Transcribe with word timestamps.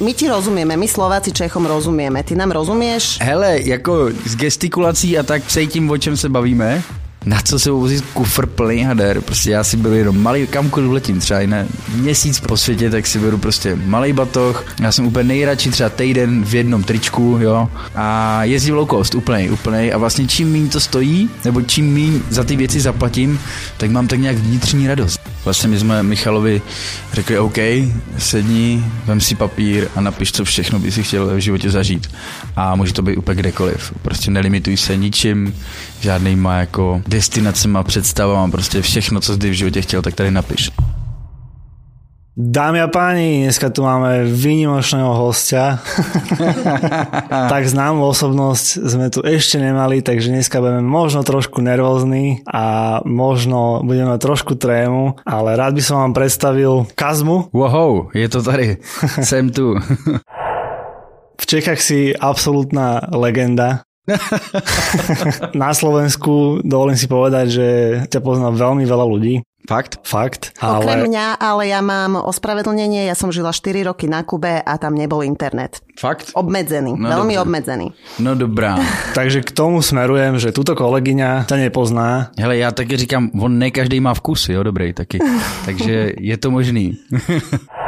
My 0.00 0.14
ti 0.14 0.28
rozumieme, 0.28 0.76
my 0.76 0.88
Slováci 0.88 1.32
Čechom 1.32 1.66
rozumieme. 1.66 2.22
Ty 2.22 2.34
nám 2.34 2.50
rozumieš? 2.50 3.18
Hele, 3.20 3.58
jako 3.62 4.08
s 4.24 4.36
gestikulací 4.36 5.18
a 5.18 5.22
tak 5.22 5.42
tím, 5.68 5.90
o 5.90 5.98
čem 5.98 6.16
se 6.16 6.28
bavíme 6.28 6.82
na 7.24 7.40
co 7.44 7.58
se 7.58 7.70
vozit 7.70 8.04
kufr 8.14 8.46
plný 8.46 8.84
hader, 8.84 9.20
prostě 9.20 9.50
já 9.50 9.64
si 9.64 9.76
beru 9.76 9.94
jenom 9.94 10.22
malý, 10.22 10.46
kamkoliv 10.46 10.90
letím, 10.90 11.20
třeba 11.20 11.40
i 11.40 11.46
na 11.46 11.64
měsíc 11.94 12.40
po 12.40 12.56
světě, 12.56 12.90
tak 12.90 13.06
si 13.06 13.18
beru 13.18 13.38
prostě 13.38 13.76
malý 13.84 14.12
batoh, 14.12 14.64
já 14.80 14.92
jsem 14.92 15.06
úplně 15.06 15.24
nejradši 15.24 15.70
třeba 15.70 15.88
týden 15.88 16.44
v 16.44 16.54
jednom 16.54 16.82
tričku, 16.82 17.38
jo, 17.40 17.68
a 17.94 18.44
jezdím 18.44 18.74
low 18.74 18.88
cost, 18.88 19.14
úplnej, 19.14 19.50
úplnej 19.50 19.94
a 19.94 19.98
vlastně 19.98 20.26
čím 20.26 20.52
méně 20.52 20.68
to 20.68 20.80
stojí, 20.80 21.30
nebo 21.44 21.62
čím 21.62 21.94
méně 21.94 22.20
za 22.30 22.44
ty 22.44 22.56
věci 22.56 22.80
zaplatím, 22.80 23.40
tak 23.76 23.90
mám 23.90 24.08
tak 24.08 24.18
nějak 24.18 24.36
vnitřní 24.36 24.86
radost. 24.86 25.19
Vlastně 25.44 25.68
my 25.68 25.78
jsme 25.78 26.02
Michalovi 26.02 26.62
řekli, 27.12 27.38
OK, 27.38 27.58
sedni, 28.18 28.84
vem 29.06 29.20
si 29.20 29.34
papír 29.34 29.88
a 29.96 30.00
napiš, 30.00 30.32
co 30.32 30.44
všechno 30.44 30.78
by 30.78 30.92
si 30.92 31.02
chtěl 31.02 31.26
v 31.26 31.38
životě 31.38 31.70
zažít. 31.70 32.10
A 32.56 32.74
může 32.74 32.92
to 32.92 33.02
být 33.02 33.16
úplně 33.16 33.40
kdekoliv. 33.40 33.92
Prostě 34.02 34.30
nelimituj 34.30 34.76
se 34.76 34.96
ničím, 34.96 35.54
žádnýma 36.00 36.58
jako 36.58 37.02
destinacema, 37.06 37.82
představama, 37.82 38.50
prostě 38.50 38.82
všechno, 38.82 39.20
co 39.20 39.32
jsi 39.32 39.50
v 39.50 39.52
životě 39.52 39.82
chtěl, 39.82 40.02
tak 40.02 40.14
tady 40.14 40.30
napiš. 40.30 40.70
Dámy 42.40 42.80
a 42.80 42.88
páni, 42.88 43.44
dneska 43.44 43.68
tu 43.68 43.84
máme 43.84 44.24
výnimočného 44.24 45.12
hostia. 45.12 45.76
tak 47.52 47.68
známú 47.68 48.08
osobnosť 48.08 48.66
sme 48.80 49.12
tu 49.12 49.20
ešte 49.20 49.60
nemali, 49.60 50.00
takže 50.00 50.32
dneska 50.32 50.56
budeme 50.56 50.80
možno 50.80 51.20
trošku 51.20 51.60
nervózni 51.60 52.40
a 52.48 52.96
možno 53.04 53.84
budeme 53.84 54.16
trošku 54.16 54.56
trému, 54.56 55.20
ale 55.28 55.52
rád 55.52 55.76
by 55.76 55.82
som 55.84 56.00
vám 56.00 56.16
predstavil 56.16 56.88
Kazmu. 56.96 57.52
Wow, 57.52 58.08
je 58.16 58.28
to 58.32 58.40
tady. 58.40 58.80
Jsem 59.20 59.52
tu. 59.52 59.76
v 61.36 61.44
Čechách 61.44 61.80
si 61.84 62.16
absolútna 62.16 63.04
legenda. 63.12 63.84
Na 65.60 65.76
Slovensku 65.76 66.64
dovolím 66.64 66.96
si 66.96 67.04
povedať, 67.04 67.46
že 67.52 67.68
ťa 68.08 68.20
pozná 68.24 68.48
veľmi 68.48 68.88
veľa 68.88 69.04
ľudí. 69.04 69.44
Fakt? 69.70 70.02
Fakt. 70.02 70.50
Ale... 70.58 70.82
Okrem 70.82 71.06
mňa, 71.06 71.38
ale 71.38 71.70
ja 71.70 71.78
mám 71.78 72.18
ospravedlnenie, 72.18 73.06
ja 73.06 73.14
som 73.14 73.30
žila 73.30 73.54
4 73.54 73.86
roky 73.86 74.10
na 74.10 74.26
Kube 74.26 74.58
a 74.58 74.74
tam 74.82 74.98
nebol 74.98 75.22
internet. 75.22 75.78
Fakt? 75.94 76.34
Obmedzený, 76.34 76.98
no 76.98 77.06
veľmi 77.06 77.38
dobře. 77.38 77.42
obmedzený. 77.46 77.86
No 78.18 78.34
dobrá. 78.34 78.82
Takže 79.18 79.46
k 79.46 79.54
tomu 79.54 79.78
smerujem, 79.78 80.42
že 80.42 80.50
tuto 80.50 80.74
kolegyňa 80.74 81.46
ťa 81.46 81.56
nepozná. 81.70 82.34
Hele, 82.34 82.58
já 82.58 82.74
taky 82.74 82.96
říkám, 82.96 83.30
on 83.38 83.62
ne 83.62 83.70
každý 83.70 84.00
má 84.02 84.10
vkus, 84.10 84.48
jo, 84.50 84.58
dobrý 84.62 84.90
taky. 84.90 85.22
Takže 85.64 86.18
je 86.18 86.36
to 86.36 86.50
možný. 86.50 86.98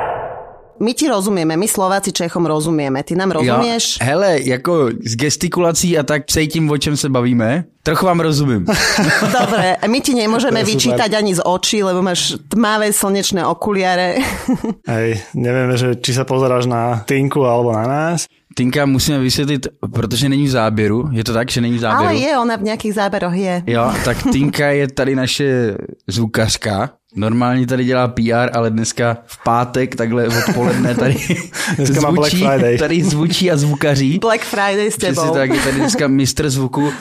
My 0.82 0.94
ti 0.94 1.06
rozumieme, 1.06 1.56
my 1.56 1.68
Slováci 1.68 2.12
Čechom 2.12 2.46
rozumieme. 2.46 3.02
Ty 3.02 3.14
nám 3.14 3.30
rozumieš? 3.30 3.98
Jo, 4.00 4.06
hele, 4.06 4.38
jako 4.42 4.88
s 5.06 5.16
gestikulací 5.16 5.98
a 5.98 6.02
tak 6.02 6.22
tím, 6.26 6.70
o 6.70 6.78
čem 6.78 6.96
se 6.96 7.08
bavíme, 7.08 7.64
trochu 7.82 8.06
vám 8.06 8.20
rozumím. 8.20 8.66
Dobre, 9.40 9.76
my 9.86 9.98
ti 10.02 10.14
nemôžeme 10.18 10.58
vyčítať 10.66 11.14
ani 11.14 11.38
z 11.38 11.40
očí, 11.46 11.86
lebo 11.86 12.02
máš 12.02 12.34
tmavé 12.50 12.90
slnečné 12.90 13.46
okuliare. 13.46 14.18
Hej, 14.90 15.22
nevieme, 15.38 15.78
že 15.78 15.94
či 16.02 16.10
sa 16.10 16.26
pozeráš 16.26 16.66
na 16.66 17.06
Tinku 17.06 17.46
alebo 17.46 17.70
na 17.70 17.86
nás. 17.86 18.26
Tinka 18.56 18.86
musíme 18.86 19.18
vysvětlit, 19.18 19.66
protože 19.94 20.28
není 20.28 20.44
v 20.46 20.50
záběru. 20.50 21.08
Je 21.12 21.24
to 21.24 21.32
tak, 21.32 21.50
že 21.50 21.60
není 21.60 21.76
v 21.76 21.80
záběru? 21.80 22.04
Ale 22.04 22.14
je, 22.14 22.38
ona 22.38 22.56
v 22.56 22.62
nějakých 22.62 22.94
záběroch 22.94 23.34
je. 23.34 23.62
Jo, 23.66 23.92
tak 24.04 24.16
Tinka 24.32 24.68
je 24.68 24.88
tady 24.88 25.14
naše 25.14 25.76
zvukařka. 26.10 26.90
Normálně 27.14 27.66
tady 27.66 27.84
dělá 27.84 28.08
PR, 28.08 28.50
ale 28.52 28.70
dneska 28.70 29.16
v 29.26 29.44
pátek, 29.44 29.96
takhle 29.96 30.28
odpoledne 30.28 30.94
tady 30.94 31.14
dneska 31.76 31.94
zvučí, 31.94 32.02
má 32.02 32.12
Black 32.12 32.32
Friday. 32.32 32.78
tady 32.78 33.02
zvučí 33.04 33.50
a 33.50 33.56
zvukaří. 33.56 34.18
Black 34.18 34.40
Friday 34.40 34.90
s 34.90 34.96
tebou. 34.96 35.22
Přesně 35.22 35.30
tak, 35.38 35.50
je 35.50 35.60
tady 35.60 35.76
dneska 35.76 36.08
mistr 36.08 36.50
zvuku 36.50 36.92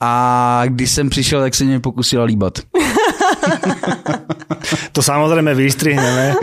a 0.00 0.62
když 0.66 0.90
jsem 0.90 1.10
přišel, 1.10 1.40
tak 1.40 1.54
se 1.54 1.64
mě 1.64 1.80
pokusila 1.80 2.24
líbat. 2.24 2.58
to 4.92 5.02
samozřejmě 5.02 5.54
vystrihneme. 5.54 6.34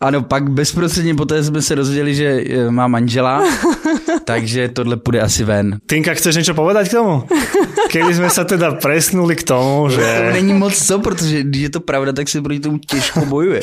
Ano, 0.00 0.22
pak 0.22 0.50
bezprostředně 0.50 1.14
poté 1.14 1.44
jsme 1.44 1.62
se 1.62 1.76
dozvěděli, 1.76 2.14
že 2.14 2.26
e, 2.26 2.70
má 2.70 2.88
manžela, 2.88 3.42
takže 4.24 4.68
tohle 4.68 4.96
půjde 4.96 5.20
asi 5.20 5.44
ven. 5.44 5.78
Tinka, 5.86 6.14
chceš 6.14 6.36
něco 6.36 6.54
povedať 6.54 6.88
k 6.88 6.90
tomu? 6.90 7.24
Keby 7.90 8.14
jsme 8.14 8.30
se 8.30 8.44
teda 8.44 8.72
presnuli 8.72 9.36
k 9.36 9.42
tomu, 9.42 9.88
že... 9.90 10.24
To 10.26 10.32
není 10.32 10.52
moc 10.52 10.86
co, 10.86 10.98
protože 10.98 11.42
když 11.42 11.62
je 11.62 11.70
to 11.70 11.80
pravda, 11.80 12.12
tak 12.12 12.28
se 12.28 12.42
proti 12.42 12.60
tomu 12.60 12.78
těžko 12.78 13.20
bojuje. 13.26 13.60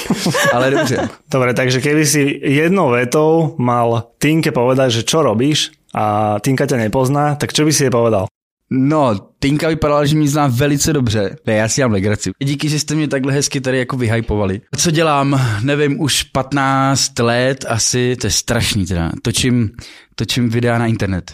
Ale 0.54 0.72
dobře. 0.72 1.10
Dobre, 1.32 1.54
takže 1.54 1.82
keby 1.82 2.06
si 2.06 2.40
jednou 2.44 2.90
vetou 2.90 3.56
mal 3.58 4.04
Tinke 4.18 4.52
povedať, 4.52 4.92
že 4.92 5.04
čo 5.04 5.24
robíš 5.24 5.72
a 5.96 6.36
Tinka 6.40 6.66
tě 6.66 6.78
nepozná, 6.78 7.36
tak 7.36 7.54
čo 7.54 7.66
by 7.66 7.74
si 7.74 7.84
je 7.84 7.92
povedal? 7.92 8.26
No, 8.72 9.16
Tinka 9.40 9.68
vypadala, 9.68 10.06
že 10.06 10.16
mě 10.16 10.30
zná 10.30 10.48
velice 10.48 10.94
dobře. 10.94 11.36
Ne, 11.46 11.54
já 11.54 11.68
si 11.68 11.82
mám 11.82 11.92
legraci. 11.92 12.32
Díky, 12.44 12.70
že 12.70 12.80
jste 12.80 12.96
mě 12.96 13.08
takhle 13.08 13.34
hezky 13.34 13.62
tady 13.62 13.78
jako 13.78 13.98
vyhypovali. 13.98 14.62
Co 14.76 14.92
dělám? 14.92 15.42
Nevím, 15.64 16.02
už 16.02 16.24
15 16.24 17.20
let 17.20 17.66
asi, 17.68 18.16
to 18.22 18.28
je 18.28 18.32
strašný 18.32 18.86
teda. 18.86 19.12
Točím, 19.22 19.70
točím 20.16 20.50
videa 20.50 20.78
na 20.78 20.88
internet. 20.88 21.34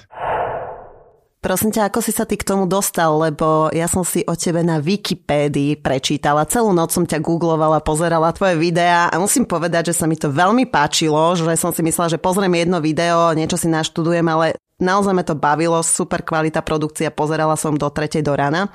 Prosím 1.46 1.70
ťa, 1.78 1.94
ako 1.94 2.02
si 2.02 2.10
sa 2.10 2.26
ty 2.26 2.42
k 2.42 2.48
tomu 2.50 2.66
dostal, 2.66 3.22
lebo 3.22 3.70
ja 3.70 3.86
som 3.86 4.02
si 4.02 4.26
o 4.26 4.34
tebe 4.34 4.66
na 4.66 4.82
Wikipédii 4.82 5.78
prečítala. 5.78 6.50
Celú 6.50 6.74
noc 6.74 6.90
som 6.90 7.06
ťa 7.06 7.22
googlovala, 7.22 7.86
pozerala 7.86 8.34
tvoje 8.34 8.58
videá 8.58 9.14
a 9.14 9.22
musím 9.22 9.46
povedať, 9.46 9.94
že 9.94 10.02
sa 10.02 10.10
mi 10.10 10.18
to 10.18 10.34
veľmi 10.34 10.66
páčilo, 10.66 11.38
že 11.38 11.46
som 11.54 11.70
si 11.70 11.86
myslela, 11.86 12.10
že 12.10 12.18
pozriem 12.18 12.50
jedno 12.50 12.82
video, 12.82 13.30
niečo 13.38 13.62
si 13.62 13.70
naštudujem, 13.70 14.26
ale 14.26 14.58
naozaj 14.82 15.14
ma 15.14 15.24
to 15.24 15.36
bavilo, 15.36 15.84
super 15.84 16.22
kvalita 16.22 16.62
produkcia, 16.62 17.12
pozerala 17.12 17.56
som 17.56 17.78
do 17.78 17.90
tretej 17.90 18.22
do 18.22 18.36
rána, 18.36 18.68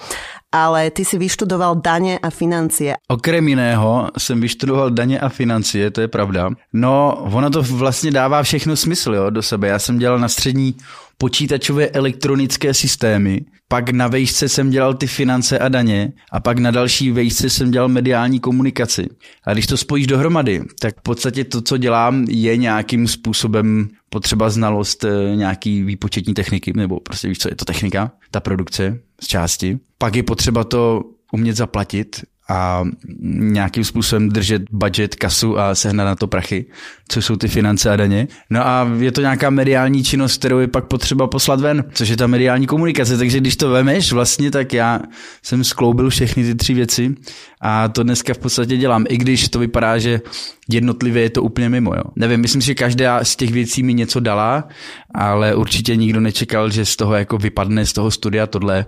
ale 0.52 0.90
ty 0.90 1.04
si 1.04 1.18
vyštudoval 1.18 1.74
daně 1.74 2.18
a 2.18 2.30
financie. 2.30 2.96
Okrem 3.08 3.48
jiného 3.48 4.08
jsem 4.18 4.40
vyštudoval 4.40 4.90
daně 4.90 5.20
a 5.20 5.28
financie, 5.28 5.90
to 5.90 6.00
je 6.00 6.08
pravda. 6.08 6.50
No, 6.72 7.16
ono 7.32 7.50
to 7.50 7.62
vlastně 7.62 8.10
dává 8.10 8.42
všechno 8.42 8.76
smysl 8.76 9.14
jo, 9.14 9.30
do 9.30 9.42
sebe. 9.42 9.68
Já 9.68 9.78
jsem 9.78 9.98
dělal 9.98 10.18
na 10.18 10.28
střední 10.28 10.74
počítačové 11.20 11.88
elektronické 11.88 12.74
systémy, 12.74 13.40
pak 13.68 13.90
na 13.90 14.08
vejšce 14.08 14.48
jsem 14.48 14.70
dělal 14.70 14.94
ty 14.94 15.06
finance 15.06 15.58
a 15.58 15.68
daně 15.68 16.12
a 16.32 16.40
pak 16.40 16.58
na 16.58 16.70
další 16.70 17.10
vejšce 17.10 17.50
jsem 17.50 17.70
dělal 17.70 17.88
mediální 17.88 18.40
komunikaci. 18.40 19.06
A 19.44 19.52
když 19.52 19.66
to 19.66 19.76
spojíš 19.76 20.06
dohromady, 20.06 20.62
tak 20.80 20.98
v 20.98 21.02
podstatě 21.02 21.44
to, 21.44 21.60
co 21.60 21.76
dělám, 21.76 22.24
je 22.28 22.56
nějakým 22.56 23.08
způsobem 23.08 23.88
potřeba 24.08 24.50
znalost 24.50 25.04
eh, 25.04 25.36
nějaký 25.36 25.82
výpočetní 25.82 26.34
techniky, 26.34 26.72
nebo 26.76 27.00
prostě 27.00 27.28
víš, 27.28 27.38
co 27.38 27.48
je 27.48 27.56
to 27.56 27.64
technika, 27.64 28.12
ta 28.30 28.40
produkce 28.40 29.00
z 29.20 29.26
části. 29.26 29.78
Pak 29.98 30.16
je 30.16 30.22
potřeba 30.22 30.64
to 30.64 31.02
umět 31.32 31.56
zaplatit 31.56 32.20
a 32.50 32.84
nějakým 33.30 33.84
způsobem 33.84 34.28
držet 34.28 34.62
budget, 34.70 35.14
kasu 35.14 35.58
a 35.58 35.74
sehnat 35.74 36.06
na 36.06 36.14
to 36.14 36.26
prachy, 36.26 36.64
co 37.08 37.22
jsou 37.22 37.36
ty 37.36 37.48
finance 37.48 37.90
a 37.90 37.96
daně. 37.96 38.28
No 38.50 38.66
a 38.66 38.90
je 38.98 39.12
to 39.12 39.20
nějaká 39.20 39.50
mediální 39.50 40.04
činnost, 40.04 40.38
kterou 40.38 40.58
je 40.58 40.68
pak 40.68 40.84
potřeba 40.84 41.26
poslat 41.26 41.60
ven, 41.60 41.84
což 41.92 42.08
je 42.08 42.16
ta 42.16 42.26
mediální 42.26 42.66
komunikace. 42.66 43.18
Takže 43.18 43.40
když 43.40 43.56
to 43.56 43.70
vemeš 43.70 44.12
vlastně, 44.12 44.50
tak 44.50 44.72
já 44.72 45.00
jsem 45.42 45.64
skloubil 45.64 46.10
všechny 46.10 46.44
ty 46.44 46.54
tři 46.54 46.74
věci 46.74 47.14
a 47.60 47.88
to 47.88 48.02
dneska 48.02 48.34
v 48.34 48.38
podstatě 48.38 48.76
dělám, 48.76 49.04
i 49.08 49.16
když 49.16 49.48
to 49.48 49.58
vypadá, 49.58 49.98
že 49.98 50.20
jednotlivě 50.68 51.22
je 51.22 51.30
to 51.30 51.42
úplně 51.42 51.68
mimo. 51.68 51.94
Jo. 51.94 52.02
Nevím, 52.16 52.40
myslím, 52.40 52.62
že 52.62 52.74
každá 52.74 53.24
z 53.24 53.36
těch 53.36 53.52
věcí 53.52 53.82
mi 53.82 53.94
něco 53.94 54.20
dala, 54.20 54.68
ale 55.14 55.54
určitě 55.54 55.96
nikdo 55.96 56.20
nečekal, 56.20 56.70
že 56.70 56.84
z 56.84 56.96
toho 56.96 57.14
jako 57.14 57.38
vypadne 57.38 57.86
z 57.86 57.92
toho 57.92 58.10
studia 58.10 58.46
tohle. 58.46 58.86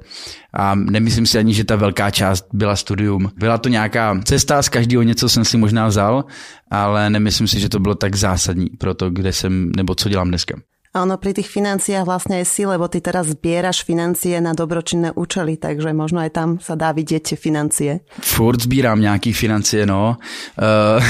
A 0.54 0.74
nemyslím 0.74 1.26
si 1.26 1.38
ani, 1.38 1.54
že 1.54 1.64
ta 1.64 1.76
velká 1.76 2.10
část 2.10 2.46
byla 2.52 2.76
studium. 2.76 3.30
Byla 3.36 3.58
to 3.58 3.68
nějaká 3.68 4.20
cesta, 4.24 4.62
z 4.62 4.68
každého 4.68 5.02
něco 5.02 5.28
jsem 5.28 5.44
si 5.44 5.56
možná 5.56 5.86
vzal, 5.86 6.24
ale 6.70 7.10
nemyslím 7.10 7.48
si, 7.48 7.60
že 7.60 7.68
to 7.68 7.78
bylo 7.78 7.94
tak 7.94 8.14
zásadní 8.14 8.70
pro 8.78 8.94
to, 8.94 9.10
kde 9.10 9.32
jsem 9.32 9.72
nebo 9.76 9.94
co 9.94 10.08
dělám 10.08 10.28
dneska. 10.28 10.54
A 10.92 11.08
ono 11.08 11.16
pri 11.16 11.32
tých 11.32 11.48
financiách 11.48 12.04
vlastne 12.04 12.44
je 12.44 12.46
si, 12.46 12.68
lebo 12.68 12.84
ty 12.84 13.00
teraz 13.00 13.32
zbieraš 13.32 13.80
financie 13.80 14.36
na 14.44 14.52
dobročinné 14.52 15.16
účely, 15.16 15.56
takže 15.56 15.88
možno 15.96 16.20
aj 16.20 16.30
tam 16.36 16.48
sa 16.60 16.76
dá 16.76 16.92
vidieť 16.92 17.32
financie. 17.32 18.04
Furt 18.20 18.60
sbírám 18.60 19.00
nějaký 19.00 19.32
financie, 19.32 19.88
no. 19.88 20.20
Uh, 20.60 21.00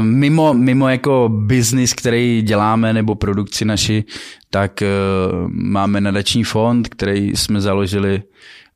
mimo, 0.22 0.54
mimo 0.54 0.88
jako 0.88 1.28
biznis, 1.28 1.94
který 1.94 2.42
děláme, 2.42 2.92
nebo 2.92 3.14
produkci 3.14 3.64
naši, 3.64 4.04
tak 4.50 4.82
uh, 4.82 5.50
máme 5.50 6.00
nadační 6.00 6.44
fond, 6.44 6.88
který 6.88 7.34
jsme 7.34 7.60
založili 7.60 8.22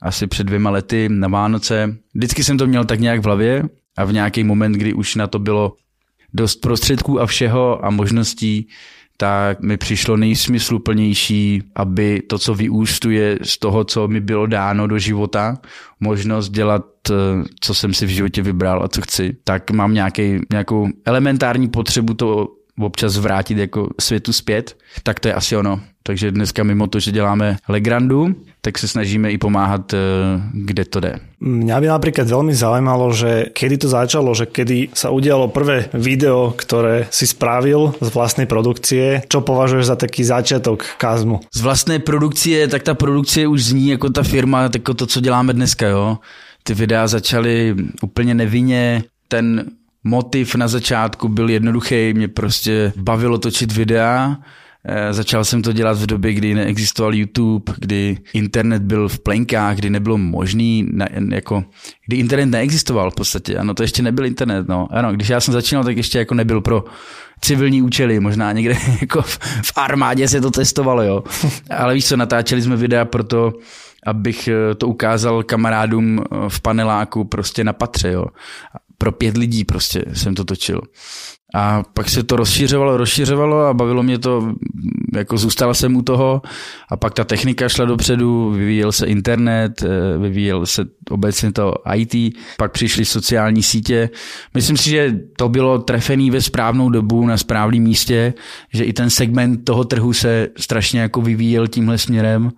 asi 0.02 0.26
před 0.26 0.44
dvěma 0.44 0.70
lety 0.70 1.08
na 1.08 1.28
Vánoce. 1.28 1.96
Vždycky 2.14 2.44
jsem 2.44 2.58
to 2.58 2.66
měl 2.66 2.84
tak 2.84 3.00
nějak 3.00 3.20
v 3.20 3.25
hlavě 3.25 3.62
a 3.96 4.05
v 4.05 4.12
nějaký 4.12 4.44
moment, 4.44 4.72
kdy 4.72 4.94
už 4.94 5.14
na 5.14 5.26
to 5.26 5.38
bylo 5.38 5.72
dost 6.34 6.56
prostředků 6.56 7.20
a 7.20 7.26
všeho 7.26 7.84
a 7.84 7.90
možností, 7.90 8.69
tak 9.22 9.60
mi 9.60 9.76
přišlo 9.76 10.16
nejsmysluplnější, 10.16 11.62
aby 11.74 12.22
to, 12.26 12.38
co 12.38 12.54
vyústuje 12.54 13.38
z 13.42 13.58
toho, 13.58 13.84
co 13.84 14.08
mi 14.08 14.20
bylo 14.20 14.46
dáno 14.46 14.86
do 14.86 14.98
života, 14.98 15.58
možnost 16.00 16.48
dělat, 16.48 16.84
eh, 17.10 17.14
co 17.60 17.74
jsem 17.74 17.94
si 17.94 18.06
v 18.06 18.08
životě 18.08 18.42
vybral 18.42 18.82
a 18.82 18.88
co 18.88 19.00
chci, 19.00 19.36
tak 19.44 19.70
mám 19.70 19.94
nějaký, 19.94 20.38
nějakou 20.50 20.88
elementární 21.04 21.69
potřebu 21.69 22.14
to 22.14 22.48
občas 22.80 23.16
vrátit 23.16 23.58
jako 23.58 23.88
světu 24.00 24.32
zpět, 24.32 24.76
tak 25.02 25.20
to 25.20 25.28
je 25.28 25.34
asi 25.34 25.56
ono. 25.56 25.80
Takže 26.02 26.30
dneska 26.30 26.62
mimo 26.62 26.86
to, 26.86 27.00
že 27.00 27.12
děláme 27.12 27.56
Legrandu, 27.69 28.34
tak 28.60 28.78
se 28.78 28.88
snažíme 28.88 29.30
i 29.30 29.38
pomáhat, 29.38 29.94
eh, 29.94 29.98
kde 30.52 30.84
to 30.84 31.00
jde. 31.00 31.14
Mňa 31.42 31.80
by 31.80 31.86
napríklad 31.86 32.26
veľmi 32.26 32.54
zaujímalo, 32.54 33.10
že 33.14 33.50
kedy 33.54 33.82
to 33.82 33.88
začalo, 33.90 34.34
že 34.34 34.46
kedy 34.46 34.94
sa 34.94 35.10
udialo 35.10 35.50
prvé 35.50 35.90
video, 35.94 36.54
ktoré 36.54 37.06
si 37.10 37.26
spravil 37.26 37.94
z 37.98 38.08
vlastnej 38.14 38.46
produkcie. 38.46 39.26
Čo 39.26 39.42
považuješ 39.42 39.86
za 39.86 39.96
taký 39.98 40.22
začiatok 40.22 40.86
Kazmu? 40.98 41.42
Z 41.50 41.60
vlastné 41.62 41.98
produkcie, 41.98 42.66
tak 42.70 42.82
ta 42.82 42.94
produkcie 42.94 43.46
už 43.46 43.74
zní 43.74 43.98
jako 43.98 44.10
ta 44.10 44.22
firma, 44.22 44.70
jako 44.74 44.94
to, 44.94 45.06
co 45.06 45.20
děláme 45.20 45.52
dneska, 45.52 45.86
jo. 45.86 46.19
Ty 46.62 46.74
videa 46.74 47.06
začaly 47.06 47.74
úplně 48.02 48.34
nevinně, 48.34 49.02
ten 49.28 49.66
motiv 50.04 50.54
na 50.54 50.69
začátku 50.69 51.28
byl 51.28 51.50
jednoduchý, 51.50 52.14
mě 52.14 52.28
prostě 52.28 52.93
bavilo 52.96 53.38
točit 53.38 53.72
videa, 53.72 54.37
Eh, 54.84 55.12
začal 55.12 55.44
jsem 55.44 55.62
to 55.62 55.72
dělat 55.72 55.99
v 55.99 56.06
době, 56.06 56.32
kdy 56.32 56.54
neexistoval 56.54 57.14
YouTube, 57.14 57.72
kdy 57.78 58.19
internet 58.32 58.82
byl 58.82 59.08
v 59.08 59.19
plenkách, 59.19 59.76
kdy 59.76 59.90
nebylo 59.90 60.19
možný, 60.19 60.88
jako, 61.31 61.64
kdy 62.06 62.16
internet 62.16 62.46
neexistoval 62.46 63.10
v 63.10 63.14
podstatě. 63.14 63.56
Ano, 63.56 63.75
to 63.75 63.82
ještě 63.82 64.02
nebyl 64.02 64.26
internet. 64.26 64.69
No. 64.69 64.88
Ano, 64.90 65.12
když 65.12 65.28
já 65.28 65.40
jsem 65.40 65.54
začínal, 65.54 65.84
tak 65.84 65.96
ještě 65.96 66.19
jako 66.19 66.34
nebyl 66.34 66.60
pro 66.60 66.84
civilní 67.40 67.82
účely, 67.82 68.20
možná 68.20 68.52
někde 68.52 68.76
jako 69.00 69.22
v, 69.22 69.38
v 69.64 69.72
armádě 69.76 70.28
se 70.28 70.40
to 70.40 70.50
testovalo, 70.50 71.02
jo. 71.02 71.22
Ale 71.70 71.94
víš 71.94 72.06
co, 72.06 72.16
natáčeli 72.16 72.62
jsme 72.62 72.76
videa 72.76 73.05
proto, 73.05 73.52
abych 74.06 74.48
eh, 74.48 74.75
to 74.75 74.88
ukázal 74.88 75.43
kamarádům 75.43 76.20
eh, 76.20 76.37
v 76.48 76.60
paneláku 76.60 77.25
prostě 77.25 77.64
na 77.64 77.72
patře, 77.72 78.12
jo. 78.12 78.25
Pro 79.02 79.12
pět 79.12 79.37
lidí 79.37 79.64
prostě 79.64 80.04
jsem 80.12 80.34
to 80.34 80.44
točil. 80.44 80.81
A 81.54 81.82
pak 81.94 82.08
se 82.08 82.22
to 82.22 82.37
rozšiřovalo, 82.37 82.96
rozšiřovalo 82.96 83.60
a 83.60 83.75
bavilo 83.75 84.02
mě 84.02 84.19
to, 84.19 84.52
jako 85.14 85.37
zůstal 85.37 85.75
jsem 85.75 85.96
u 85.96 86.02
toho 86.02 86.43
a 86.88 86.96
pak 86.96 87.14
ta 87.14 87.25
technika 87.25 87.69
šla 87.69 87.84
dopředu, 87.84 88.50
vyvíjel 88.50 88.93
se 88.93 89.06
internet, 89.06 89.82
eh, 89.82 90.19
vyvíjel 90.19 90.66
se 90.66 90.84
obecně 91.10 91.52
to 91.52 91.75
IT, 91.94 92.34
pak 92.58 92.72
přišly 92.72 93.04
sociální 93.04 93.62
sítě. 93.62 94.10
Myslím 94.54 94.76
si, 94.76 94.90
že 94.90 95.16
to 95.38 95.48
bylo 95.48 95.78
trefený 95.78 96.31
ve 96.31 96.40
správnou 96.40 96.90
dobu 96.90 97.26
na 97.26 97.37
správném 97.37 97.82
místě, 97.82 98.34
že 98.75 98.84
i 98.84 98.93
ten 98.93 99.10
segment 99.10 99.64
toho 99.64 99.84
trhu 99.84 100.12
se 100.12 100.48
strašně 100.58 101.00
jako 101.00 101.22
vyvíjel 101.22 101.69
tímhle 101.69 101.98
směrem 101.98 102.50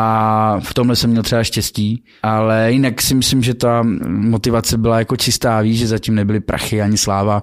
a 0.00 0.60
v 0.60 0.74
tomhle 0.74 0.96
jsem 0.96 1.10
měl 1.10 1.22
třeba 1.22 1.44
štěstí, 1.44 2.04
ale 2.22 2.72
jinak 2.72 3.02
si 3.02 3.14
myslím, 3.14 3.42
že 3.42 3.54
ta 3.54 3.82
motivace 4.06 4.78
byla 4.78 4.98
jako 4.98 5.16
čistá, 5.16 5.60
víš, 5.60 5.78
že 5.78 5.86
zatím 5.86 6.14
nebyly 6.14 6.40
prachy 6.40 6.82
ani 6.82 6.96
sláva, 6.96 7.42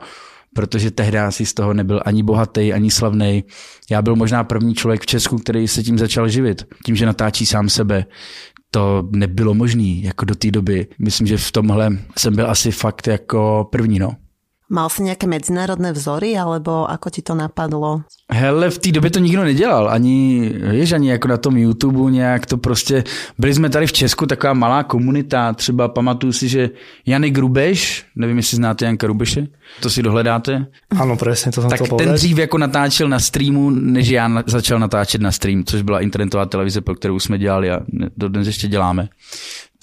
protože 0.54 0.92
tehdy 0.92 1.19
asi 1.19 1.46
z 1.46 1.54
toho 1.54 1.74
nebyl 1.74 2.02
ani 2.06 2.24
bohatý, 2.24 2.74
ani 2.74 2.92
slavný. 2.92 3.44
Já 3.92 4.02
byl 4.02 4.16
možná 4.16 4.44
první 4.44 4.75
člověk 4.75 5.02
v 5.02 5.06
Česku, 5.06 5.38
který 5.38 5.68
se 5.68 5.84
tím 5.84 5.98
začal 5.98 6.30
živit, 6.30 6.63
tím, 6.86 6.96
že 6.96 7.06
natáčí 7.06 7.46
sám 7.46 7.69
sebe. 7.69 8.06
To 8.72 9.10
nebylo 9.12 9.54
možné 9.54 10.00
jako 10.02 10.25
do 10.25 10.36
té 10.36 10.52
doby. 10.52 10.88
Myslím, 11.00 11.28
že 11.28 11.38
v 11.38 11.52
tomhle 11.52 11.98
jsem 12.18 12.36
byl 12.36 12.52
asi 12.52 12.72
fakt 12.72 13.07
jako 13.07 13.68
první, 13.72 14.00
no. 14.00 14.16
Mal 14.69 14.89
si 14.89 15.03
nějaké 15.03 15.27
medzinárodné 15.27 15.91
vzory, 15.94 16.38
alebo 16.38 16.89
ako 16.89 17.09
ti 17.09 17.21
to 17.21 17.35
napadlo? 17.35 18.01
Hele, 18.31 18.69
v 18.69 18.77
té 18.77 18.91
době 18.91 19.12
to 19.12 19.19
nikdo 19.19 19.44
nedělal, 19.44 19.89
ani, 19.89 20.41
víš, 20.71 20.91
ani 20.91 21.09
jako 21.09 21.27
na 21.27 21.38
tom 21.38 21.57
YouTube 21.57 22.12
nějak. 22.12 22.45
To 22.45 22.57
prostě, 22.57 23.03
byli 23.38 23.53
jsme 23.53 23.69
tady 23.69 23.88
v 23.88 23.94
Česku 23.94 24.25
taková 24.25 24.53
malá 24.53 24.83
komunita, 24.83 25.53
třeba 25.53 25.88
pamatuju 25.88 26.33
si, 26.33 26.47
že 26.50 26.69
Jany 27.06 27.29
Grubeš, 27.29 28.06
nevím, 28.15 28.38
jestli 28.38 28.56
znáte 28.56 28.85
Janka 28.85 29.07
Rubeše, 29.07 29.47
to 29.81 29.89
si 29.89 30.03
dohledáte. 30.03 30.65
Ano, 31.00 31.18
přesně, 31.18 31.51
to 31.51 31.61
jsem 31.61 31.69
Tak 31.69 31.81
to 31.89 31.95
ten 31.95 32.13
dřív 32.13 32.38
jako 32.38 32.57
natáčel 32.57 33.09
na 33.09 33.19
streamu, 33.19 33.69
než 33.69 34.07
já 34.07 34.27
na, 34.27 34.44
začal 34.47 34.79
natáčet 34.79 35.21
na 35.21 35.31
stream, 35.31 35.63
což 35.63 35.81
byla 35.81 36.00
internetová 36.00 36.45
televize, 36.45 36.81
pro 36.81 36.95
kterou 36.95 37.19
jsme 37.19 37.38
dělali 37.38 37.71
a 37.71 37.79
dodnes 38.18 38.47
ještě 38.47 38.68
děláme 38.68 39.09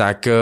tak 0.03 0.27
eh, 0.27 0.35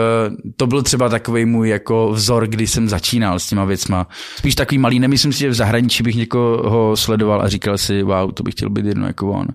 to 0.57 0.67
byl 0.67 0.81
třeba 0.81 1.09
takový 1.09 1.45
můj 1.45 1.69
jako 1.69 2.11
vzor, 2.11 2.47
kdy 2.47 2.67
jsem 2.67 2.89
začínal 2.89 3.39
s 3.39 3.47
těma 3.47 3.65
věcma. 3.65 4.07
Spíš 4.37 4.55
takový 4.55 4.77
malý, 4.77 4.99
nemyslím 4.99 5.33
si, 5.33 5.39
že 5.39 5.49
v 5.49 5.53
zahraničí 5.53 6.03
bych 6.03 6.15
někoho 6.15 6.97
sledoval 6.97 7.41
a 7.41 7.47
říkal 7.47 7.77
si, 7.77 8.03
wow, 8.03 8.31
to 8.31 8.43
bych 8.43 8.53
chtěl 8.53 8.69
být 8.69 8.85
jedno 8.85 9.07
jako 9.07 9.31
on. 9.31 9.47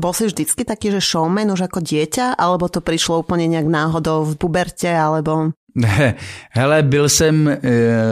Bol 0.00 0.12
si 0.12 0.26
vždycky 0.26 0.64
taký, 0.64 0.88
že 0.90 1.04
showman 1.04 1.52
už 1.52 1.68
ako 1.68 1.84
dieťa, 1.84 2.40
alebo 2.40 2.64
to 2.72 2.80
přišlo 2.80 3.20
úplně 3.20 3.44
nějak 3.46 3.68
náhodou 3.68 4.24
v 4.24 4.40
puberte, 4.40 4.88
alebo... 4.88 5.52
Ne, 5.74 6.14
hele, 6.50 6.82
byl 6.82 7.08
jsem, 7.08 7.48
eh, 7.48 7.60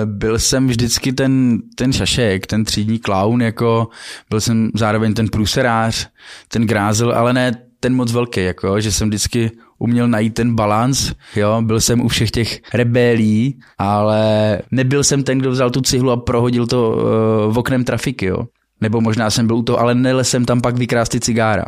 byl 0.04 0.38
jsem 0.38 0.68
vždycky 0.68 1.12
ten, 1.12 1.58
ten 1.76 1.92
šašek, 1.92 2.46
ten 2.46 2.64
třídní 2.64 2.98
klaun, 2.98 3.40
jako 3.42 3.88
byl 4.30 4.40
jsem 4.40 4.70
zároveň 4.76 5.14
ten 5.14 5.28
průserář, 5.28 6.08
ten 6.48 6.66
grázel, 6.66 7.12
ale 7.12 7.32
ne 7.32 7.52
ten 7.80 7.96
moc 7.96 8.12
velký, 8.12 8.44
jako, 8.44 8.80
že 8.80 8.92
jsem 8.92 9.08
vždycky 9.08 9.50
uměl 9.80 10.08
najít 10.08 10.34
ten 10.34 10.54
balans, 10.54 11.12
jo, 11.36 11.62
byl 11.62 11.80
jsem 11.80 12.00
u 12.00 12.08
všech 12.08 12.30
těch 12.30 12.60
rebelí, 12.74 13.58
ale 13.78 14.58
nebyl 14.70 15.04
jsem 15.04 15.22
ten, 15.22 15.38
kdo 15.38 15.50
vzal 15.50 15.70
tu 15.70 15.80
cihlu 15.80 16.10
a 16.10 16.16
prohodil 16.16 16.66
to 16.66 16.90
uh, 16.90 17.54
v 17.54 17.58
oknem 17.58 17.84
trafiky, 17.84 18.26
jo. 18.26 18.46
Nebo 18.80 19.00
možná 19.00 19.30
jsem 19.30 19.46
byl 19.46 19.56
u 19.56 19.62
toho, 19.62 19.80
ale 19.80 19.94
nele 19.94 20.24
jsem 20.24 20.44
tam 20.44 20.60
pak 20.60 20.76
vykrást 20.76 21.12
ty 21.12 21.20
cigára. 21.20 21.64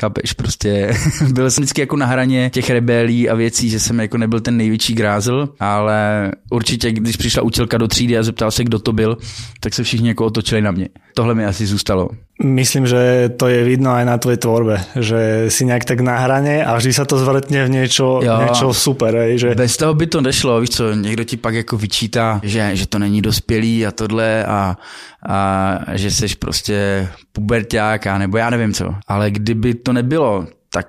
Chápeš, 0.00 0.32
prostě 0.32 0.94
byl 1.32 1.50
jsem 1.50 1.62
vždycky 1.62 1.80
jako 1.80 1.96
na 1.96 2.06
hraně 2.06 2.50
těch 2.50 2.70
rebelí 2.70 3.28
a 3.28 3.34
věcí, 3.34 3.70
že 3.70 3.80
jsem 3.80 4.00
jako 4.00 4.18
nebyl 4.18 4.40
ten 4.40 4.56
největší 4.56 4.94
grázel, 4.94 5.48
ale 5.60 6.30
určitě, 6.50 6.92
když 6.92 7.16
přišla 7.16 7.42
učitelka 7.42 7.78
do 7.78 7.88
třídy 7.88 8.18
a 8.18 8.22
zeptal 8.22 8.50
se, 8.50 8.64
kdo 8.64 8.78
to 8.78 8.92
byl, 8.92 9.16
tak 9.60 9.74
se 9.74 9.82
všichni 9.82 10.08
jako 10.08 10.24
otočili 10.26 10.62
na 10.62 10.70
mě. 10.70 10.88
Tohle 11.14 11.34
mi 11.34 11.46
asi 11.46 11.66
zůstalo. 11.66 12.08
Myslím, 12.42 12.86
že 12.86 13.30
to 13.38 13.46
je 13.46 13.62
vidno 13.62 13.94
aj 13.94 14.04
na 14.04 14.18
tvojej 14.18 14.42
tvorbe, 14.42 14.82
že 14.98 15.46
si 15.46 15.62
nejak 15.62 15.84
tak 15.84 16.00
na 16.02 16.18
hraně 16.18 16.66
a 16.66 16.74
vždy 16.74 16.92
sa 16.92 17.04
to 17.06 17.14
zvrtne 17.14 17.64
v 17.64 17.70
niečo, 17.70 18.18
jo, 18.18 18.74
super. 18.74 19.14
Hej, 19.14 19.38
že... 19.38 19.48
Bez 19.54 19.76
toho 19.76 19.94
by 19.94 20.06
to 20.06 20.20
nešlo, 20.20 20.60
víš 20.60 20.70
co, 20.70 20.94
někdo 20.94 21.24
ti 21.24 21.36
pak 21.36 21.54
jako 21.54 21.76
vyčítá, 21.76 22.40
že, 22.42 22.70
že 22.74 22.86
to 22.86 22.98
není 22.98 23.22
dospělý 23.22 23.86
a 23.86 23.90
tohle 23.90 24.44
a, 24.44 24.76
a 25.22 25.84
že 25.92 26.10
jsi 26.10 26.36
prostě 26.36 27.08
puberták 27.32 28.06
a 28.06 28.18
nebo 28.18 28.36
já 28.36 28.50
nevím 28.50 28.74
co. 28.74 28.94
Ale 29.06 29.30
kdyby 29.30 29.74
to 29.74 29.92
nebylo, 29.92 30.46
tak 30.72 30.86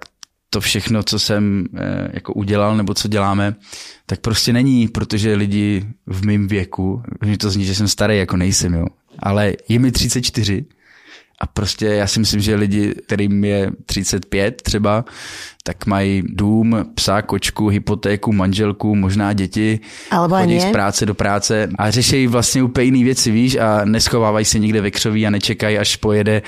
to 0.50 0.62
všechno, 0.62 1.04
co 1.04 1.20
jsem 1.20 1.66
eh, 1.78 2.10
jako 2.14 2.34
udělal 2.34 2.78
nebo 2.78 2.94
co 2.94 3.08
děláme, 3.08 3.56
tak 4.06 4.20
prostě 4.20 4.54
není, 4.54 4.88
protože 4.88 5.36
lidi 5.36 5.86
v 6.08 6.26
mém 6.26 6.48
věku, 6.48 7.04
mě 7.22 7.38
to 7.38 7.50
zní, 7.50 7.66
že 7.66 7.76
jsem 7.76 7.88
starý, 7.88 8.18
jako 8.18 8.38
nejsem, 8.38 8.74
jo. 8.74 8.86
Ale 9.20 9.54
je 9.70 9.80
mi 9.80 9.92
34 9.92 10.66
a 11.40 11.48
prostě 11.48 11.86
já 11.86 12.08
si 12.08 12.20
myslím, 12.20 12.42
že 12.42 12.56
lidi, 12.56 12.96
kterým 13.06 13.44
je 13.44 13.72
35 13.86 14.62
třeba, 14.62 15.06
tak 15.65 15.86
mají 15.86 16.24
dům, 16.25 16.86
psa, 16.96 17.22
kočku, 17.22 17.67
hypotéku, 17.67 18.34
manželku, 18.34 18.96
možná 18.96 19.34
děti, 19.34 19.79
Alebo 20.12 20.36
chodí 20.36 20.60
z 20.60 20.65
práce 20.65 21.05
do 21.05 21.13
práce 21.13 21.70
a 21.77 21.91
řeší 21.91 22.27
vlastně 22.27 22.63
úplně 22.63 22.86
jiné 22.86 23.03
věci, 23.03 23.32
víš, 23.32 23.55
a 23.55 23.86
neschovávají 23.86 24.46
se 24.46 24.60
někde 24.60 24.82
ve 24.82 24.91
křoví 24.91 25.27
a 25.27 25.29
nečekají, 25.29 25.77
až 25.77 25.96
pojede 25.96 26.41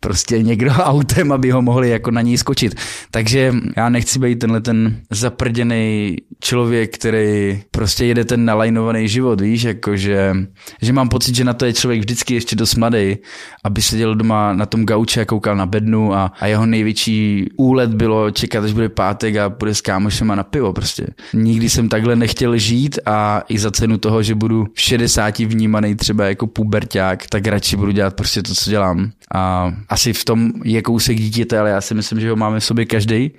prostě 0.00 0.42
někdo 0.42 0.70
autem, 0.72 1.32
aby 1.32 1.50
ho 1.50 1.62
mohli 1.62 1.90
jako 1.90 2.10
na 2.10 2.20
něj 2.20 2.38
skočit. 2.38 2.74
Takže 3.10 3.54
já 3.76 3.88
nechci 3.88 4.18
být 4.18 4.38
tenhle 4.38 4.60
ten 4.60 5.00
zaprděný 5.10 6.16
člověk, 6.40 6.94
který 6.94 7.60
prostě 7.70 8.04
jede 8.04 8.24
ten 8.24 8.44
nalajnovaný 8.44 9.08
život, 9.08 9.40
víš, 9.40 9.62
jako 9.62 9.96
že, 9.96 10.36
že 10.82 10.92
mám 10.92 11.08
pocit, 11.08 11.34
že 11.34 11.44
na 11.44 11.54
to 11.54 11.64
je 11.64 11.72
člověk 11.72 12.00
vždycky 12.00 12.34
ještě 12.34 12.56
dost 12.56 12.74
mladý, 12.74 13.16
aby 13.64 13.82
seděl 13.82 14.14
doma 14.14 14.52
na 14.52 14.66
tom 14.66 14.84
gauče 14.84 15.20
a 15.20 15.24
koukal 15.24 15.56
na 15.56 15.66
bednu 15.66 16.14
a, 16.14 16.32
a 16.40 16.46
jeho 16.46 16.66
největší 16.66 17.46
úlet 17.56 17.94
bylo 17.94 18.30
čekat, 18.30 18.57
až 18.64 18.72
bude 18.72 18.88
pátek 18.88 19.36
a 19.36 19.48
bude 19.48 19.74
s 19.74 19.80
kámošema 19.80 20.34
na 20.34 20.42
pivo 20.42 20.72
prostě. 20.72 21.06
Nikdy 21.34 21.70
jsem 21.70 21.88
takhle 21.88 22.16
nechtěl 22.16 22.58
žít 22.58 22.98
a 23.06 23.42
i 23.48 23.58
za 23.58 23.70
cenu 23.70 23.98
toho, 23.98 24.22
že 24.22 24.34
budu 24.34 24.66
v 24.74 24.80
60 24.80 25.38
vnímaný 25.38 25.94
třeba 25.94 26.24
jako 26.24 26.46
puberták, 26.46 27.26
tak 27.26 27.46
radši 27.46 27.76
budu 27.76 27.92
dělat 27.92 28.14
prostě 28.14 28.42
to, 28.42 28.54
co 28.54 28.70
dělám. 28.70 29.10
A 29.34 29.72
asi 29.88 30.12
v 30.12 30.24
tom 30.24 30.52
je 30.64 30.82
kousek 30.82 31.16
dítěte, 31.16 31.58
ale 31.58 31.70
já 31.70 31.80
si 31.80 31.94
myslím, 31.94 32.20
že 32.20 32.30
ho 32.30 32.36
máme 32.36 32.60
v 32.60 32.64
sobě 32.64 32.86
každý 32.86 33.30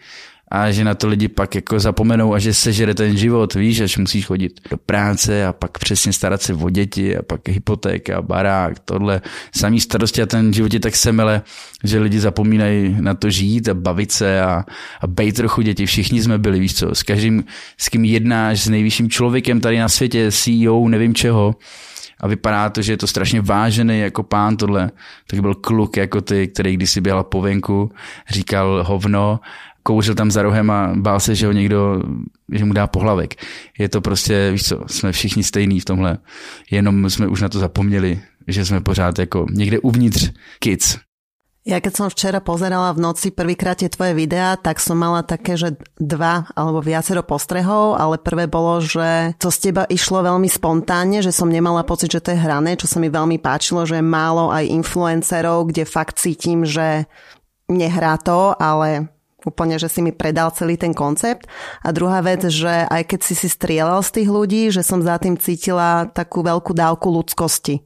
a 0.51 0.72
že 0.72 0.84
na 0.84 0.96
to 0.96 1.08
lidi 1.08 1.27
pak 1.27 1.56
jako 1.56 1.79
zapomenou 1.79 2.34
a 2.34 2.39
že 2.39 2.53
sežere 2.53 2.94
ten 2.94 3.18
život, 3.18 3.53
víš, 3.53 3.79
až 3.79 3.98
musíš 3.98 4.25
chodit 4.25 4.62
do 4.70 4.77
práce 4.77 5.46
a 5.46 5.53
pak 5.53 5.77
přesně 5.77 6.13
starat 6.13 6.41
se 6.41 6.53
o 6.53 6.70
děti 6.70 7.18
a 7.18 7.22
pak 7.22 7.50
hypotéka, 7.50 8.22
barák, 8.22 8.79
tohle, 8.79 9.22
samý 9.56 9.79
starosti 9.79 10.22
a 10.22 10.25
ten 10.25 10.53
život 10.53 10.74
je 10.74 10.79
tak 10.79 10.96
semele, 10.96 11.41
že 11.84 12.00
lidi 12.00 12.20
zapomínají 12.20 12.96
na 13.00 13.13
to 13.13 13.29
žít 13.29 13.70
a 13.70 13.74
bavit 13.74 14.12
se 14.12 14.41
a, 14.41 14.65
a 15.01 15.08
bejt 15.08 15.36
trochu 15.36 15.62
děti. 15.62 15.86
Všichni 15.86 16.22
jsme 16.22 16.38
byli, 16.38 16.60
víš 16.60 16.75
co, 16.75 16.96
s 16.96 17.03
každým, 17.03 17.44
s 17.77 17.89
kým 17.89 18.06
jednáš, 18.06 18.62
s 18.62 18.70
nejvyšším 18.70 19.10
člověkem 19.10 19.62
tady 19.62 19.79
na 19.79 19.89
světě, 19.89 20.32
CEO, 20.32 20.88
nevím 20.88 21.15
čeho, 21.15 21.56
a 22.20 22.27
vypadá 22.27 22.70
to, 22.70 22.82
že 22.82 22.94
je 22.94 22.98
to 22.98 23.08
strašně 23.08 23.41
vážený 23.41 24.00
jako 24.00 24.24
pán 24.24 24.58
tohle, 24.58 24.91
tak 25.27 25.39
byl 25.39 25.56
kluk 25.56 25.98
jako 25.98 26.22
ty, 26.22 26.48
který 26.48 26.74
když 26.74 26.91
si 26.91 27.01
běhal 27.01 27.24
po 27.24 27.41
venku, 27.41 27.91
říkal 28.29 28.84
hovno 28.88 29.39
kouřil 29.89 30.13
tam 30.13 30.29
za 30.29 30.46
rohem 30.46 30.69
a 30.69 30.93
bál 30.93 31.17
se, 31.19 31.34
že 31.34 31.50
ho 31.50 31.53
někdo, 31.53 32.05
že 32.53 32.65
mu 32.65 32.74
dá 32.77 32.86
pohlavek. 32.88 33.41
Je 33.74 33.89
to 33.89 34.01
prostě, 34.01 34.51
víš 34.51 34.63
co, 34.69 34.86
jsme 34.86 35.12
všichni 35.12 35.43
stejní 35.43 35.79
v 35.79 35.86
tomhle, 35.86 36.17
jenom 36.69 37.10
jsme 37.10 37.27
už 37.27 37.41
na 37.41 37.50
to 37.50 37.60
zapomněli, 37.60 38.22
že 38.48 38.65
jsme 38.65 38.81
pořád 38.81 39.19
jako 39.19 39.46
někde 39.50 39.79
uvnitř 39.79 40.31
kids. 40.60 40.98
Ja 41.67 41.84
keď 41.84 41.93
som 41.93 42.08
včera 42.10 42.39
pozerala 42.39 42.89
v 42.96 43.03
noci 43.03 43.29
prvýkrát 43.36 43.77
tie 43.77 43.91
tvoje 43.91 44.15
videá, 44.15 44.55
tak 44.58 44.79
som 44.79 44.96
mala 44.96 45.22
také, 45.22 45.53
že 45.53 45.77
dva 46.00 46.48
alebo 46.55 46.81
viacero 46.81 47.22
postrehov, 47.22 48.00
ale 48.00 48.17
prvé 48.17 48.48
bolo, 48.48 48.79
že 48.81 49.38
to 49.38 49.51
z 49.51 49.69
teba 49.69 49.84
išlo 49.86 50.24
veľmi 50.24 50.50
spontánne, 50.50 51.19
že 51.19 51.36
som 51.36 51.51
nemala 51.51 51.86
pocit, 51.86 52.10
že 52.15 52.24
to 52.24 52.31
je 52.34 52.41
hrané, 52.41 52.79
čo 52.79 52.88
sa 52.88 52.98
mi 52.98 53.12
veľmi 53.12 53.38
páčilo, 53.43 53.86
že 53.86 54.00
je 54.00 54.05
málo 54.05 54.50
aj 54.50 54.72
influencerov, 54.72 55.69
kde 55.69 55.84
fakt 55.84 56.17
cítim, 56.17 56.63
že 56.63 57.05
nehrá 57.67 58.17
to, 58.17 58.55
ale 58.55 59.18
úplne, 59.48 59.79
že 59.79 59.88
si 59.88 60.03
mi 60.03 60.12
predal 60.12 60.51
celý 60.51 60.75
ten 60.75 60.91
koncept. 60.91 61.48
A 61.84 61.96
druhá 61.96 62.19
vec, 62.19 62.43
že 62.48 62.88
aj 62.88 63.15
keď 63.15 63.19
si 63.24 63.34
si 63.36 63.48
strieľal 63.48 64.03
z 64.03 64.22
tých 64.22 64.29
ľudí, 64.29 64.62
že 64.74 64.84
som 64.84 65.00
za 65.00 65.15
tým 65.19 65.39
cítila 65.39 66.12
takú 66.12 66.43
veľkú 66.43 66.75
dávku 66.75 67.08
ľudskosti. 67.08 67.84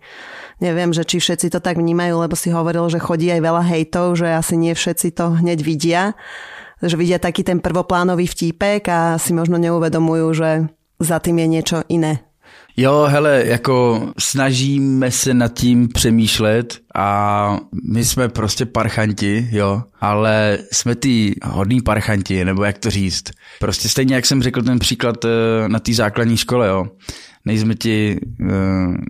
Neviem, 0.63 0.95
že 0.95 1.05
či 1.05 1.21
všetci 1.21 1.53
to 1.53 1.59
tak 1.61 1.77
vnímajú, 1.77 2.23
lebo 2.23 2.33
si 2.33 2.49
hovoril, 2.49 2.89
že 2.89 3.03
chodí 3.03 3.29
aj 3.29 3.41
veľa 3.41 3.63
hejtov, 3.67 4.17
že 4.17 4.33
asi 4.33 4.57
nie 4.57 4.73
všetci 4.73 5.13
to 5.13 5.37
hneď 5.37 5.59
vidia. 5.61 6.17
Že 6.83 6.95
vidia 6.99 7.19
taký 7.21 7.45
ten 7.45 7.63
prvoplánový 7.63 8.27
vtípek 8.27 8.83
a 8.91 8.99
si 9.21 9.31
možno 9.31 9.55
neuvedomujú, 9.61 10.27
že 10.35 10.49
za 10.99 11.17
tým 11.21 11.39
je 11.39 11.47
niečo 11.47 11.77
iné. 11.87 12.32
Jo, 12.77 13.05
hele, 13.09 13.43
jako 13.45 14.07
snažíme 14.19 15.11
se 15.11 15.33
nad 15.33 15.53
tím 15.53 15.87
přemýšlet 15.87 16.79
a 16.95 17.57
my 17.91 18.05
jsme 18.05 18.29
prostě 18.29 18.65
parchanti, 18.65 19.47
jo, 19.51 19.83
ale 20.01 20.57
jsme 20.71 20.95
ty 20.95 21.35
hodní 21.43 21.81
parchanti, 21.81 22.45
nebo 22.45 22.63
jak 22.63 22.77
to 22.77 22.89
říct. 22.89 23.23
Prostě 23.59 23.89
stejně, 23.89 24.15
jak 24.15 24.25
jsem 24.25 24.43
řekl 24.43 24.61
ten 24.61 24.79
příklad 24.79 25.25
eh, 25.25 25.29
na 25.67 25.79
té 25.79 25.93
základní 25.93 26.37
škole, 26.37 26.67
jo. 26.67 26.85
Nejsme 27.45 27.75
ti 27.75 28.19
uh, 28.41 28.49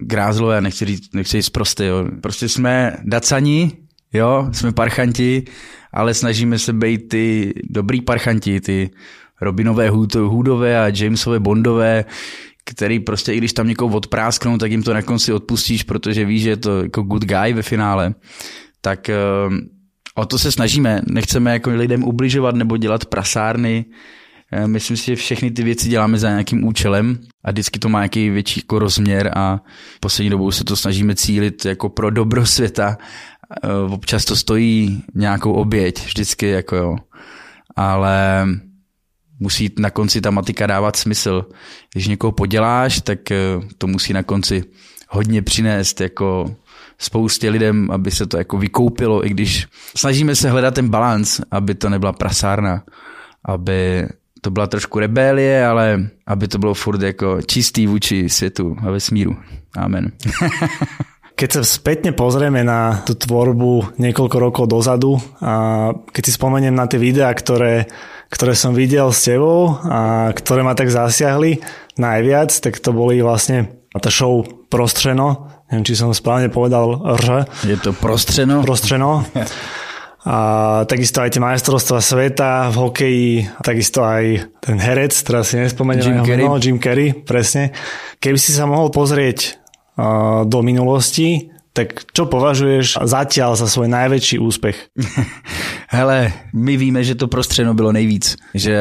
grázlové, 0.02 0.62
nechci 0.62 0.86
říct, 0.86 1.14
nechci 1.14 1.38
říct 1.38 1.50
prostě, 1.50 1.86
jo. 1.86 2.06
Prostě 2.22 2.50
jsme 2.50 2.98
dacani, 3.04 3.72
jo, 4.14 4.50
jsme 4.52 4.72
parchanti, 4.72 5.44
ale 5.92 6.14
snažíme 6.14 6.60
se 6.60 6.74
být 6.74 7.10
ty 7.10 7.54
dobrý 7.70 8.02
parchanti, 8.02 8.62
ty 8.62 8.90
Robinové 9.42 9.90
Hoodové 9.90 10.80
a 10.86 10.92
Jamesové 10.96 11.40
Bondové, 11.40 12.06
který 12.66 13.00
prostě, 13.00 13.34
i 13.34 13.38
když 13.38 13.54
tam 13.54 13.68
někoho 13.68 13.98
odprásknou, 13.98 14.58
tak 14.58 14.72
jim 14.72 14.84
to 14.84 14.94
na 14.94 15.02
konci 15.02 15.34
odpustíš, 15.34 15.84
protože 15.84 16.26
víš, 16.26 16.42
že 16.42 16.50
je 16.50 16.58
to 16.58 16.84
jako 16.84 17.02
good 17.02 17.26
guy 17.26 17.54
ve 17.54 17.62
finále. 17.62 18.16
Tak 18.82 19.10
uh, 19.48 19.54
o 20.16 20.26
to 20.26 20.40
se 20.40 20.52
snažíme. 20.52 21.02
Nechceme 21.08 21.52
jako 21.52 21.70
lidem 21.70 22.04
ubližovat 22.04 22.56
nebo 22.56 22.78
dělat 22.78 23.06
prasárny. 23.06 23.86
Uh, 24.60 24.68
myslím 24.68 24.98
si, 24.98 25.06
že 25.06 25.16
všechny 25.16 25.52
ty 25.52 25.64
věci 25.64 25.90
děláme 25.90 26.18
za 26.18 26.30
nějakým 26.30 26.64
účelem 26.64 27.20
a 27.46 27.52
vždycky 27.52 27.80
to 27.80 27.90
má 27.90 28.00
nějaký 28.00 28.30
větší 28.30 28.60
jako 28.60 28.80
rozměr 28.80 29.32
a 29.36 29.60
poslední 30.00 30.30
dobou 30.30 30.52
se 30.52 30.64
to 30.64 30.76
snažíme 30.76 31.16
cílit 31.16 31.66
jako 31.66 31.90
pro 31.90 32.10
dobro 32.10 32.46
světa. 32.46 32.98
Uh, 33.86 33.94
občas 33.94 34.26
to 34.26 34.36
stojí 34.36 35.04
nějakou 35.16 35.54
oběť, 35.54 36.06
vždycky 36.06 36.48
jako 36.48 36.76
jo. 36.76 36.96
Ale 37.76 38.48
musí 39.44 39.70
na 39.80 39.90
konci 39.90 40.22
ta 40.22 40.32
matika 40.32 40.68
dávat 40.68 40.96
smysl. 40.96 41.46
Když 41.94 42.08
někoho 42.08 42.32
poděláš, 42.32 43.02
tak 43.02 43.32
eh, 43.32 43.38
to 43.78 43.88
musí 43.88 44.14
na 44.14 44.24
konci 44.24 44.64
hodně 45.10 45.42
přinést 45.42 46.02
jako 46.02 46.56
spoustě 46.98 47.50
lidem, 47.50 47.92
aby 47.92 48.12
se 48.12 48.26
to 48.26 48.38
jako 48.38 48.58
vykoupilo, 48.58 49.26
i 49.26 49.30
když 49.30 49.68
snažíme 49.98 50.36
se 50.36 50.50
hledat 50.50 50.74
ten 50.74 50.90
balans, 50.90 51.42
aby 51.52 51.76
to 51.76 51.90
nebyla 51.90 52.14
prasárna, 52.14 52.84
aby 53.46 54.08
to 54.42 54.52
byla 54.52 54.68
trošku 54.68 55.00
rebélie, 55.00 55.68
ale 55.68 56.10
aby 56.28 56.48
to 56.48 56.58
bylo 56.58 56.74
furt 56.74 57.02
jako 57.02 57.42
čistý 57.42 57.88
vůči 57.88 58.30
světu 58.30 58.76
a 58.88 58.92
vesmíru. 58.92 59.36
Amen. 59.78 60.12
Keď 61.34 61.50
sa 61.50 61.62
spätne 61.66 62.14
pozrieme 62.14 62.62
na 62.62 63.02
tú 63.04 63.18
tvorbu 63.18 63.98
niekoľko 63.98 64.38
rokov 64.38 64.66
dozadu 64.70 65.18
a 65.42 65.90
keď 66.14 66.24
si 66.24 66.32
spomeniem 66.38 66.78
na 66.78 66.86
tie 66.86 67.02
videá, 67.02 67.34
ktoré 67.34 67.90
ktoré 68.34 68.58
som 68.58 68.74
videl 68.74 69.14
s 69.14 69.30
tebou 69.30 69.78
a 69.86 70.34
ktoré 70.34 70.66
ma 70.66 70.74
tak 70.74 70.90
zasiahli 70.90 71.62
najviac, 72.02 72.50
tak 72.50 72.82
to 72.82 72.90
boli 72.90 73.22
vlastne 73.22 73.70
tá 73.94 74.10
show 74.10 74.42
Prostřeno, 74.74 75.54
neviem, 75.70 75.86
či 75.86 75.94
som 75.94 76.10
správne 76.10 76.50
povedal 76.50 76.98
R. 77.14 77.46
Je 77.62 77.78
to 77.78 77.94
Prostřeno? 77.94 78.66
Prostřeno. 78.66 79.22
A 80.26 80.38
takisto 80.90 81.22
aj 81.22 81.36
tie 81.36 81.44
majstrovstvá 81.44 82.00
sveta 82.02 82.74
v 82.74 82.76
hokeji, 82.80 83.30
takisto 83.62 84.02
aj 84.02 84.50
ten 84.66 84.82
herec, 84.82 85.14
teraz 85.14 85.54
si 85.54 85.62
nespomeniem 85.62 86.02
Jim 86.02 86.20
Carrey. 86.26 86.46
No, 86.50 86.58
Jim 86.58 86.80
Carrey, 86.82 87.14
presne. 87.14 87.70
Keby 88.18 88.40
si 88.42 88.50
sa 88.50 88.66
mohol 88.66 88.90
pozrieť 88.90 89.62
do 90.44 90.62
minulosti, 90.62 91.50
tak 91.74 92.06
čo 92.14 92.30
považuješ 92.30 93.02
zatiaľ 93.02 93.58
za 93.58 93.66
svoj 93.66 93.90
najväčší 93.90 94.38
úspech? 94.38 94.94
Hele, 95.90 96.34
my 96.54 96.78
víme, 96.78 97.04
že 97.04 97.16
to 97.16 97.28
prostřeno 97.28 97.74
bylo 97.74 97.92
nejvíc, 97.92 98.38
že 98.54 98.78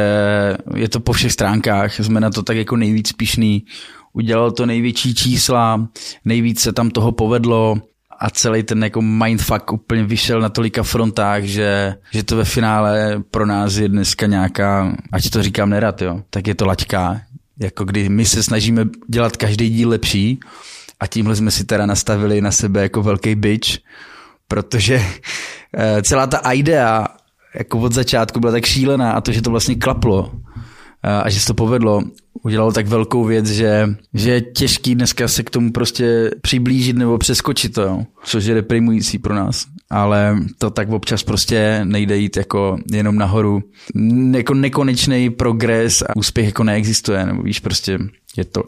je 0.76 0.88
to 0.88 1.00
po 1.00 1.12
všech 1.12 1.32
stránkách, 1.32 2.00
jsme 2.00 2.20
na 2.20 2.30
to 2.30 2.42
tak 2.42 2.56
jako 2.56 2.76
nejvíc 2.76 3.12
pišný, 3.12 3.64
udělal 4.12 4.50
to 4.50 4.66
největší 4.66 5.14
čísla, 5.14 5.88
nejvíc 6.24 6.60
se 6.60 6.72
tam 6.72 6.90
toho 6.90 7.12
povedlo 7.12 7.76
a 8.20 8.30
celý 8.30 8.62
ten 8.62 8.84
jako 8.84 9.02
mindfuck 9.02 9.72
úplně 9.72 10.04
vyšel 10.04 10.40
na 10.40 10.48
tolika 10.48 10.82
frontách, 10.82 11.42
že, 11.42 11.94
že 12.12 12.22
to 12.22 12.36
ve 12.36 12.44
finále 12.44 13.22
pro 13.30 13.46
nás 13.46 13.76
je 13.76 13.88
dneska 13.88 14.26
nějaká, 14.26 14.96
ať 15.12 15.30
to 15.30 15.42
říkám 15.42 15.70
nerad, 15.70 16.02
jo, 16.02 16.20
tak 16.30 16.46
je 16.46 16.54
to 16.54 16.66
laťka, 16.66 17.20
jako 17.60 17.84
kdy 17.84 18.08
my 18.08 18.24
se 18.24 18.42
snažíme 18.42 18.84
dělat 19.08 19.36
každý 19.36 19.70
díl 19.70 19.88
lepší, 19.88 20.40
a 21.02 21.06
tímhle 21.06 21.36
jsme 21.36 21.50
si 21.50 21.64
teda 21.64 21.86
nastavili 21.86 22.40
na 22.40 22.50
sebe 22.50 22.82
jako 22.82 23.02
velký 23.02 23.34
bitch, 23.34 23.68
protože 24.48 25.02
eh, 25.76 26.02
celá 26.02 26.26
ta 26.26 26.52
idea 26.52 27.08
jako 27.54 27.78
od 27.78 27.92
začátku 27.92 28.40
byla 28.40 28.52
tak 28.52 28.66
šílená 28.66 29.12
a 29.12 29.20
to, 29.20 29.32
že 29.32 29.42
to 29.42 29.50
vlastně 29.50 29.74
klaplo 29.74 30.32
eh, 31.02 31.22
a 31.22 31.30
že 31.30 31.40
se 31.40 31.46
to 31.46 31.54
povedlo, 31.54 32.02
udělalo 32.42 32.72
tak 32.72 32.86
velkou 32.86 33.24
věc, 33.24 33.46
že, 33.46 33.88
že 34.14 34.30
je 34.30 34.40
těžký 34.40 34.94
dneska 34.94 35.28
se 35.28 35.42
k 35.42 35.50
tomu 35.50 35.72
prostě 35.72 36.30
přiblížit 36.40 36.96
nebo 36.96 37.18
přeskočit 37.18 37.74
to, 37.74 37.82
jo, 37.82 38.06
což 38.24 38.44
je 38.44 38.54
deprimující 38.54 39.18
pro 39.18 39.34
nás. 39.34 39.66
Ale 39.90 40.36
to 40.58 40.70
tak 40.70 40.90
občas 40.90 41.22
prostě 41.22 41.80
nejde 41.84 42.16
jít 42.16 42.36
jako 42.36 42.78
jenom 42.92 43.16
nahoru. 43.16 43.62
Jako 44.36 44.54
nekonečný 44.54 45.30
progres 45.30 46.02
a 46.02 46.16
úspěch 46.16 46.46
jako 46.46 46.64
neexistuje, 46.64 47.26
nebo 47.26 47.42
víš, 47.42 47.60
prostě 47.60 47.98
je 48.36 48.44
to 48.44 48.62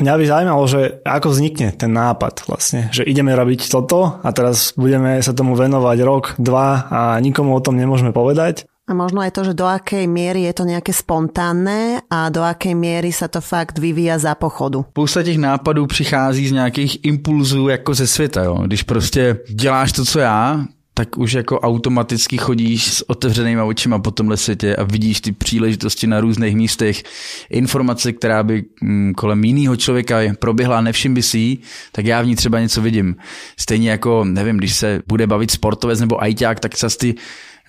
Mňa 0.00 0.12
by 0.16 0.24
zaujímalo, 0.24 0.64
že 0.64 0.80
ako 1.04 1.28
vznikne 1.36 1.68
ten 1.76 1.92
nápad 1.92 2.48
vlastne, 2.48 2.88
že 2.96 3.04
ideme 3.04 3.36
robiť 3.36 3.68
toto 3.68 4.24
a 4.24 4.28
teraz 4.32 4.72
budeme 4.72 5.20
sa 5.20 5.36
tomu 5.36 5.52
venovať 5.52 5.98
rok, 6.00 6.24
dva 6.40 6.88
a 6.88 7.00
nikomu 7.20 7.52
o 7.52 7.60
tom 7.60 7.76
nemôžeme 7.76 8.08
povedať. 8.08 8.64
A 8.82 8.98
možno 8.98 9.22
aj 9.22 9.30
to, 9.30 9.46
že 9.46 9.54
do 9.54 9.62
akej 9.62 10.10
miery 10.10 10.42
je 10.50 10.54
to 10.58 10.64
nejaké 10.66 10.90
spontánne 10.90 12.02
a 12.10 12.18
do 12.34 12.42
akej 12.42 12.74
miery 12.74 13.14
sa 13.14 13.30
to 13.30 13.38
fakt 13.38 13.78
vyvíja 13.78 14.18
za 14.18 14.34
pochodu. 14.34 14.84
Spousta 14.90 15.22
těch 15.22 15.38
nápadů 15.38 15.86
přichází 15.86 16.48
z 16.48 16.52
nějakých 16.52 17.04
impulzů 17.04 17.68
jako 17.68 17.94
ze 17.94 18.06
světa. 18.06 18.42
Jo. 18.42 18.54
Když 18.66 18.82
prostě 18.82 19.38
děláš 19.48 19.92
to, 19.92 20.04
co 20.04 20.18
já, 20.18 20.66
tak 20.94 21.18
už 21.18 21.32
jako 21.32 21.60
automaticky 21.60 22.38
chodíš 22.38 22.92
s 22.92 23.10
otevřenýma 23.10 23.64
očima 23.64 23.98
po 23.98 24.10
tomhle 24.10 24.36
světě 24.36 24.76
a 24.76 24.82
vidíš 24.82 25.20
ty 25.20 25.32
příležitosti 25.32 26.06
na 26.06 26.20
různých 26.20 26.56
místech. 26.56 27.02
Informace, 27.50 28.12
která 28.12 28.42
by 28.42 28.64
mm, 28.80 29.12
kolem 29.14 29.44
jiného 29.44 29.76
člověka 29.76 30.20
proběhla, 30.38 30.80
nevšim 30.80 31.14
by 31.14 31.22
si 31.22 31.38
jí, 31.38 31.58
tak 31.92 32.06
já 32.06 32.22
v 32.22 32.26
ní 32.26 32.36
třeba 32.36 32.60
něco 32.60 32.82
vidím. 32.82 33.16
Stejně 33.56 33.90
jako, 33.90 34.24
nevím, 34.24 34.56
když 34.56 34.74
se 34.74 35.02
bude 35.06 35.26
bavit 35.26 35.50
sportovec 35.50 36.00
nebo 36.00 36.22
ajťák, 36.22 36.60
tak 36.60 36.78
zase 36.78 36.98
ty 36.98 37.14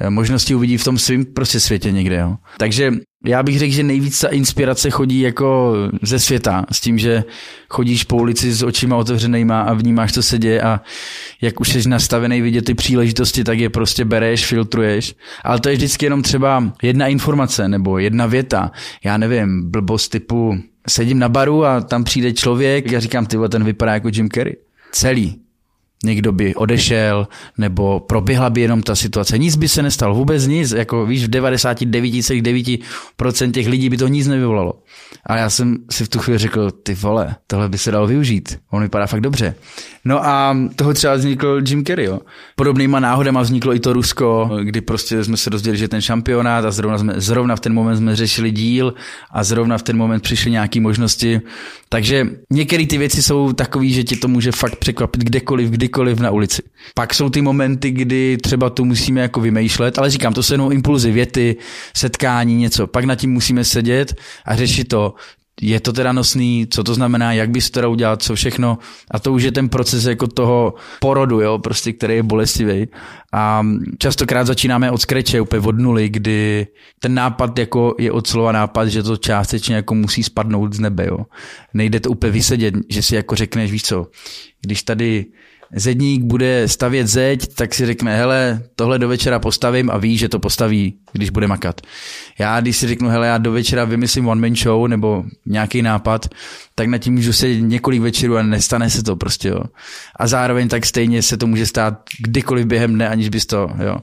možnosti 0.09 0.55
uvidí 0.55 0.77
v 0.77 0.83
tom 0.83 0.97
svém 0.97 1.25
prostě 1.25 1.59
světě 1.59 1.91
někde. 1.91 2.15
Jo. 2.15 2.35
Takže 2.57 2.93
já 3.25 3.43
bych 3.43 3.59
řekl, 3.59 3.73
že 3.73 3.83
nejvíc 3.83 4.19
ta 4.19 4.27
inspirace 4.27 4.89
chodí 4.89 5.19
jako 5.19 5.73
ze 6.01 6.19
světa, 6.19 6.65
s 6.71 6.81
tím, 6.81 6.97
že 6.97 7.23
chodíš 7.69 8.03
po 8.03 8.17
ulici 8.17 8.53
s 8.53 8.63
očima 8.63 8.97
otevřenýma 8.97 9.61
a 9.61 9.73
vnímáš, 9.73 10.13
co 10.13 10.23
se 10.23 10.37
děje 10.37 10.61
a 10.61 10.81
jak 11.41 11.59
už 11.59 11.69
jsi 11.69 11.89
nastavený 11.89 12.41
vidět 12.41 12.65
ty 12.65 12.73
příležitosti, 12.73 13.43
tak 13.43 13.59
je 13.59 13.69
prostě 13.69 14.05
bereš, 14.05 14.45
filtruješ. 14.45 15.15
Ale 15.43 15.59
to 15.59 15.69
je 15.69 15.75
vždycky 15.75 16.05
jenom 16.05 16.21
třeba 16.21 16.73
jedna 16.81 17.07
informace 17.07 17.67
nebo 17.67 17.97
jedna 17.97 18.25
věta. 18.25 18.71
Já 19.03 19.17
nevím, 19.17 19.71
blbost 19.71 20.09
typu 20.09 20.57
sedím 20.89 21.19
na 21.19 21.29
baru 21.29 21.65
a 21.65 21.81
tam 21.81 22.03
přijde 22.03 22.33
člověk, 22.33 22.91
já 22.91 22.99
říkám, 22.99 23.25
ty 23.25 23.37
ten 23.49 23.63
vypadá 23.63 23.93
jako 23.93 24.09
Jim 24.13 24.29
Carrey. 24.29 24.55
Celý. 24.91 25.42
Někdo 26.03 26.31
by 26.31 26.55
odešel, 26.55 27.27
nebo 27.57 27.99
proběhla 27.99 28.49
by 28.49 28.61
jenom 28.61 28.83
ta 28.83 28.95
situace. 28.95 29.37
Nic 29.37 29.55
by 29.55 29.69
se 29.69 29.83
nestalo, 29.83 30.15
vůbec 30.15 30.47
nic, 30.47 30.71
jako 30.71 31.05
víš, 31.05 31.25
v 31.25 31.29
99,9% 31.29 33.51
těch 33.51 33.67
lidí 33.67 33.89
by 33.89 33.97
to 33.97 34.07
nic 34.07 34.27
nevyvolalo. 34.27 34.73
A 35.25 35.37
já 35.37 35.49
jsem 35.49 35.77
si 35.91 36.05
v 36.05 36.09
tu 36.09 36.19
chvíli 36.19 36.37
řekl, 36.37 36.71
ty 36.71 36.93
vole, 36.93 37.35
tohle 37.47 37.69
by 37.69 37.77
se 37.77 37.91
dalo 37.91 38.07
využít, 38.07 38.59
on 38.71 38.83
vypadá 38.83 39.07
fakt 39.07 39.21
dobře. 39.21 39.55
No 40.05 40.25
a 40.25 40.57
toho 40.75 40.93
třeba 40.93 41.15
vznikl 41.15 41.61
Jim 41.67 41.85
Carrey, 41.85 42.05
jo. 42.05 42.19
Podobnýma 42.55 42.99
náhodama 42.99 43.41
vzniklo 43.41 43.75
i 43.75 43.79
to 43.79 43.93
Rusko, 43.93 44.49
kdy 44.63 44.81
prostě 44.81 45.23
jsme 45.23 45.37
se 45.37 45.49
dozvěděli, 45.49 45.77
že 45.77 45.87
ten 45.87 46.01
šampionát 46.01 46.65
a 46.65 46.71
zrovna, 46.71 46.97
jsme, 46.97 47.13
zrovna 47.17 47.55
v 47.55 47.59
ten 47.59 47.73
moment 47.73 47.97
jsme 47.97 48.15
řešili 48.15 48.51
díl 48.51 48.93
a 49.31 49.43
zrovna 49.43 49.77
v 49.77 49.83
ten 49.83 49.97
moment 49.97 50.23
přišly 50.23 50.51
nějaké 50.51 50.79
možnosti. 50.79 51.41
Takže 51.89 52.27
některé 52.51 52.85
ty 52.85 52.97
věci 52.97 53.23
jsou 53.23 53.53
takové, 53.53 53.87
že 53.87 54.03
tě 54.03 54.15
to 54.15 54.27
může 54.27 54.51
fakt 54.51 54.75
překvapit 54.75 55.23
kdekoliv, 55.23 55.69
kdykoliv 55.69 55.92
na 56.19 56.31
ulici. 56.31 56.61
Pak 56.95 57.13
jsou 57.13 57.29
ty 57.29 57.41
momenty, 57.41 57.91
kdy 57.91 58.37
třeba 58.37 58.69
tu 58.69 58.85
musíme 58.85 59.21
jako 59.21 59.41
vymýšlet, 59.41 59.99
ale 59.99 60.09
říkám, 60.09 60.33
to 60.33 60.43
jsou 60.43 60.53
jenom 60.53 60.71
impulzy, 60.71 61.11
věty, 61.11 61.55
setkání, 61.95 62.55
něco. 62.55 62.87
Pak 62.87 63.05
nad 63.05 63.15
tím 63.15 63.31
musíme 63.31 63.63
sedět 63.63 64.15
a 64.45 64.55
řešit 64.55 64.87
to, 64.87 65.13
je 65.61 65.79
to 65.79 65.93
teda 65.93 66.11
nosný, 66.13 66.67
co 66.69 66.83
to 66.83 66.93
znamená, 66.93 67.33
jak 67.33 67.49
bys 67.49 67.69
to 67.69 67.73
teda 67.73 67.87
udělal, 67.87 68.17
co 68.17 68.35
všechno. 68.35 68.77
A 69.11 69.19
to 69.19 69.33
už 69.33 69.43
je 69.43 69.51
ten 69.51 69.69
proces 69.69 70.05
jako 70.05 70.27
toho 70.27 70.73
porodu, 70.99 71.41
jo, 71.41 71.59
prostě, 71.59 71.93
který 71.93 72.15
je 72.15 72.23
bolestivý. 72.23 72.87
A 73.33 73.65
častokrát 73.97 74.47
začínáme 74.47 74.91
od 74.91 75.01
skreče, 75.01 75.41
úplně 75.41 75.61
od 75.61 75.79
nuly, 75.79 76.09
kdy 76.09 76.67
ten 76.99 77.13
nápad 77.13 77.59
jako 77.59 77.95
je 77.99 78.11
od 78.11 78.27
slova 78.27 78.51
nápad, 78.51 78.87
že 78.87 79.03
to 79.03 79.17
částečně 79.17 79.75
jako 79.75 79.95
musí 79.95 80.23
spadnout 80.23 80.73
z 80.73 80.79
nebe, 80.79 81.05
jo. 81.07 81.25
Nejde 81.73 81.99
to 81.99 82.09
úplně 82.09 82.31
vysedět, 82.31 82.75
že 82.89 83.01
si 83.01 83.15
jako 83.15 83.35
řekneš, 83.35 83.71
víš 83.71 83.83
co, 83.83 84.07
když 84.61 84.83
tady 84.83 85.25
zedník 85.75 86.23
bude 86.23 86.67
stavět 86.67 87.07
zeď, 87.07 87.55
tak 87.55 87.73
si 87.73 87.85
řekne, 87.85 88.17
hele, 88.17 88.61
tohle 88.75 88.99
do 88.99 89.07
večera 89.07 89.39
postavím 89.39 89.89
a 89.89 89.97
ví, 89.97 90.17
že 90.17 90.29
to 90.29 90.39
postaví, 90.39 90.93
když 91.11 91.29
bude 91.29 91.47
makat. 91.47 91.81
Já, 92.39 92.61
když 92.61 92.77
si 92.77 92.87
řeknu, 92.87 93.09
hele, 93.09 93.27
já 93.27 93.37
do 93.37 93.51
večera 93.51 93.85
vymyslím 93.85 94.27
one 94.27 94.41
man 94.41 94.55
show 94.55 94.87
nebo 94.87 95.23
nějaký 95.45 95.81
nápad, 95.81 96.29
tak 96.75 96.87
na 96.87 96.97
tím 96.97 97.13
můžu 97.13 97.33
sedět 97.33 97.61
několik 97.61 98.01
večerů 98.01 98.37
a 98.37 98.43
nestane 98.43 98.89
se 98.89 99.03
to 99.03 99.15
prostě, 99.15 99.47
jo. 99.47 99.63
A 100.15 100.27
zároveň 100.27 100.67
tak 100.67 100.85
stejně 100.85 101.21
se 101.21 101.37
to 101.37 101.47
může 101.47 101.65
stát 101.65 101.99
kdykoliv 102.19 102.65
během 102.65 102.93
dne, 102.93 103.09
aniž 103.09 103.29
bys 103.29 103.45
to, 103.45 103.69
jo. 103.85 103.97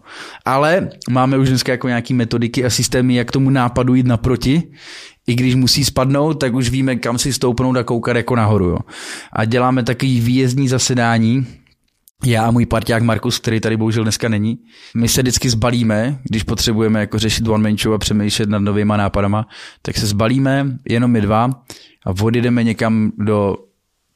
Ale 0.45 0.89
máme 1.11 1.39
už 1.39 1.49
dneska 1.49 1.73
jako 1.73 1.89
nějaký 1.89 2.15
metodiky 2.15 2.65
a 2.65 2.71
systémy, 2.71 3.15
jak 3.15 3.33
tomu 3.33 3.51
nápadu 3.51 3.95
jít 3.95 4.07
naproti, 4.07 4.63
i 5.31 5.35
když 5.35 5.55
musí 5.55 5.85
spadnout, 5.85 6.35
tak 6.35 6.55
už 6.55 6.71
víme, 6.71 6.97
kam 6.97 7.19
si 7.19 7.33
stoupnout 7.33 7.77
a 7.77 7.85
koukat 7.85 8.17
jako 8.17 8.37
nahoru. 8.37 8.69
Jo. 8.69 8.79
A 9.33 9.45
děláme 9.45 9.83
takový 9.83 10.21
výjezdní 10.21 10.69
zasedání, 10.69 11.47
já 12.25 12.45
a 12.45 12.51
můj 12.51 12.67
parťák 12.67 13.03
Markus, 13.03 13.39
který 13.39 13.61
tady 13.61 13.77
bohužel 13.77 14.03
dneska 14.03 14.29
není, 14.29 14.59
my 14.97 15.09
se 15.09 15.23
vždycky 15.23 15.51
zbalíme, 15.51 16.19
když 16.31 16.43
potřebujeme 16.43 17.01
jako 17.01 17.19
řešit 17.19 17.49
one 17.49 17.63
man 17.63 17.79
show 17.79 17.95
a 17.95 17.99
přemýšlet 17.99 18.49
nad 18.49 18.59
novýma 18.59 18.97
nápadama, 18.97 19.47
tak 19.83 19.97
se 19.97 20.07
zbalíme, 20.07 20.79
jenom 20.89 21.11
my 21.11 21.21
dva 21.21 21.51
a 22.07 22.11
odjedeme 22.23 22.65
někam 22.65 23.13
do 23.19 23.57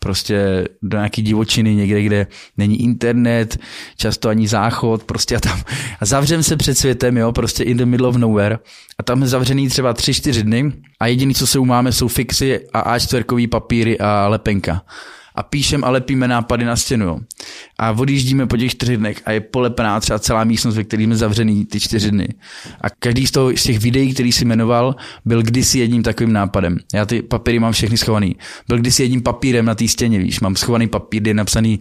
prostě 0.05 0.69
do 0.83 0.99
nějaký 0.99 1.23
divočiny, 1.23 1.75
někde, 1.75 2.03
kde 2.03 2.27
není 2.57 2.83
internet, 2.83 3.59
často 3.97 4.29
ani 4.29 4.49
záchod, 4.49 5.05
prostě 5.05 5.37
a 5.37 5.41
tam 5.41 5.61
a 6.01 6.05
zavřem 6.07 6.43
se 6.43 6.57
před 6.57 6.79
světem, 6.79 7.17
jo, 7.17 7.33
prostě 7.33 7.65
in 7.65 7.77
the 7.77 7.85
middle 7.85 8.09
of 8.09 8.17
nowhere. 8.17 8.59
A 8.99 9.03
tam 9.03 9.23
je 9.23 9.29
zavřený 9.29 9.69
třeba 9.69 9.93
tři, 9.93 10.15
čtyři 10.15 10.43
dny 10.43 10.73
a 11.01 11.07
jediný, 11.07 11.35
co 11.35 11.47
se 11.47 11.59
umáme, 11.59 11.93
jsou 11.93 12.09
fixy 12.09 12.61
a 12.73 12.97
A4 12.97 13.49
papíry 13.49 13.99
a 13.99 14.29
lepenka 14.29 14.83
a 15.35 15.43
píšem 15.43 15.85
a 15.85 15.91
lepíme 15.91 16.29
nápady 16.29 16.65
na 16.65 16.77
stěnu. 16.77 17.07
Jo. 17.07 17.19
A 17.79 17.91
odjíždíme 17.91 18.47
po 18.47 18.57
těch 18.57 18.71
čtyři 18.71 18.97
dnech 18.97 19.23
a 19.27 19.33
je 19.33 19.41
polepená 19.41 20.01
třeba 20.01 20.19
celá 20.19 20.45
místnost, 20.45 20.77
ve 20.77 20.85
které 20.85 21.03
jsme 21.03 21.17
zavřený 21.17 21.65
ty 21.65 21.81
čtyři 21.81 22.11
dny. 22.11 22.29
A 22.81 22.91
každý 22.91 23.27
z, 23.27 23.31
toho, 23.31 23.51
z 23.57 23.63
těch 23.63 23.79
videí, 23.79 24.15
který 24.15 24.33
si 24.33 24.45
jmenoval, 24.45 24.97
byl 25.25 25.43
kdysi 25.43 25.79
jedním 25.79 26.03
takovým 26.03 26.33
nápadem. 26.33 26.79
Já 26.95 27.07
ty 27.07 27.23
papíry 27.23 27.59
mám 27.59 27.73
všechny 27.73 27.97
schovaný. 27.97 28.37
Byl 28.69 28.79
kdysi 28.79 29.03
jedním 29.03 29.23
papírem 29.23 29.65
na 29.65 29.75
té 29.75 29.89
stěně, 29.89 30.19
víš. 30.19 30.41
Mám 30.41 30.57
schovaný 30.57 30.89
papír, 30.89 31.23
kde 31.23 31.31
je 31.31 31.35
napsaný 31.35 31.81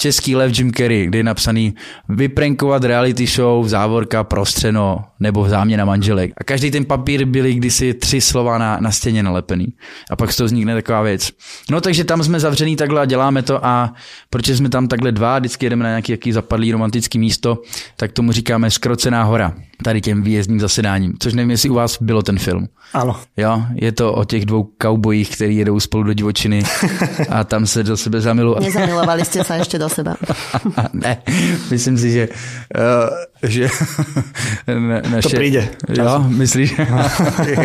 Český 0.00 0.36
lev 0.36 0.58
Jim 0.58 0.72
Carrey, 0.72 1.06
kde 1.06 1.18
je 1.18 1.22
napsaný 1.22 1.74
vyprenkovat 2.08 2.84
reality 2.84 3.26
show, 3.26 3.68
závorka, 3.68 4.24
prostřeno 4.24 5.04
nebo 5.20 5.48
záměna 5.48 5.84
manželek. 5.84 6.32
A 6.36 6.44
každý 6.44 6.70
ten 6.70 6.84
papír 6.84 7.24
byly 7.24 7.54
kdysi 7.54 7.94
tři 7.94 8.20
slova 8.20 8.58
na, 8.58 8.78
na 8.80 8.90
stěně 8.90 9.22
nalepený. 9.22 9.66
A 10.10 10.16
pak 10.16 10.32
z 10.32 10.36
toho 10.36 10.46
vznikne 10.46 10.74
taková 10.74 11.02
věc. 11.02 11.30
No 11.70 11.80
takže 11.80 12.04
tam 12.04 12.22
jsme 12.22 12.40
zavřený 12.40 12.76
takhle 12.90 13.02
a 13.02 13.04
děláme 13.04 13.42
to 13.42 13.66
a 13.66 13.92
proč 14.30 14.48
jsme 14.48 14.68
tam 14.68 14.88
takhle 14.88 15.12
dva, 15.12 15.38
vždycky 15.38 15.66
jedeme 15.66 15.84
na 15.84 15.90
nějaký 15.90 16.12
jaký 16.12 16.32
zapadlý 16.32 16.72
romantický 16.72 17.18
místo, 17.18 17.58
tak 17.96 18.12
tomu 18.12 18.32
říkáme 18.32 18.70
skrocená 18.70 19.22
hora 19.22 19.54
tady 19.84 20.00
těm 20.00 20.22
výjezdním 20.22 20.60
zasedáním, 20.60 21.14
což 21.18 21.34
nevím, 21.34 21.50
jestli 21.50 21.70
u 21.70 21.74
vás 21.74 22.02
bylo 22.02 22.22
ten 22.22 22.38
film. 22.38 22.68
Ano. 22.94 23.16
Jo, 23.36 23.62
je 23.74 23.92
to 23.92 24.12
o 24.12 24.24
těch 24.24 24.44
dvou 24.44 24.62
kaubojích, 24.78 25.30
kteří 25.30 25.56
jedou 25.56 25.80
spolu 25.80 26.02
do 26.02 26.12
divočiny 26.12 26.62
a 27.28 27.44
tam 27.44 27.66
se 27.66 27.82
do 27.82 27.96
sebe 27.96 28.20
zamilují. 28.20 28.64
Nezamilovali 28.64 29.24
jste 29.24 29.44
se 29.44 29.56
ještě 29.56 29.78
do 29.78 29.88
sebe. 29.88 30.14
ne, 30.92 31.22
myslím 31.70 31.98
si, 31.98 32.10
že, 32.10 32.28
uh, 32.28 33.50
že 33.50 33.68
naše... 35.10 35.28
To 35.28 35.36
přijde. 35.36 35.68
Jo, 35.88 36.24
myslíš? 36.28 36.74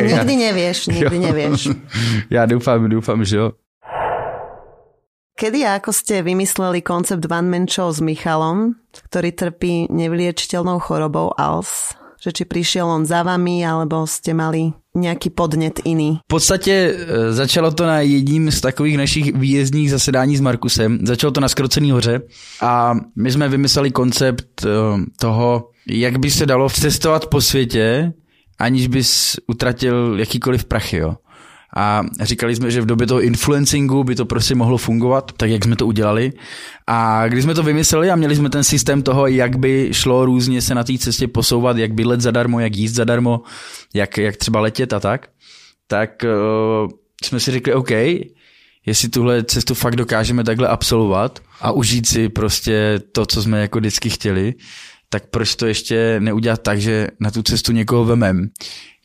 nikdy 0.08 0.36
nevíš, 0.36 0.88
nikdy 0.88 1.20
nevíš. 1.20 1.70
Já 2.30 2.46
doufám, 2.46 2.90
doufám, 2.90 3.26
že 3.26 3.38
jo. 3.38 3.52
Kedy 5.36 5.68
a 5.68 5.84
ako 5.84 5.92
ste 5.92 6.24
vymysleli 6.24 6.80
koncept 6.80 7.28
One 7.28 7.52
Man 7.52 7.68
Show 7.68 7.92
s 7.92 8.00
Michalom, 8.00 8.80
ktorý 9.12 9.36
trpí 9.36 9.92
nevyliečiteľnou 9.92 10.80
chorobou 10.80 11.36
ALS? 11.36 11.92
Že 12.24 12.32
či 12.32 12.44
prišiel 12.48 12.88
on 12.88 13.04
za 13.04 13.20
vami, 13.20 13.60
alebo 13.60 14.08
ste 14.08 14.32
mali 14.32 14.72
nějaký 14.96 15.30
podnět 15.30 15.84
jiný? 15.84 16.24
V 16.24 16.28
podstatě 16.28 16.72
e, 16.72 17.34
začalo 17.34 17.72
to 17.72 17.86
na 17.86 18.00
jedním 18.00 18.52
z 18.52 18.62
takových 18.62 18.98
našich 18.98 19.36
výjezdních 19.36 19.92
zasedání 19.92 20.38
s 20.38 20.42
Markusem. 20.42 21.00
Začalo 21.04 21.32
to 21.32 21.40
na 21.44 21.50
Skrocený 21.50 21.92
hoře 21.92 22.22
a 22.62 22.96
my 23.16 23.32
jsme 23.32 23.50
vymysleli 23.50 23.92
koncept 23.92 24.64
e, 24.64 24.70
toho, 25.20 25.70
jak 25.88 26.18
by 26.18 26.32
se 26.32 26.46
dalo 26.46 26.70
cestovat 26.70 27.28
po 27.28 27.42
světě, 27.42 28.14
aniž 28.60 28.88
bys 28.88 29.36
utratil 29.48 30.16
jakýkoliv 30.20 30.66
prachy. 30.66 30.98
Jo 30.98 31.16
a 31.76 32.04
říkali 32.22 32.56
jsme, 32.56 32.72
že 32.72 32.82
v 32.82 32.86
době 32.86 33.08
toho 33.08 33.22
influencingu 33.22 34.04
by 34.04 34.16
to 34.16 34.26
prostě 34.26 34.56
mohlo 34.56 34.78
fungovat, 34.78 35.32
tak 35.38 35.50
jak 35.50 35.64
jsme 35.64 35.76
to 35.76 35.88
udělali. 35.88 36.34
A 36.88 37.28
když 37.28 37.44
jsme 37.44 37.54
to 37.54 37.64
vymysleli 37.64 38.12
a 38.12 38.16
měli 38.16 38.36
jsme 38.36 38.50
ten 38.50 38.64
systém 38.64 39.04
toho, 39.04 39.28
jak 39.28 39.56
by 39.56 39.90
šlo 39.92 40.26
různě 40.26 40.62
se 40.62 40.76
na 40.76 40.84
té 40.84 40.98
cestě 40.98 41.28
posouvat, 41.28 41.78
jak 41.78 41.94
by 41.94 42.06
let 42.06 42.22
zadarmo, 42.22 42.60
jak 42.60 42.76
jíst 42.76 42.94
zadarmo, 42.94 43.42
jak, 43.94 44.18
jak 44.18 44.38
třeba 44.38 44.60
letět 44.60 44.94
a 44.94 45.00
tak, 45.00 45.28
tak 45.88 46.10
uh, 46.24 46.90
jsme 47.24 47.40
si 47.40 47.52
řekli, 47.52 47.74
OK, 47.74 47.92
jestli 48.86 49.10
tuhle 49.10 49.44
cestu 49.44 49.74
fakt 49.74 49.96
dokážeme 49.96 50.44
takhle 50.44 50.68
absolvovat 50.68 51.40
a 51.62 51.72
užít 51.72 52.08
si 52.08 52.30
prostě 52.30 53.00
to, 53.12 53.26
co 53.26 53.42
jsme 53.42 53.62
jako 53.62 53.80
vždycky 53.80 54.10
chtěli, 54.10 54.54
tak 55.16 55.26
proč 55.26 55.56
to 55.56 55.66
ještě 55.66 56.20
neudělat 56.20 56.62
tak, 56.62 56.82
že 56.82 57.08
na 57.20 57.32
tu 57.32 57.44
cestu 57.44 57.72
někoho 57.72 58.06
vemem 58.06 58.50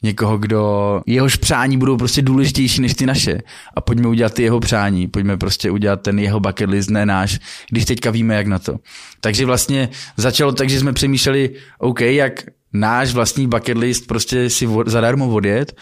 někoho, 0.02 0.38
kdo 0.38 1.02
jehož 1.06 1.36
přání 1.36 1.78
budou 1.78 1.96
prostě 1.96 2.22
důležitější 2.22 2.80
než 2.80 2.94
ty 2.94 3.06
naše. 3.06 3.38
A 3.76 3.80
pojďme 3.80 4.08
udělat 4.08 4.34
ty 4.34 4.42
jeho 4.42 4.60
přání, 4.60 5.08
pojďme 5.08 5.36
prostě 5.36 5.70
udělat 5.70 6.02
ten 6.02 6.18
jeho 6.18 6.40
bucket 6.40 6.70
list, 6.70 6.90
ne 6.90 7.06
náš, 7.06 7.38
když 7.70 7.84
teďka 7.84 8.10
víme, 8.10 8.34
jak 8.34 8.46
na 8.46 8.58
to. 8.58 8.76
Takže 9.20 9.46
vlastně 9.46 9.88
začalo 10.16 10.52
tak, 10.52 10.70
že 10.70 10.80
jsme 10.80 10.92
přemýšleli, 10.92 11.50
OK, 11.78 12.00
jak 12.00 12.42
náš 12.72 13.12
vlastní 13.12 13.46
bucket 13.46 13.78
list 13.78 14.06
prostě 14.06 14.50
si 14.50 14.68
zadarmo 14.86 15.28
odjet 15.28 15.76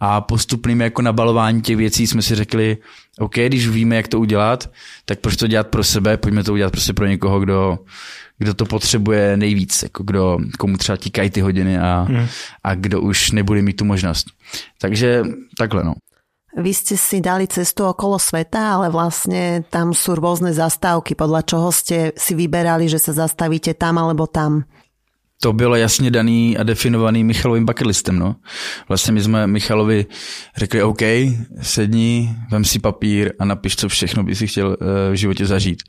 a 0.00 0.20
postupným 0.20 0.80
jako 0.80 1.02
nabalování 1.02 1.62
těch 1.62 1.76
věcí 1.76 2.06
jsme 2.06 2.22
si 2.22 2.34
řekli, 2.34 2.76
OK, 3.18 3.34
když 3.34 3.68
víme, 3.68 3.96
jak 3.96 4.08
to 4.08 4.20
udělat, 4.20 4.70
tak 5.04 5.20
proč 5.20 5.36
to 5.36 5.46
dělat 5.46 5.68
pro 5.68 5.84
sebe, 5.84 6.16
pojďme 6.16 6.44
to 6.44 6.52
udělat 6.52 6.70
prostě 6.70 6.92
pro 6.92 7.06
někoho, 7.06 7.40
kdo, 7.40 7.78
kdo 8.38 8.54
to 8.54 8.66
potřebuje 8.66 9.36
nejvíc, 9.36 9.82
jako 9.82 10.02
kdo, 10.02 10.38
komu 10.58 10.76
třeba 10.76 10.96
tíkají 10.96 11.30
ty 11.30 11.40
hodiny 11.40 11.78
a, 11.78 12.06
hmm. 12.08 12.26
a 12.64 12.74
kdo 12.74 13.00
už 13.00 13.30
nebude 13.30 13.62
mít 13.62 13.76
tu 13.76 13.84
možnost. 13.84 14.26
Takže 14.80 15.22
takhle 15.58 15.84
no. 15.84 15.94
Vy 16.50 16.74
ste 16.74 16.98
si 16.98 17.22
dali 17.22 17.46
cestu 17.46 17.86
okolo 17.86 18.18
sveta, 18.18 18.74
ale 18.74 18.90
vlastne 18.90 19.62
tam 19.70 19.94
sú 19.94 20.18
rôzne 20.18 20.50
zastávky, 20.50 21.14
podľa 21.14 21.46
čoho 21.46 21.70
ste 21.70 22.10
si 22.18 22.34
vyberali, 22.34 22.90
že 22.90 22.98
sa 22.98 23.14
zastavíte 23.14 23.70
tam 23.78 24.02
alebo 24.02 24.26
tam 24.26 24.66
to 25.42 25.52
bylo 25.52 25.76
jasně 25.76 26.10
daný 26.10 26.58
a 26.58 26.62
definovaný 26.62 27.24
Michalovým 27.24 27.66
bucketlistem. 27.66 28.18
No. 28.18 28.36
Vlastně 28.88 29.12
my 29.12 29.22
jsme 29.22 29.46
Michalovi 29.46 30.06
řekli, 30.56 30.82
OK, 30.82 31.02
sedni, 31.62 32.36
vem 32.50 32.64
si 32.64 32.78
papír 32.78 33.32
a 33.38 33.44
napiš, 33.44 33.76
co 33.76 33.88
všechno 33.88 34.22
by 34.22 34.36
si 34.36 34.46
chtěl 34.46 34.76
eh, 34.80 35.12
v 35.12 35.14
životě 35.14 35.46
zažít. 35.46 35.82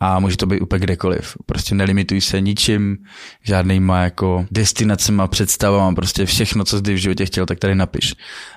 A 0.00 0.20
může 0.20 0.36
to 0.36 0.46
být 0.46 0.60
úplně 0.60 0.80
kdekoliv. 0.80 1.36
Prostě 1.46 1.74
nelimituj 1.74 2.20
se 2.20 2.40
ničím, 2.40 2.96
žádnýma 3.42 4.02
jako 4.02 4.46
destinacema, 4.50 5.26
představama, 5.26 5.94
prostě 5.94 6.26
všechno, 6.26 6.64
co 6.64 6.76
jsi 6.78 6.94
v 6.94 6.96
životě 6.96 7.26
chtěl, 7.26 7.46
tak 7.46 7.58
tady 7.58 7.74
napiš. 7.74 8.14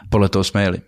Podle 0.10 0.30
toho 0.30 0.44
jsme 0.44 0.64
jeli. 0.64 0.82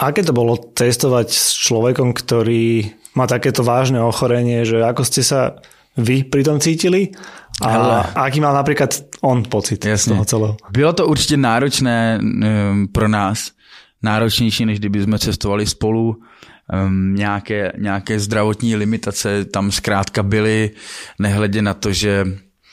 Aké 0.00 0.24
to 0.24 0.32
bolo 0.32 0.56
testovať 0.56 1.28
s 1.28 1.52
človekom, 1.60 2.16
ktorý 2.16 2.88
má 3.12 3.28
takéto 3.28 3.60
vážne 3.60 4.00
ochorenie, 4.00 4.64
že 4.64 4.80
ako 4.80 5.04
ste 5.04 5.20
sa 5.20 5.60
vy 6.00 6.24
pri 6.24 6.40
tom 6.40 6.56
cítili 6.56 7.12
a, 7.60 8.00
a 8.00 8.22
aký 8.22 8.40
mal 8.40 8.54
napríklad 8.54 8.94
on 9.20 9.42
pocit 9.48 9.84
Jasně. 9.84 10.10
z 10.10 10.12
toho 10.12 10.24
celého. 10.24 10.56
Bylo 10.70 10.92
to 10.92 11.06
určitě 11.06 11.36
náročné 11.36 12.20
um, 12.22 12.88
pro 12.92 13.08
nás, 13.08 13.50
náročnější, 14.02 14.66
než 14.66 14.78
kdyby 14.78 15.02
jsme 15.02 15.18
cestovali 15.18 15.66
spolu. 15.66 16.16
Um, 16.86 17.14
nějaké, 17.14 17.72
nějaké 17.78 18.20
zdravotní 18.20 18.76
limitace 18.76 19.44
tam 19.44 19.70
zkrátka 19.70 20.22
byly, 20.22 20.70
nehledě 21.18 21.62
na 21.62 21.74
to, 21.74 21.92
že 21.92 22.26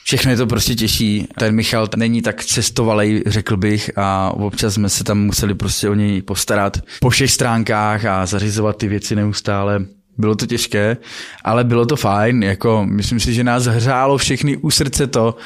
Všechno 0.08 0.30
je 0.30 0.36
to 0.36 0.46
prostě 0.46 0.74
těžší. 0.74 1.28
Ten 1.38 1.54
Michal 1.54 1.88
není 1.96 2.22
tak 2.22 2.44
cestovalej, 2.44 3.22
řekl 3.26 3.56
bych, 3.56 3.90
a 3.96 4.30
občas 4.30 4.74
jsme 4.74 4.88
se 4.88 5.04
tam 5.04 5.18
museli 5.18 5.54
prostě 5.54 5.88
o 5.88 5.94
něj 5.94 6.22
postarat 6.22 6.78
po 7.00 7.10
všech 7.10 7.30
stránkách 7.30 8.04
a 8.04 8.26
zařizovat 8.26 8.76
ty 8.76 8.88
věci 8.88 9.16
neustále. 9.16 9.84
Bylo 10.18 10.34
to 10.34 10.46
těžké, 10.46 10.96
ale 11.44 11.64
bylo 11.64 11.86
to 11.86 11.96
fajn. 11.96 12.42
Jako, 12.42 12.86
myslím 12.88 13.20
si, 13.20 13.34
že 13.34 13.44
nás 13.44 13.64
hřálo 13.64 14.18
všechny 14.18 14.56
u 14.56 14.70
srdce 14.70 15.06
to, 15.06 15.36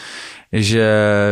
že 0.52 0.86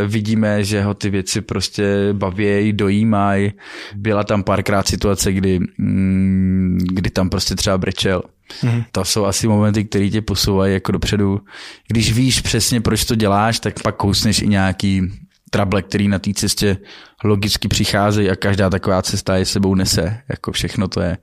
vidíme, 0.07 0.64
že 0.64 0.83
ho 0.83 0.94
ty 0.94 1.11
věci 1.11 1.40
prostě 1.40 2.09
baví, 2.12 2.72
dojímají. 2.72 3.53
Byla 3.94 4.24
tam 4.24 4.42
párkrát 4.42 4.88
situace, 4.88 5.33
kdy, 5.33 5.61
mm, 5.79 6.79
kdy 6.92 7.11
tam 7.11 7.31
prostě 7.31 7.55
třeba 7.55 7.79
brečel. 7.79 8.22
Mm. 8.62 8.83
To 8.92 9.05
jsou 9.05 9.24
asi 9.24 9.48
momenty, 9.48 9.85
které 9.85 10.11
tě 10.11 10.22
posouvají 10.22 10.74
jako 10.74 10.92
dopředu. 10.92 11.40
Když 11.88 12.12
víš 12.12 12.40
přesně, 12.40 12.81
proč 12.81 13.05
to 13.05 13.14
děláš, 13.14 13.61
tak 13.61 13.83
pak 13.83 13.96
kousneš 13.96 14.42
i 14.42 14.48
nějaký 14.48 15.03
trable, 15.50 15.83
který 15.83 16.09
na 16.09 16.18
té 16.18 16.35
cestě 16.35 16.76
logicky 17.24 17.68
přicházejí 17.68 18.31
a 18.31 18.37
každá 18.37 18.70
taková 18.70 19.03
cesta 19.03 19.37
je 19.37 19.44
sebou 19.44 19.74
nese. 19.74 20.18
Jako 20.29 20.53
všechno 20.53 20.88
to 20.88 21.00
je, 21.00 21.18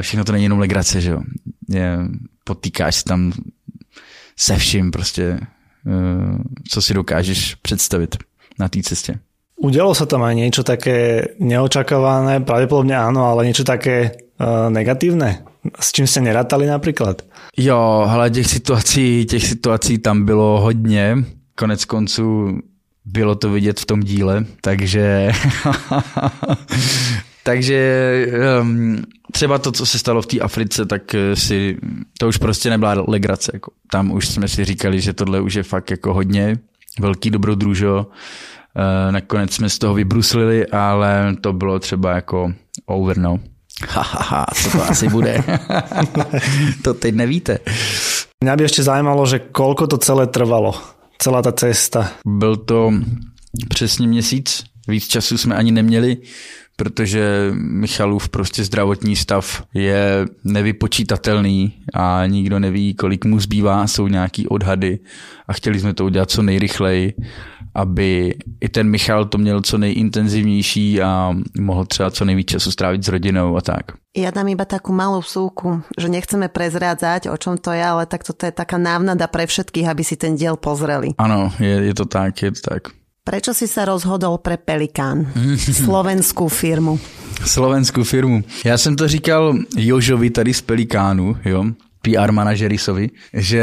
všechno 0.00 0.24
to 0.24 0.32
není 0.32 0.44
jenom 0.44 0.58
legrace, 0.58 1.00
že 1.00 1.10
jo. 1.10 1.20
Je, 1.68 1.98
potýkáš 2.44 2.94
se 2.96 3.04
tam 3.04 3.32
se 4.36 4.56
vším 4.56 4.90
prostě 4.90 5.40
Eh, 5.86 6.38
co 6.68 6.82
si 6.82 6.94
dokážeš 6.94 7.54
představit 7.54 8.16
na 8.58 8.68
té 8.68 8.82
cestě. 8.82 9.18
Udělalo 9.60 9.94
sa 9.94 10.08
tam 10.08 10.24
aj 10.24 10.34
niečo 10.40 10.64
také 10.64 11.28
neočakávané, 11.36 12.40
pravděpodobně 12.40 12.96
áno, 12.96 13.28
ale 13.28 13.44
niečo 13.44 13.64
také 13.64 14.16
uh, 14.40 14.72
negatívne? 14.72 15.44
S 15.76 15.92
čím 15.92 16.08
ste 16.08 16.20
nerátali 16.20 16.64
například? 16.64 17.22
Jo, 17.56 18.08
ale 18.08 18.30
těch 18.30 18.46
situací, 18.46 19.24
těch 19.24 19.46
situací 19.46 19.98
tam 19.98 20.24
bylo 20.24 20.60
hodně. 20.60 21.16
Konec 21.54 21.84
konců 21.84 22.58
bylo 23.04 23.34
to 23.34 23.50
vidět 23.50 23.80
v 23.80 23.86
tom 23.86 24.00
díle, 24.00 24.44
takže 24.60 25.32
takže 27.42 28.26
um, 28.60 29.02
třeba 29.32 29.58
to, 29.58 29.72
co 29.72 29.86
se 29.86 29.98
stalo 29.98 30.22
v 30.22 30.26
té 30.26 30.40
Africe, 30.40 30.86
tak 30.86 31.14
eh, 31.14 31.36
si, 31.36 31.76
to 32.18 32.28
už 32.28 32.36
prostě 32.36 32.70
nebyla 32.70 33.04
legrace. 33.08 33.50
Jako. 33.54 33.72
Tam 33.90 34.10
už 34.10 34.28
jsme 34.28 34.48
si 34.48 34.64
říkali, 34.64 35.00
že 35.00 35.12
tohle 35.12 35.40
už 35.40 35.54
je 35.54 35.62
fakt 35.62 35.90
jako 35.90 36.14
hodně 36.14 36.58
velký 37.00 37.30
dobrodružo. 37.30 38.06
Uh, 38.76 39.12
nakonec 39.12 39.54
jsme 39.54 39.68
z 39.68 39.78
toho 39.78 39.94
vybruslili, 39.94 40.66
ale 40.66 41.36
to 41.40 41.52
bylo 41.52 41.78
třeba 41.78 42.14
jako 42.14 42.52
over 42.86 43.18
no. 43.18 43.40
Ha, 43.88 44.02
ha, 44.02 44.22
ha, 44.22 44.46
co 44.54 44.70
to 44.70 44.84
asi 44.84 45.08
bude? 45.08 45.44
to 46.82 46.94
teď 46.94 47.14
nevíte. 47.14 47.58
Mňa 48.44 48.56
by 48.56 48.62
ještě 48.62 48.82
zajímalo, 48.82 49.26
že 49.26 49.38
kolko 49.38 49.86
to 49.86 49.98
celé 49.98 50.26
trvalo, 50.26 50.74
celá 51.18 51.42
ta 51.42 51.52
cesta. 51.52 52.12
Byl 52.26 52.56
to 52.56 52.92
přesně 53.68 54.06
měsíc, 54.06 54.64
víc 54.88 55.08
času 55.08 55.38
jsme 55.38 55.56
ani 55.56 55.72
neměli 55.72 56.16
protože 56.80 57.52
Michalův 57.54 58.28
prostě 58.28 58.64
zdravotní 58.64 59.16
stav 59.16 59.62
je 59.74 60.24
nevypočítatelný 60.44 61.72
a 61.92 62.24
nikdo 62.26 62.56
neví, 62.58 62.94
kolik 62.94 63.24
mu 63.24 63.40
zbývá, 63.40 63.86
jsou 63.86 64.08
nějaký 64.08 64.48
odhady 64.48 64.98
a 65.48 65.52
chtěli 65.52 65.80
jsme 65.80 65.94
to 65.94 66.04
udělat 66.04 66.30
co 66.30 66.42
nejrychleji, 66.42 67.14
aby 67.74 68.34
i 68.60 68.68
ten 68.68 68.88
Michal 68.88 69.24
to 69.24 69.38
měl 69.38 69.60
co 69.60 69.78
nejintenzivnější 69.78 71.02
a 71.02 71.36
mohl 71.60 71.84
třeba 71.84 72.10
co 72.10 72.24
nejvíc 72.24 72.46
času 72.48 72.70
strávit 72.72 73.04
s 73.04 73.08
rodinou 73.08 73.56
a 73.56 73.60
tak. 73.60 74.00
Ja 74.10 74.34
dám 74.34 74.50
iba 74.50 74.66
takú 74.66 74.90
malú 74.90 75.22
súku, 75.22 75.86
že 75.94 76.10
nechceme 76.10 76.50
prezrádzať, 76.50 77.30
o 77.30 77.36
čom 77.38 77.54
to 77.54 77.70
je, 77.70 77.78
ale 77.78 78.10
tak 78.10 78.26
toto 78.26 78.42
je 78.42 78.50
taká 78.50 78.74
návnada 78.74 79.30
pre 79.30 79.46
všetkých, 79.46 79.86
aby 79.86 80.02
si 80.02 80.18
ten 80.18 80.34
diel 80.34 80.58
pozreli. 80.58 81.14
Ano, 81.14 81.54
je, 81.62 81.86
je 81.86 81.94
to 81.94 82.10
tak, 82.10 82.42
je 82.42 82.50
to 82.50 82.74
tak. 82.74 82.82
Prečo 83.20 83.52
si 83.52 83.68
sa 83.68 83.84
rozhodol 83.84 84.40
pre 84.40 84.56
Pelikán, 84.56 85.28
slovenskou 85.60 86.48
firmu? 86.48 86.96
Slovenskou 87.44 88.04
firmu. 88.04 88.44
Já 88.64 88.78
jsem 88.78 88.96
to 88.96 89.08
říkal 89.08 89.54
Jožovi 89.76 90.30
tady 90.30 90.54
z 90.54 90.60
Pelikánu, 90.60 91.36
jo, 91.44 91.64
PR 92.02 92.32
manažerisovi, 92.32 93.10
že 93.32 93.60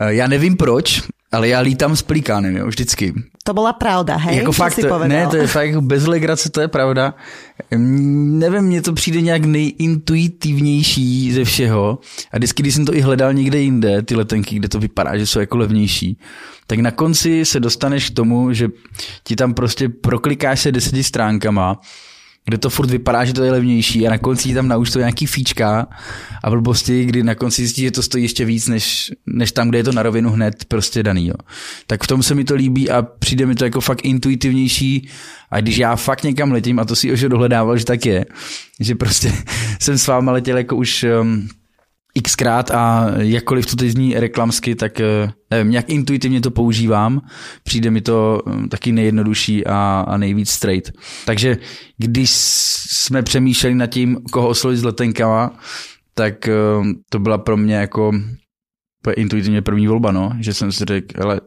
eh, 0.00 0.14
já 0.14 0.26
nevím 0.26 0.56
proč, 0.56 1.02
ale 1.36 1.48
já 1.48 1.60
lítám 1.60 1.96
s 1.96 2.02
pelikánem, 2.02 2.56
jo, 2.56 2.66
vždycky. 2.66 3.14
To 3.44 3.54
byla 3.54 3.72
pravda, 3.72 4.16
hej? 4.16 4.36
Jako 4.36 4.52
fakt, 4.52 4.78
ne, 5.06 5.26
to 5.26 5.36
je 5.36 5.46
fakt 5.46 5.80
bez 5.80 6.06
legrace, 6.06 6.50
to 6.50 6.60
je 6.60 6.68
pravda. 6.68 7.14
Nevím, 7.70 8.62
mně 8.62 8.82
to 8.82 8.92
přijde 8.92 9.20
nějak 9.20 9.44
nejintuitivnější 9.44 11.32
ze 11.32 11.44
všeho. 11.44 11.98
A 12.32 12.36
vždycky, 12.36 12.62
když 12.62 12.74
jsem 12.74 12.86
to 12.86 12.94
i 12.94 13.00
hledal 13.00 13.34
někde 13.34 13.58
jinde, 13.58 14.02
ty 14.02 14.16
letenky, 14.16 14.56
kde 14.56 14.68
to 14.68 14.78
vypadá, 14.78 15.18
že 15.18 15.26
jsou 15.26 15.40
jako 15.40 15.56
levnější, 15.56 16.18
tak 16.66 16.78
na 16.78 16.90
konci 16.90 17.44
se 17.44 17.60
dostaneš 17.60 18.10
k 18.10 18.14
tomu, 18.14 18.52
že 18.52 18.68
ti 19.24 19.36
tam 19.36 19.54
prostě 19.54 19.88
proklikáš 19.88 20.60
se 20.60 20.72
deseti 20.72 21.04
stránkama 21.04 21.80
kde 22.46 22.58
to 22.58 22.70
furt 22.70 22.90
vypadá, 22.90 23.24
že 23.24 23.32
to 23.32 23.44
je 23.44 23.52
levnější 23.52 24.06
a 24.06 24.10
na 24.10 24.18
konci 24.18 24.54
tam 24.54 24.84
to 24.92 24.98
nějaký 24.98 25.26
fíčka 25.26 25.86
a 26.44 26.50
blbosti, 26.50 27.04
kdy 27.04 27.22
na 27.22 27.34
konci 27.34 27.62
zjistí, 27.62 27.82
že 27.82 27.90
to 27.90 28.02
stojí 28.02 28.24
ještě 28.24 28.44
víc, 28.44 28.68
než, 28.68 29.12
než 29.26 29.52
tam, 29.52 29.68
kde 29.68 29.78
je 29.78 29.84
to 29.84 29.92
na 29.92 30.02
rovinu 30.02 30.30
hned 30.30 30.64
prostě 30.64 31.02
daný. 31.02 31.26
Jo. 31.26 31.34
Tak 31.86 32.04
v 32.04 32.06
tom 32.06 32.22
se 32.22 32.34
mi 32.34 32.44
to 32.44 32.54
líbí 32.54 32.90
a 32.90 33.02
přijde 33.02 33.46
mi 33.46 33.54
to 33.54 33.64
jako 33.64 33.80
fakt 33.80 34.04
intuitivnější 34.04 35.08
a 35.50 35.60
když 35.60 35.78
já 35.78 35.96
fakt 35.96 36.22
někam 36.22 36.52
letím, 36.52 36.78
a 36.78 36.84
to 36.84 36.96
si 36.96 37.12
už 37.12 37.20
dohledával, 37.20 37.78
že 37.78 37.84
tak 37.84 38.06
je, 38.06 38.26
že 38.80 38.94
prostě 38.94 39.32
jsem 39.80 39.98
s 39.98 40.06
váma 40.06 40.32
letěl 40.32 40.58
jako 40.58 40.76
už 40.76 41.06
um, 41.20 41.48
xkrát 42.22 42.70
a 42.70 43.12
jakkoliv 43.18 43.66
to 43.66 43.76
teď 43.76 43.90
zní 43.90 44.14
reklamsky, 44.14 44.74
tak 44.74 45.00
eh, 45.00 45.32
nevím, 45.50 45.70
nějak 45.70 45.90
intuitivně 45.90 46.40
to 46.40 46.50
používám, 46.50 47.20
přijde 47.62 47.90
mi 47.90 48.00
to 48.00 48.42
hm, 48.46 48.68
taky 48.68 48.92
nejjednodušší 48.92 49.66
a, 49.66 50.04
a 50.08 50.16
nejvíc 50.16 50.50
straight. 50.50 50.92
Takže 51.24 51.56
když 51.96 52.30
jsme 52.90 53.22
přemýšleli 53.22 53.74
nad 53.74 53.86
tím, 53.86 54.18
koho 54.32 54.48
oslovit 54.48 54.78
s 54.78 54.84
letenkama, 54.84 55.58
tak 56.14 56.48
eh, 56.48 56.52
to 57.10 57.18
byla 57.18 57.38
pro 57.38 57.56
mě 57.56 57.74
jako 57.74 58.12
intuitivně 59.16 59.62
první 59.62 59.86
volba, 59.86 60.12
no, 60.12 60.32
že 60.40 60.54
jsem 60.54 60.72
si 60.72 60.84
řekl, 60.84 61.22
ale 61.22 61.40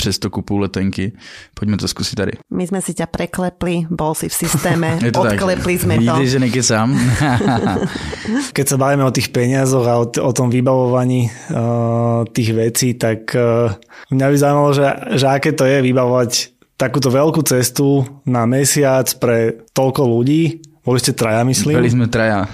přesto 0.00 0.32
kupu 0.32 0.56
letenky. 0.58 1.12
Pojďme 1.54 1.76
to 1.76 1.88
zkusit 1.88 2.16
tady. 2.16 2.32
My 2.50 2.66
jsme 2.66 2.80
si 2.82 2.94
tě 2.94 3.06
preklepli, 3.06 3.84
bol 3.90 4.16
si 4.16 4.28
v 4.28 4.34
systéme, 4.34 4.98
odklepli 5.18 5.78
jsme 5.78 5.94
to. 5.94 6.00
Vidíte, 6.00 6.26
že 6.26 6.38
nekecám. 6.40 6.88
Keď 8.56 8.66
sa 8.68 8.76
bavíme 8.80 9.04
o 9.04 9.12
tých 9.12 9.28
peniazoch 9.28 9.84
a 9.84 10.00
o, 10.00 10.06
o 10.06 10.32
tom 10.32 10.48
vybavovaní 10.48 11.28
uh, 11.28 12.24
tých 12.32 12.50
vecí, 12.56 12.94
tak 12.94 13.34
uh, 13.36 13.74
mňa 14.08 14.26
by 14.30 14.36
zaujímalo, 14.38 14.70
že, 14.72 14.86
že 15.20 15.26
aké 15.26 15.50
to 15.52 15.68
je 15.68 15.82
vybavovať 15.82 16.30
takúto 16.80 17.12
veľkú 17.12 17.44
cestu 17.44 18.06
na 18.24 18.48
mesiac 18.48 19.04
pre 19.20 19.68
toľko 19.76 20.02
ľudí. 20.06 20.64
Boli 20.80 20.98
ste 21.02 21.12
traja, 21.12 21.44
myslím? 21.44 21.76
Byli 21.76 21.92
sme 21.92 22.08
traja 22.08 22.48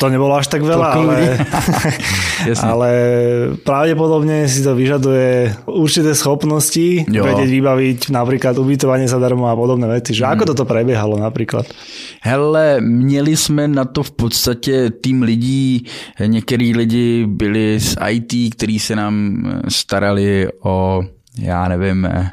to 0.00 0.08
nebolo 0.08 0.32
až 0.32 0.48
tak 0.48 0.64
veľa, 0.64 0.96
ale, 0.96 1.18
ale 2.72 2.90
pravdepodobne 3.60 4.48
si 4.48 4.64
to 4.64 4.72
vyžaduje 4.72 5.52
určité 5.68 6.16
schopnosti, 6.16 7.04
jo. 7.04 7.20
vedieť 7.20 7.50
vybaviť 7.52 7.98
napríklad 8.08 8.56
ubytovanie 8.56 9.04
zadarmo 9.04 9.52
a 9.52 9.52
podobné 9.52 9.84
veci. 9.92 10.16
Že 10.16 10.24
hmm. 10.24 10.32
ako 10.32 10.44
toto 10.56 10.64
prebiehalo 10.64 11.20
napríklad? 11.20 11.68
Hele, 12.24 12.80
měli 12.80 13.36
jsme 13.36 13.68
na 13.68 13.84
to 13.84 14.00
v 14.02 14.10
podstatě 14.10 14.90
tým 14.90 15.22
lidí, 15.22 15.84
některý 16.16 16.72
lidi 16.76 17.26
byli 17.28 17.80
z 17.80 17.96
IT, 18.08 18.54
kteří 18.56 18.78
se 18.78 18.96
nám 18.96 19.44
starali 19.68 20.48
o 20.64 21.04
já 21.40 21.68
nevím, 21.68 22.04
eh, 22.04 22.30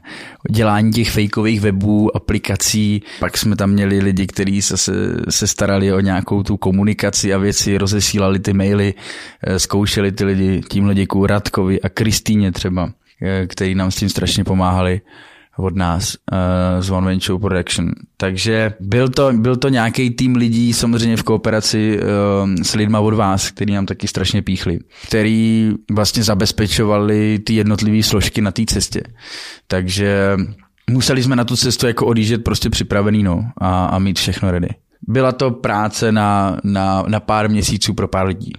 dělání 0.49 0.91
těch 0.91 1.11
fejkových 1.11 1.61
webů, 1.61 2.15
aplikací. 2.15 3.03
Pak 3.19 3.37
jsme 3.37 3.55
tam 3.55 3.69
měli 3.69 3.99
lidi, 3.99 4.27
kteří 4.27 4.61
se, 4.61 4.77
se 5.29 5.47
starali 5.47 5.93
o 5.93 5.99
nějakou 5.99 6.43
tu 6.43 6.57
komunikaci 6.57 7.33
a 7.33 7.37
věci, 7.37 7.77
rozesílali 7.77 8.39
ty 8.39 8.53
maily, 8.53 8.93
eh, 9.43 9.59
zkoušeli 9.59 10.11
ty 10.11 10.25
lidi, 10.25 10.61
tímhle 10.69 10.95
děkuju 10.95 11.25
Radkovi 11.25 11.81
a 11.81 11.89
Kristýně 11.89 12.51
třeba, 12.51 12.91
eh, 13.21 13.47
který 13.47 13.75
nám 13.75 13.91
s 13.91 13.95
tím 13.95 14.09
strašně 14.09 14.43
pomáhali 14.43 15.01
od 15.57 15.75
nás 15.75 16.15
uh, 16.31 16.81
z 16.81 16.89
One 16.89 17.07
Venture 17.07 17.39
Production. 17.39 17.91
Takže 18.17 18.73
byl 18.79 19.09
to, 19.09 19.33
byl 19.33 19.55
to 19.55 19.69
nějaký 19.69 20.09
tým 20.09 20.35
lidí, 20.35 20.73
samozřejmě 20.73 21.17
v 21.17 21.23
kooperaci 21.23 21.99
uh, 21.99 22.55
s 22.63 22.75
lidma 22.75 22.99
od 22.99 23.13
vás, 23.13 23.51
který 23.51 23.73
nám 23.73 23.85
taky 23.85 24.07
strašně 24.07 24.41
píchli, 24.41 24.79
který 25.07 25.71
vlastně 25.91 26.23
zabezpečovali 26.23 27.39
ty 27.39 27.53
jednotlivé 27.53 28.03
složky 28.03 28.41
na 28.41 28.51
té 28.51 28.65
cestě. 28.65 29.01
Takže 29.67 30.37
museli 30.91 31.23
jsme 31.23 31.35
na 31.35 31.43
tu 31.43 31.55
cestu 31.55 31.87
jako 31.87 32.05
odjíždět 32.05 32.43
prostě 32.43 32.69
připravený 32.69 33.23
no, 33.23 33.51
a, 33.57 33.85
a 33.85 33.99
mít 33.99 34.19
všechno 34.19 34.51
ready. 34.51 34.69
Byla 35.07 35.31
to 35.31 35.51
práce 35.51 36.11
na, 36.11 36.57
na, 36.63 37.03
na 37.07 37.19
pár 37.19 37.49
měsíců 37.49 37.93
pro 37.93 38.07
pár 38.07 38.27
lidí. 38.27 38.51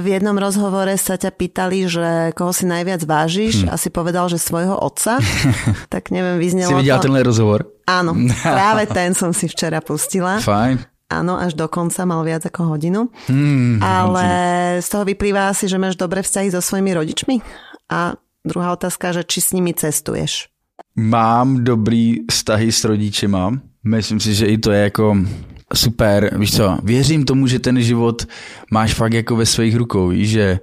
V 0.00 0.06
jednom 0.16 0.32
rozhovore 0.40 0.96
sa 0.96 1.20
ťa 1.20 1.30
pýtali, 1.36 1.84
že 1.84 2.32
koho 2.32 2.56
si 2.56 2.64
najviac 2.64 3.04
vážiš 3.04 3.66
hm. 3.66 3.68
a 3.68 3.74
si 3.76 3.92
povedal, 3.92 4.32
že 4.32 4.40
svojho 4.40 4.72
otca. 4.72 5.20
tak 5.92 6.08
neviem, 6.08 6.40
vyznelo 6.40 6.72
Si 6.72 6.80
videl 6.80 6.96
to... 6.96 7.04
tenhle 7.10 7.20
rozhovor? 7.20 7.68
Áno, 7.84 8.16
práve 8.56 8.88
ten 8.88 9.12
som 9.12 9.36
si 9.36 9.50
včera 9.50 9.84
pustila. 9.84 10.40
Fajn. 10.40 10.88
Áno, 11.12 11.36
až 11.36 11.52
do 11.52 11.68
konca 11.68 12.08
mal 12.08 12.24
viac 12.24 12.48
ako 12.48 12.72
hodinu. 12.72 13.12
Hmm, 13.28 13.76
Ale 13.84 14.24
z 14.80 14.88
toho 14.88 15.04
vyplýva 15.04 15.52
asi, 15.52 15.68
že 15.68 15.76
máš 15.76 16.00
dobré 16.00 16.24
vzťahy 16.24 16.48
so 16.48 16.64
svojimi 16.64 16.96
rodičmi? 16.96 17.36
A 17.92 18.16
druhá 18.40 18.72
otázka, 18.72 19.12
že 19.12 19.20
či 19.28 19.44
s 19.44 19.52
nimi 19.52 19.76
cestuješ? 19.76 20.48
Mám 20.96 21.68
dobrý 21.68 22.24
vztahy 22.32 22.72
s 22.72 22.80
rodičima. 22.88 23.52
Myslím 23.84 24.24
si, 24.24 24.32
že 24.32 24.48
i 24.48 24.56
to 24.56 24.72
je 24.72 24.88
jako 24.88 25.20
super, 25.74 26.38
víš 26.38 26.56
co, 26.56 26.78
věřím 26.82 27.24
tomu, 27.24 27.46
že 27.46 27.58
ten 27.58 27.82
život 27.82 28.26
máš 28.70 28.94
fakt 28.94 29.12
jako 29.12 29.36
ve 29.36 29.46
svých 29.46 29.76
rukou, 29.76 30.08
víš, 30.08 30.30
že 30.30 30.60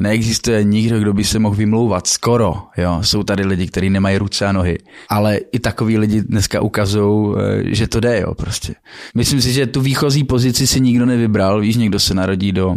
neexistuje 0.00 0.64
nikdo, 0.64 1.00
kdo 1.00 1.12
by 1.12 1.24
se 1.24 1.38
mohl 1.38 1.56
vymlouvat. 1.56 2.06
Skoro, 2.06 2.54
jo. 2.76 2.98
Jsou 3.02 3.22
tady 3.22 3.46
lidi, 3.46 3.66
kteří 3.66 3.90
nemají 3.90 4.18
ruce 4.18 4.46
a 4.46 4.52
nohy. 4.52 4.78
Ale 5.08 5.36
i 5.52 5.58
takový 5.58 5.98
lidi 5.98 6.22
dneska 6.22 6.60
ukazují, 6.60 7.34
eh, 7.38 7.74
že 7.74 7.88
to 7.88 8.00
jde, 8.00 8.20
jo, 8.20 8.34
prostě. 8.34 8.74
Myslím 9.14 9.40
si, 9.40 9.52
že 9.52 9.66
tu 9.66 9.80
výchozí 9.80 10.24
pozici 10.24 10.66
si 10.66 10.80
nikdo 10.80 11.06
nevybral. 11.06 11.60
Víš, 11.60 11.76
někdo 11.76 12.00
se 12.00 12.14
narodí 12.14 12.52
do, 12.52 12.76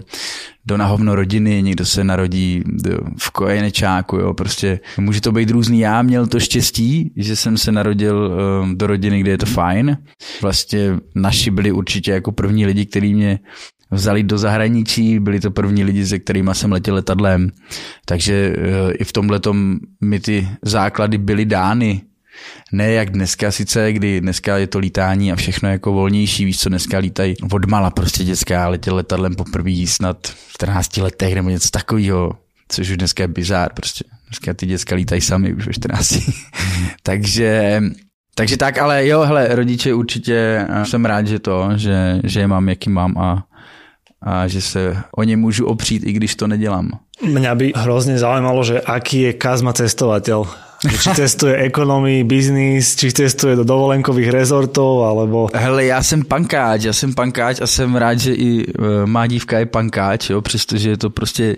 do 0.66 0.78
nahovno 0.78 1.16
rodiny, 1.16 1.62
někdo 1.64 1.86
se 1.86 2.04
narodí 2.04 2.64
v 3.18 3.32
kojenečáku, 3.32 4.16
jo, 4.16 4.34
prostě 4.34 4.80
může 4.98 5.22
to 5.22 5.32
být 5.32 5.50
různý. 5.50 5.80
Já 5.80 6.02
měl 6.02 6.28
to 6.28 6.40
štěstí, 6.40 7.12
že 7.18 7.36
jsem 7.36 7.58
se 7.58 7.72
narodil 7.72 8.18
um, 8.64 8.78
do 8.78 8.88
rodiny, 8.88 9.20
kde 9.20 9.32
je 9.32 9.38
to 9.38 9.46
fajn. 9.46 9.98
Vlastně 10.42 11.00
naši 11.16 11.52
byli 11.52 11.72
určitě 11.72 12.12
jako 12.12 12.32
první 12.32 12.66
lidi, 12.66 12.86
kteří 12.86 13.14
mě 13.14 13.40
vzali 13.94 14.24
do 14.24 14.38
zahraničí, 14.38 15.20
byli 15.20 15.40
to 15.40 15.52
první 15.52 15.84
lidi, 15.84 16.06
se 16.06 16.20
kterými 16.20 16.52
jsem 16.54 16.72
letěl 16.72 16.96
letadlem, 16.96 17.52
takže 18.06 18.56
uh, 18.58 18.92
i 19.00 19.04
v 19.04 19.12
tomhle 19.12 19.40
mi 20.02 20.20
ty 20.20 20.48
základy 20.62 21.18
byly 21.18 21.46
dány. 21.46 22.02
Ne 22.72 22.92
jak 22.92 23.10
dneska 23.10 23.52
sice, 23.52 23.94
kdy 23.94 24.22
dneska 24.22 24.58
je 24.58 24.68
to 24.68 24.80
lítání 24.80 25.32
a 25.32 25.36
všechno 25.36 25.70
jako 25.70 25.94
volnější, 25.94 26.46
víš 26.46 26.60
co, 26.60 26.70
dneska 26.70 26.98
lítají 26.98 27.36
odmala 27.52 27.90
prostě 27.90 28.24
dětská, 28.24 28.68
letěl 28.68 28.96
letadlem 28.96 29.36
poprvé 29.36 29.88
snad 29.88 30.28
v 30.28 30.54
14 30.54 30.98
letech 30.98 31.36
nebo 31.36 31.50
něco 31.50 31.70
takového, 31.70 32.32
což 32.70 32.90
už 32.90 32.98
dneska 32.98 33.24
je 33.24 33.28
bizár 33.28 33.74
prostě. 33.74 34.04
Dneska 34.28 34.54
ty 34.54 34.66
děcka 34.66 34.96
lítají 34.96 35.22
sami 35.22 35.54
už 35.54 35.68
ve 35.68 35.74
14. 35.74 36.20
takže 37.04 37.82
takže 38.36 38.58
tak, 38.58 38.78
ale 38.78 39.08
jo, 39.08 39.22
hele, 39.22 39.48
rodiče 39.56 39.94
určitě 39.94 40.68
jsem 40.84 41.06
rád, 41.06 41.28
že 41.28 41.40
to, 41.40 41.70
že, 41.76 42.20
že 42.24 42.40
je 42.40 42.48
mám, 42.48 42.70
jaký 42.70 42.90
mám 42.90 43.18
a 43.18 43.46
a 44.24 44.48
že 44.48 44.62
se 44.62 44.98
o 45.16 45.24
ně 45.24 45.38
můžu 45.38 45.66
opřít, 45.66 46.04
i 46.06 46.12
když 46.12 46.36
to 46.36 46.48
nedělám. 46.48 46.90
Mňa 47.22 47.56
by 47.56 47.74
hrozně 47.76 48.18
zajímalo, 48.18 48.64
že 48.64 48.82
aký 48.82 49.22
je 49.22 49.34
Kazma 49.34 49.72
cestovateľ. 49.74 50.48
Či 50.84 51.16
cestuje 51.16 51.56
ekonomii, 51.64 52.28
biznis, 52.28 52.96
či 53.00 53.12
cestuje 53.12 53.56
do 53.56 53.64
dovolenkových 53.64 54.30
rezortov, 54.30 55.08
alebo... 55.08 55.48
Hele, 55.56 55.86
já 55.86 56.04
jsem 56.04 56.24
pankáč, 56.26 56.84
já 56.84 56.94
jsem 56.94 57.14
pankáč 57.14 57.62
a 57.62 57.68
jsem 57.68 57.96
rád, 57.96 58.20
že 58.20 58.34
i 58.34 58.66
e, 58.68 59.06
má 59.06 59.28
dívka 59.28 59.60
je 59.60 59.66
pankáč, 59.66 60.30
jo, 60.30 60.42
přestože 60.42 60.90
je 60.90 60.98
to 60.98 61.10
prostě 61.10 61.56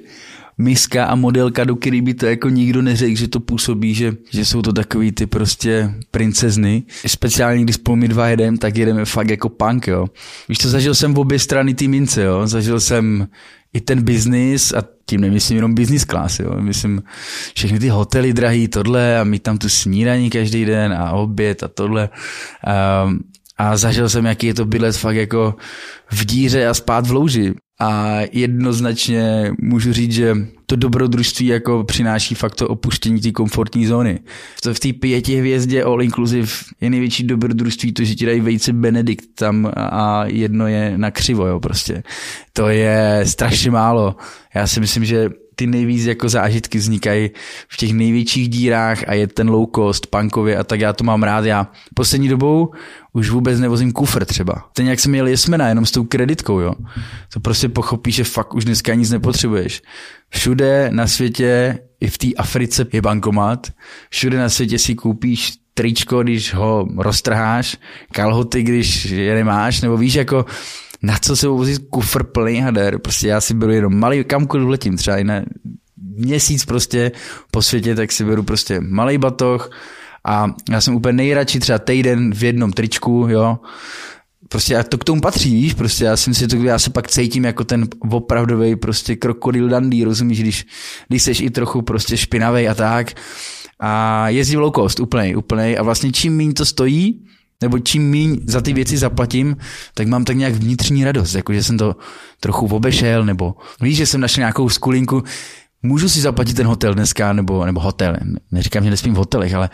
miska 0.57 1.05
a 1.05 1.15
modelka, 1.15 1.63
do 1.63 1.75
který 1.75 2.01
by 2.01 2.13
to 2.13 2.25
jako 2.25 2.49
nikdo 2.49 2.81
neřekl, 2.81 3.15
že 3.15 3.27
to 3.27 3.39
působí, 3.39 3.93
že, 3.93 4.13
že 4.31 4.45
jsou 4.45 4.61
to 4.61 4.73
takový 4.73 5.11
ty 5.11 5.25
prostě 5.25 5.93
princezny. 6.11 6.83
Speciálně 7.07 7.63
když 7.63 7.75
spolu 7.75 7.95
my 7.95 8.07
dva 8.07 8.27
jedeme, 8.27 8.57
tak 8.57 8.77
jedeme 8.77 9.05
fakt 9.05 9.29
jako 9.29 9.49
punk, 9.49 9.87
jo. 9.87 10.07
Víš 10.49 10.57
co, 10.57 10.69
zažil 10.69 10.95
jsem 10.95 11.13
v 11.13 11.19
obě 11.19 11.39
strany 11.39 11.73
té 11.73 11.87
mince, 11.87 12.23
jo. 12.23 12.47
Zažil 12.47 12.79
jsem 12.79 13.27
i 13.73 13.81
ten 13.81 14.01
biznis 14.03 14.73
a 14.73 14.83
tím 15.05 15.21
nemyslím 15.21 15.55
jenom 15.55 15.75
business 15.75 16.05
class, 16.05 16.39
jo. 16.39 16.61
Myslím 16.61 17.03
všechny 17.55 17.79
ty 17.79 17.89
hotely 17.89 18.33
drahý, 18.33 18.67
tohle 18.67 19.19
a 19.19 19.23
mít 19.23 19.43
tam 19.43 19.57
tu 19.57 19.69
snídaní 19.69 20.29
každý 20.29 20.65
den 20.65 20.93
a 20.93 21.11
oběd 21.11 21.63
a 21.63 21.67
tohle. 21.67 22.09
Um, 23.05 23.19
a 23.57 23.77
zažil 23.77 24.09
jsem, 24.09 24.25
jaký 24.25 24.47
je 24.47 24.53
to 24.53 24.65
bydlet 24.65 24.97
fakt 24.97 25.15
jako 25.15 25.55
v 26.11 26.25
díře 26.25 26.67
a 26.67 26.73
spát 26.73 27.07
v 27.07 27.11
louži. 27.11 27.53
A 27.79 28.19
jednoznačně 28.31 29.51
můžu 29.61 29.93
říct, 29.93 30.11
že 30.11 30.35
to 30.65 30.75
dobrodružství 30.75 31.45
jako 31.47 31.83
přináší 31.83 32.35
fakt 32.35 32.55
to 32.55 32.67
opuštění 32.67 33.21
té 33.21 33.31
komfortní 33.31 33.85
zóny. 33.85 34.19
To 34.63 34.73
v 34.73 34.79
té 34.79 34.93
pěti 34.93 35.35
hvězdě 35.35 35.83
all 35.83 36.01
inclusive 36.01 36.47
je 36.81 36.89
největší 36.89 37.23
dobrodružství 37.23 37.91
to, 37.91 38.03
že 38.03 38.15
ti 38.15 38.25
dají 38.25 38.39
vejce 38.41 38.73
Benedikt 38.73 39.25
tam 39.35 39.71
a 39.75 40.23
jedno 40.25 40.67
je 40.67 40.93
na 40.97 41.11
křivo, 41.11 41.47
jo, 41.47 41.59
prostě. 41.59 42.03
To 42.53 42.67
je 42.67 43.21
strašně 43.23 43.71
málo. 43.71 44.15
Já 44.55 44.67
si 44.67 44.79
myslím, 44.79 45.05
že 45.05 45.29
ty 45.55 45.67
nejvíc 45.67 46.05
jako 46.05 46.29
zážitky 46.29 46.77
vznikají 46.77 47.29
v 47.67 47.77
těch 47.77 47.93
největších 47.93 48.49
dírách 48.49 49.03
a 49.07 49.13
je 49.13 49.27
ten 49.27 49.49
low 49.49 49.67
cost, 49.75 50.07
punkově 50.07 50.57
a 50.57 50.63
tak 50.63 50.79
já 50.79 50.93
to 50.93 51.03
mám 51.03 51.23
rád. 51.23 51.45
Já 51.45 51.67
poslední 51.93 52.27
dobou 52.27 52.71
už 53.13 53.29
vůbec 53.29 53.59
nevozím 53.59 53.91
kufr 53.91 54.25
třeba. 54.25 54.69
Ten 54.73 54.87
jak 54.87 54.99
jsem 54.99 55.11
měl 55.11 55.27
jesmena, 55.27 55.67
jenom 55.67 55.85
s 55.85 55.91
tou 55.91 56.03
kreditkou, 56.03 56.59
jo. 56.59 56.73
To 57.33 57.39
prostě 57.39 57.69
pochopíš, 57.69 58.15
že 58.15 58.23
fakt 58.23 58.55
už 58.55 58.65
dneska 58.65 58.93
nic 58.93 59.09
nepotřebuješ. 59.09 59.81
Všude 60.35 60.89
na 60.91 61.07
světě, 61.07 61.79
i 62.01 62.07
v 62.07 62.17
té 62.17 62.27
Africe 62.37 62.85
je 62.93 63.01
bankomat, 63.01 63.67
všude 64.09 64.37
na 64.37 64.49
světě 64.49 64.79
si 64.79 64.95
koupíš 64.95 65.53
tričko, 65.73 66.23
když 66.23 66.53
ho 66.53 66.87
roztrháš, 66.97 67.77
kalhoty, 68.11 68.63
když 68.63 69.05
je 69.05 69.35
nemáš, 69.35 69.81
nebo 69.81 69.97
víš, 69.97 70.13
jako 70.13 70.45
na 71.01 71.17
co 71.17 71.35
se 71.35 71.47
vozit 71.47 71.81
kufr 71.89 72.23
plný 72.23 72.59
hader, 72.59 72.99
prostě 72.99 73.27
já 73.27 73.41
si 73.41 73.53
beru 73.53 73.71
jenom 73.71 73.99
malý, 73.99 74.23
kamkoliv 74.23 74.67
letím, 74.67 74.97
třeba 74.97 75.17
i 75.17 75.23
na 75.23 75.41
měsíc 75.97 76.65
prostě 76.65 77.11
po 77.51 77.61
světě, 77.61 77.95
tak 77.95 78.11
si 78.11 78.25
beru 78.25 78.43
prostě 78.43 78.81
malý 78.81 79.17
batoh. 79.17 79.71
A 80.25 80.53
já 80.71 80.81
jsem 80.81 80.95
úplně 80.95 81.13
nejradši 81.13 81.59
třeba 81.59 81.79
týden 81.79 82.33
v 82.33 82.43
jednom 82.43 82.73
tričku, 82.73 83.27
jo, 83.29 83.59
prostě 84.49 84.77
a 84.77 84.83
to 84.83 84.97
k 84.97 85.03
tomu 85.03 85.21
patří, 85.21 85.55
víš, 85.55 85.73
prostě 85.73 86.03
já 86.03 86.17
si 86.17 86.29
myslím, 86.29 86.49
že 86.49 86.57
to, 86.57 86.63
já 86.63 86.79
se 86.79 86.89
pak 86.89 87.07
cítím 87.07 87.43
jako 87.43 87.63
ten 87.63 87.87
opravdový 88.09 88.75
prostě 88.75 89.15
krokodil 89.15 89.69
dandý, 89.69 90.03
rozumíš, 90.03 90.39
když, 90.41 90.65
když 91.07 91.23
seš 91.23 91.39
i 91.39 91.49
trochu 91.49 91.81
prostě 91.81 92.17
špinavý 92.17 92.67
a 92.67 92.73
tak. 92.73 93.13
A 93.79 94.29
jezdím 94.29 94.59
low 94.59 94.73
cost, 94.75 94.99
úplnej, 94.99 95.37
úplnej. 95.37 95.77
A 95.79 95.83
vlastně 95.83 96.11
čím 96.11 96.37
méně 96.37 96.53
to 96.53 96.65
stojí, 96.65 97.25
nebo 97.61 97.79
čím 97.79 98.09
míň 98.09 98.39
za 98.45 98.61
ty 98.61 98.73
věci 98.73 98.97
zaplatím, 98.97 99.57
tak 99.93 100.07
mám 100.07 100.25
tak 100.25 100.37
nějak 100.37 100.53
vnitřní 100.53 101.03
radost, 101.03 101.35
jako 101.35 101.53
že 101.53 101.63
jsem 101.63 101.77
to 101.77 101.95
trochu 102.39 102.65
obešel, 102.65 103.25
nebo 103.25 103.55
víš, 103.81 103.97
že 103.97 104.05
jsem 104.05 104.21
našel 104.21 104.41
nějakou 104.41 104.69
skulinku, 104.69 105.23
můžu 105.83 106.09
si 106.09 106.21
zaplatit 106.21 106.53
ten 106.53 106.67
hotel 106.67 106.93
dneska, 106.93 107.33
nebo, 107.33 107.65
nebo 107.65 107.79
hotel, 107.79 108.17
neříkám, 108.51 108.83
že 108.83 108.89
nespím 108.89 109.13
v 109.13 109.17
hotelech, 109.17 109.53
ale 109.53 109.69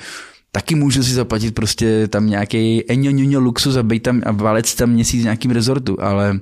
taky 0.51 0.75
můžu 0.75 1.03
si 1.03 1.13
zaplatit 1.13 1.55
prostě 1.55 2.07
tam 2.07 2.27
nějaký 2.27 2.91
enjo 2.91 3.39
luxus 3.39 3.75
a 3.75 3.83
být 3.83 4.03
tam 4.03 4.21
a 4.25 4.31
valec 4.31 4.75
tam 4.75 4.89
měsíc 4.89 5.21
v 5.21 5.23
nějakým 5.23 5.51
rezortu, 5.51 5.97
ale 6.01 6.39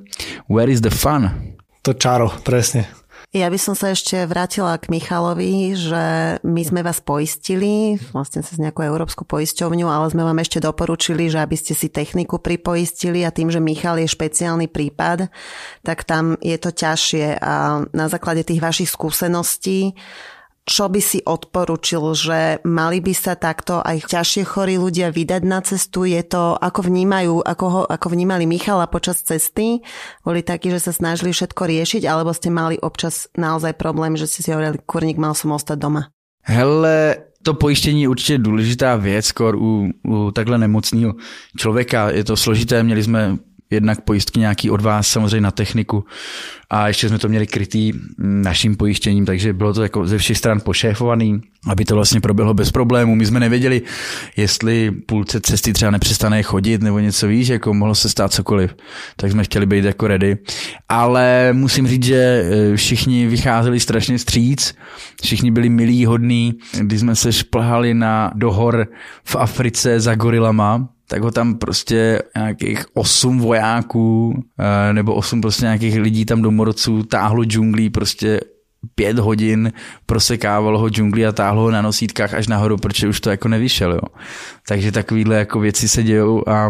where 0.50 0.72
is 0.72 0.82
the 0.82 0.90
fun? 0.90 1.32
To 1.82 1.94
čaro, 1.94 2.30
presne. 2.44 2.86
Ja 3.30 3.46
by 3.46 3.62
som 3.62 3.78
sa 3.78 3.94
ešte 3.94 4.26
vrátila 4.26 4.74
k 4.82 4.90
Michalovi, 4.90 5.78
že 5.78 6.42
my 6.42 6.62
sme 6.66 6.82
vás 6.82 6.98
poistili, 6.98 8.02
vlastne 8.10 8.42
cez 8.42 8.58
nejakú 8.58 8.82
európsku 8.82 9.22
poisťovňu, 9.22 9.86
ale 9.86 10.10
sme 10.10 10.26
vám 10.26 10.42
ešte 10.42 10.58
doporučili, 10.58 11.30
že 11.30 11.38
aby 11.38 11.54
ste 11.54 11.78
si 11.78 11.94
techniku 11.94 12.42
pripoistili 12.42 13.22
a 13.22 13.30
tým, 13.30 13.54
že 13.54 13.62
Michal 13.62 14.02
je 14.02 14.10
špeciálny 14.10 14.66
prípad, 14.66 15.30
tak 15.86 16.10
tam 16.10 16.42
je 16.42 16.58
to 16.58 16.74
ťažšie 16.74 17.38
a 17.38 17.86
na 17.94 18.06
základe 18.10 18.42
tých 18.42 18.66
vašich 18.66 18.90
skúseností 18.90 19.94
čo 20.70 20.86
by 20.86 21.02
si 21.02 21.20
odporučil, 21.26 22.14
že 22.14 22.62
mali 22.62 23.02
by 23.02 23.14
sa 23.18 23.34
takto 23.34 23.82
aj 23.82 24.06
ťažšie 24.06 24.46
chorí 24.46 24.78
ľudia 24.78 25.10
vydať 25.10 25.42
na 25.42 25.66
cestu? 25.66 26.06
Je 26.06 26.22
to, 26.22 26.54
ako 26.62 26.86
vnímajú, 26.86 27.42
ako, 27.42 27.66
ho, 27.66 27.82
ako 27.90 28.14
vnímali 28.14 28.46
Michala 28.46 28.86
počas 28.86 29.26
cesty? 29.26 29.82
Boli 30.22 30.46
takí, 30.46 30.70
že 30.70 30.78
sa 30.78 30.94
snažili 30.94 31.34
všetko 31.34 31.66
riešiť, 31.66 32.06
alebo 32.06 32.30
ste 32.38 32.54
mali 32.54 32.78
občas 32.78 33.26
naozaj 33.34 33.82
problém, 33.82 34.14
že 34.14 34.30
ste 34.30 34.46
si 34.46 34.50
hovorili, 34.54 34.78
kurník, 34.86 35.18
mal 35.18 35.34
som 35.34 35.58
ostať 35.58 35.78
doma? 35.82 36.14
Hele, 36.46 37.18
to 37.44 37.54
pojištění 37.54 38.02
je 38.02 38.10
určitě 38.10 38.38
důležitá 38.38 38.96
věc, 38.96 39.26
skoro 39.26 39.58
u, 39.58 39.90
u 40.08 40.32
takhle 40.32 40.58
nemocného 40.58 41.14
člověka. 41.58 42.10
Je 42.10 42.24
to 42.24 42.38
složité, 42.38 42.84
měli 42.84 43.04
jsme 43.04 43.38
jednak 43.72 44.02
pojistky 44.02 44.40
nějaký 44.40 44.70
od 44.70 44.82
vás 44.82 45.08
samozřejmě 45.08 45.42
na 45.42 45.52
techniku 45.52 46.06
a 46.70 46.88
ještě 46.88 47.10
jsme 47.10 47.20
to 47.20 47.30
měli 47.30 47.48
krytý 47.48 47.92
naším 48.18 48.76
pojištěním, 48.76 49.26
takže 49.26 49.54
bylo 49.54 49.74
to 49.74 49.84
jako 49.84 50.08
ze 50.08 50.18
všech 50.18 50.38
stran 50.38 50.60
pošéfovaný, 50.60 51.42
aby 51.68 51.86
to 51.86 51.96
vlastně 51.96 52.22
proběhlo 52.22 52.54
bez 52.54 52.72
problémů. 52.72 53.16
My 53.16 53.26
jsme 53.26 53.40
nevěděli, 53.40 53.82
jestli 54.38 54.92
půlce 54.92 55.42
cesty 55.42 55.74
třeba 55.74 55.92
nepřestane 55.92 56.44
chodit 56.44 56.82
nebo 56.82 57.00
něco 57.00 57.28
víš, 57.28 57.48
jako 57.48 57.74
mohlo 57.74 57.96
se 57.96 58.10
stát 58.10 58.34
cokoliv. 58.34 58.76
Tak 59.16 59.32
jsme 59.32 59.44
chtěli 59.44 59.66
být 59.66 59.86
jako 59.86 60.08
ready. 60.08 60.38
Ale 60.90 61.54
musím 61.54 61.88
říct, 61.88 62.04
že 62.04 62.16
e, 62.16 62.76
všichni 62.76 63.28
vycházeli 63.28 63.80
strašně 63.80 64.20
stříc, 64.20 64.76
všichni 65.24 65.52
byli 65.52 65.70
milí, 65.70 66.06
hodní. 66.06 66.54
Když 66.82 67.00
jsme 67.00 67.16
se 67.16 67.34
šplhali 67.34 67.94
na 67.94 68.32
dohor 68.36 68.88
v 69.24 69.36
Africe 69.36 70.00
za 70.00 70.16
gorilama, 70.16 70.90
tak 71.10 71.22
ho 71.22 71.32
tam 71.32 71.56
prostě 71.56 72.22
nějakých 72.36 72.86
osm 72.94 73.40
vojáků 73.40 74.44
eh, 74.60 74.94
nebo 74.94 75.14
osm 75.14 75.42
prostě 75.42 75.66
nějakých 75.66 75.96
lidí 75.96 76.26
tam 76.26 76.42
do 76.42 76.52
morodců 76.52 77.04
táhlo 77.04 77.44
džunglí 77.44 77.90
prostě 77.90 78.40
pět 78.96 79.20
hodin 79.20 79.74
prosekávalo 80.06 80.80
ho 80.80 80.90
džungli 80.90 81.26
a 81.26 81.32
táhlo 81.32 81.62
ho 81.62 81.72
na 81.72 81.82
nosítkách 81.82 82.34
až 82.34 82.48
nahoru, 82.48 82.78
protože 82.78 83.08
už 83.08 83.20
to 83.20 83.30
jako 83.30 83.48
nevyšel, 83.48 83.92
jo. 83.92 84.02
Takže 84.68 84.92
takovýhle 84.92 85.36
jako 85.36 85.60
věci 85.60 85.90
se 85.90 86.04
dějou 86.04 86.50
a 86.50 86.70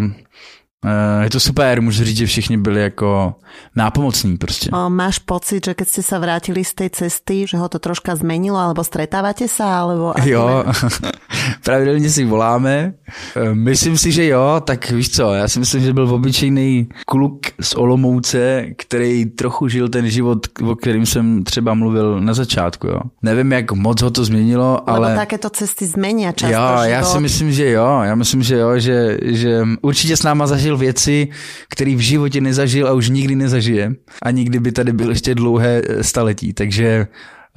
je 1.24 1.30
to 1.30 1.40
super, 1.40 1.82
můžu 1.82 2.04
říct, 2.04 2.18
že 2.18 2.26
všichni 2.26 2.58
byli 2.58 2.82
jako 2.82 3.36
nápomocní 3.76 4.38
prostě. 4.38 4.70
O, 4.72 4.90
máš 4.90 5.20
pocit, 5.20 5.66
že 5.66 5.74
keď 5.74 5.88
ste 5.88 6.02
sa 6.04 6.24
vrátili 6.24 6.64
z 6.64 6.74
tej 6.74 6.90
cesty, 6.90 7.44
že 7.44 7.60
ho 7.60 7.68
to 7.68 7.84
troška 7.84 8.16
zmenilo, 8.16 8.56
alebo 8.56 8.80
stretávate 8.84 9.52
sa, 9.52 9.84
alebo... 9.84 10.14
Jo, 10.24 10.64
pravidelně 11.64 12.10
si 12.10 12.26
voláme. 12.26 12.94
E, 13.36 13.54
myslím 13.54 13.98
si, 13.98 14.12
že 14.12 14.26
jo, 14.26 14.62
tak 14.64 14.92
víš 14.92 15.10
co, 15.10 15.34
já 15.34 15.48
si 15.48 15.60
myslím, 15.60 15.82
že 15.84 15.94
byl 15.94 16.14
obyčejný 16.16 16.90
kluk 17.06 17.40
z 17.62 17.76
Olomouce, 17.76 18.66
který 18.78 19.26
trochu 19.26 19.68
žil 19.68 19.90
ten 19.90 20.10
život, 20.10 20.48
o 20.64 20.76
kterým 20.76 21.06
jsem 21.06 21.44
třeba 21.44 21.74
mluvil 21.74 22.22
na 22.22 22.34
začátku, 22.34 22.88
jo. 22.88 23.00
Nevím, 23.22 23.52
jak 23.52 23.72
moc 23.72 24.02
ho 24.02 24.12
to 24.12 24.26
změnilo, 24.26 24.90
ale... 24.90 25.08
Lebo 25.08 25.20
takéto 25.20 25.50
cesty 25.50 25.86
zmenia 25.86 26.32
často 26.32 26.56
Jo, 26.56 26.68
život. 26.72 26.84
já 26.84 27.04
si 27.04 27.20
myslím, 27.20 27.52
že 27.52 27.70
jo, 27.72 28.00
já 28.04 28.16
myslím, 28.16 28.44
že 28.44 28.58
jo, 28.58 28.80
že, 28.80 29.18
že 29.24 29.62
určitě 29.82 30.18
s 30.18 30.24
náma 30.24 30.48
zažil 30.48 30.69
věci, 30.78 31.28
které 31.70 31.96
v 31.96 32.00
životě 32.00 32.42
nezažil 32.42 32.88
a 32.88 32.94
už 32.94 33.10
nikdy 33.10 33.36
nezažije. 33.36 33.92
A 34.24 34.32
nikdy 34.32 34.60
by 34.60 34.72
tady 34.72 34.94
byl 34.94 35.10
ještě 35.10 35.36
dlouhé 35.36 35.82
eh, 35.88 36.04
staletí, 36.04 36.54
takže 36.54 37.08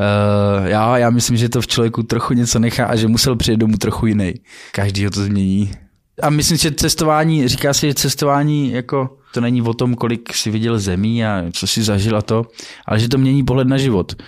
Uh, 0.00 0.66
já, 0.66 0.98
já 0.98 1.10
myslím, 1.10 1.36
že 1.36 1.48
to 1.48 1.60
v 1.60 1.66
člověku 1.66 2.02
trochu 2.02 2.34
něco 2.34 2.58
nechá 2.58 2.86
a 2.86 2.96
že 2.96 3.08
musel 3.08 3.36
přijet 3.36 3.60
domů 3.60 3.76
trochu 3.76 4.06
jiný. 4.06 4.34
Každý 4.72 5.04
ho 5.04 5.10
to 5.10 5.24
změní. 5.24 5.70
A 6.22 6.30
myslím, 6.30 6.58
že 6.58 6.72
cestování, 6.72 7.48
říká 7.48 7.74
se, 7.74 7.86
že 7.86 7.94
cestování 7.94 8.72
jako 8.72 9.16
to 9.34 9.40
není 9.40 9.62
o 9.62 9.74
tom, 9.74 9.94
kolik 9.94 10.34
si 10.34 10.50
viděl 10.50 10.78
zemí 10.78 11.24
a 11.24 11.44
co 11.52 11.66
si 11.66 11.82
zažil 11.82 12.16
a 12.16 12.22
to, 12.22 12.46
ale 12.86 12.98
že 12.98 13.08
to 13.08 13.18
mění 13.18 13.44
pohled 13.44 13.68
na 13.68 13.78
život. 13.78 14.22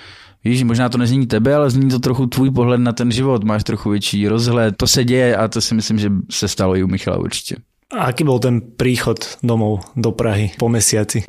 Víš, 0.44 0.62
možná 0.62 0.88
to 0.88 0.98
nezmění 0.98 1.26
tebe, 1.26 1.54
ale 1.54 1.70
změní 1.70 1.90
to 1.90 1.98
trochu 1.98 2.26
tvůj 2.26 2.50
pohled 2.50 2.80
na 2.80 2.92
ten 2.92 3.12
život. 3.12 3.44
Máš 3.44 3.64
trochu 3.64 3.90
větší 3.90 4.28
rozhled. 4.28 4.74
To 4.76 4.86
se 4.86 5.04
děje 5.04 5.36
a 5.36 5.48
to 5.48 5.60
si 5.60 5.74
myslím, 5.74 5.98
že 5.98 6.10
se 6.30 6.48
stalo 6.48 6.76
i 6.76 6.82
u 6.82 6.86
Michala 6.86 7.18
určitě. 7.18 7.56
Aký 7.98 8.24
bol 8.24 8.38
ten 8.38 8.60
príchod 8.60 9.18
domov 9.42 9.80
do 9.96 10.12
Prahy 10.12 10.52
po 10.58 10.68
mesiaci? 10.68 11.24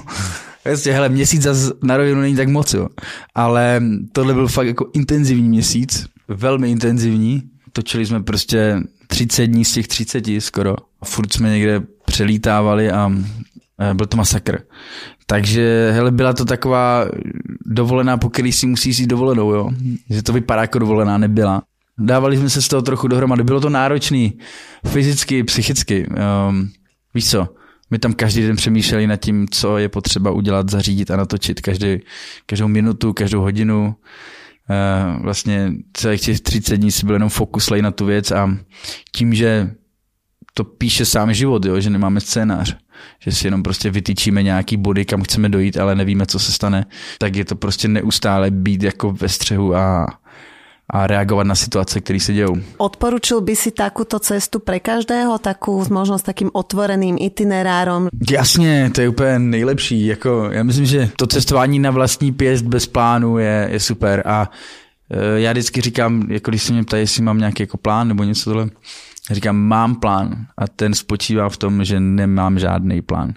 Jasně, 0.64 0.92
hele, 0.92 1.08
měsíc 1.08 1.42
zase 1.42 1.72
na 1.82 1.96
rovinu 1.96 2.20
není 2.20 2.36
tak 2.36 2.48
moc, 2.48 2.74
jo. 2.74 2.88
Ale 3.34 3.82
tohle 4.12 4.34
byl 4.34 4.48
fakt 4.48 4.66
jako 4.66 4.90
intenzivní 4.94 5.48
měsíc, 5.48 6.06
velmi 6.28 6.70
intenzivní. 6.70 7.42
Točili 7.72 8.06
jsme 8.06 8.22
prostě 8.22 8.80
30 9.06 9.46
dní 9.46 9.64
z 9.64 9.72
těch 9.72 9.88
30 9.88 10.24
skoro. 10.38 10.76
Furt 11.04 11.32
jsme 11.32 11.50
někde 11.50 11.82
přelítávali 12.04 12.90
a 12.90 13.12
byl 13.92 14.06
to 14.06 14.16
masakr. 14.16 14.58
Takže 15.26 15.90
hele, 15.92 16.10
byla 16.10 16.32
to 16.32 16.44
taková 16.44 17.06
dovolená, 17.66 18.16
po 18.16 18.30
který 18.30 18.52
si 18.52 18.66
musíš 18.66 18.98
jít 18.98 19.06
dovolenou, 19.06 19.52
jo. 19.52 19.70
Že 20.10 20.22
to 20.22 20.32
vypadá 20.32 20.62
jako 20.62 20.78
dovolená, 20.78 21.18
nebyla. 21.18 21.62
Dávali 21.98 22.36
jsme 22.36 22.50
se 22.50 22.62
z 22.62 22.68
toho 22.68 22.82
trochu 22.82 23.08
dohromady. 23.08 23.44
Bylo 23.44 23.60
to 23.60 23.70
náročný, 23.70 24.38
fyzicky, 24.86 25.44
psychicky. 25.44 26.06
Um, 26.48 26.70
víš 27.14 27.30
co, 27.30 27.48
my 27.90 27.98
tam 27.98 28.12
každý 28.12 28.42
den 28.42 28.56
přemýšleli 28.56 29.06
nad 29.06 29.16
tím, 29.16 29.46
co 29.50 29.78
je 29.78 29.88
potřeba 29.88 30.30
udělat, 30.30 30.70
zařídit 30.70 31.10
a 31.10 31.16
natočit 31.16 31.60
každý, 31.60 31.98
každou 32.46 32.68
minutu, 32.68 33.12
každou 33.12 33.40
hodinu. 33.40 33.96
Uh, 34.70 35.22
vlastně 35.22 35.72
celých 35.92 36.20
těch 36.20 36.40
30 36.40 36.76
dní 36.76 36.92
si 36.92 37.06
byl 37.06 37.14
jenom 37.14 37.28
fokuslej 37.28 37.82
na 37.82 37.90
tu 37.90 38.06
věc 38.06 38.30
a 38.30 38.56
tím, 39.12 39.34
že 39.34 39.70
to 40.54 40.64
píše 40.64 41.04
sám 41.04 41.34
život, 41.34 41.64
jo, 41.64 41.80
že 41.80 41.90
nemáme 41.90 42.20
scénář, 42.20 42.76
že 43.20 43.32
si 43.32 43.46
jenom 43.46 43.62
prostě 43.62 43.90
vytýčíme 43.90 44.42
nějaký 44.42 44.76
body, 44.76 45.04
kam 45.04 45.22
chceme 45.22 45.48
dojít, 45.48 45.76
ale 45.76 45.94
nevíme, 45.94 46.26
co 46.26 46.38
se 46.38 46.52
stane, 46.52 46.86
tak 47.18 47.36
je 47.36 47.44
to 47.44 47.56
prostě 47.56 47.88
neustále 47.88 48.50
být 48.50 48.82
jako 48.82 49.12
ve 49.12 49.28
střehu 49.28 49.74
a 49.74 50.06
a 50.90 51.06
reagovat 51.06 51.46
na 51.46 51.54
situace, 51.54 52.00
které 52.00 52.20
se 52.20 52.32
dějou. 52.32 52.56
Odporučil 52.76 53.40
by 53.40 53.56
si 53.56 53.70
takúto 53.70 54.18
cestu 54.18 54.62
pre 54.62 54.78
každého, 54.78 55.38
takú 55.38 55.82
možno 55.90 56.14
s 56.14 56.22
takým 56.22 56.50
otvoreným 56.54 57.18
itinerárom? 57.18 58.08
Jasně, 58.30 58.90
to 58.94 59.00
je 59.00 59.08
úplně 59.08 59.38
nejlepší. 59.38 60.06
Jako, 60.06 60.48
já 60.52 60.62
myslím, 60.62 60.86
že 60.86 61.10
to 61.16 61.26
cestování 61.26 61.78
na 61.78 61.90
vlastní 61.90 62.32
pěst 62.32 62.64
bez 62.64 62.86
plánu 62.86 63.38
je, 63.38 63.68
je 63.72 63.80
super 63.80 64.22
a 64.26 64.50
e, 65.10 65.40
já 65.40 65.52
vždycky 65.52 65.80
říkám, 65.80 66.26
jako 66.30 66.50
když 66.50 66.62
se 66.62 66.72
mě 66.72 66.84
ptají, 66.84 67.02
jestli 67.02 67.22
mám 67.22 67.38
nějaký 67.38 67.62
jako 67.62 67.76
plán 67.76 68.08
nebo 68.08 68.24
něco 68.24 68.50
tohle, 68.50 68.70
Říkám, 69.30 69.56
mám 69.56 69.94
plán 69.94 70.46
a 70.58 70.68
ten 70.68 70.94
spočívá 70.94 71.48
v 71.48 71.56
tom, 71.56 71.84
že 71.84 72.00
nemám 72.00 72.58
žádný 72.58 73.02
plán. 73.02 73.34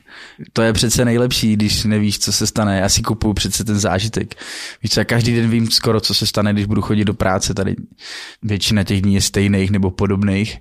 To 0.54 0.62
je 0.62 0.74
přece 0.74 1.06
nejlepší, 1.06 1.54
když 1.54 1.84
nevíš, 1.84 2.20
co 2.20 2.34
se 2.34 2.48
stane. 2.48 2.80
Já 2.80 2.90
si 2.90 3.02
kupuju 3.02 3.34
přece 3.34 3.64
ten 3.64 3.80
zážitek. 3.80 4.36
Víš 4.84 4.98
já 4.98 5.04
každý 5.04 5.36
den 5.36 5.50
vím 5.50 5.72
skoro, 5.72 6.02
co 6.02 6.14
se 6.14 6.26
stane, 6.26 6.54
když 6.54 6.66
budu 6.66 6.82
chodit 6.82 7.06
do 7.06 7.14
práce. 7.14 7.54
Tady 7.54 7.76
většina 8.44 8.84
těch 8.84 9.02
dní 9.02 9.16
je 9.16 9.22
stejných 9.22 9.72
nebo 9.72 9.92
podobných 9.92 10.58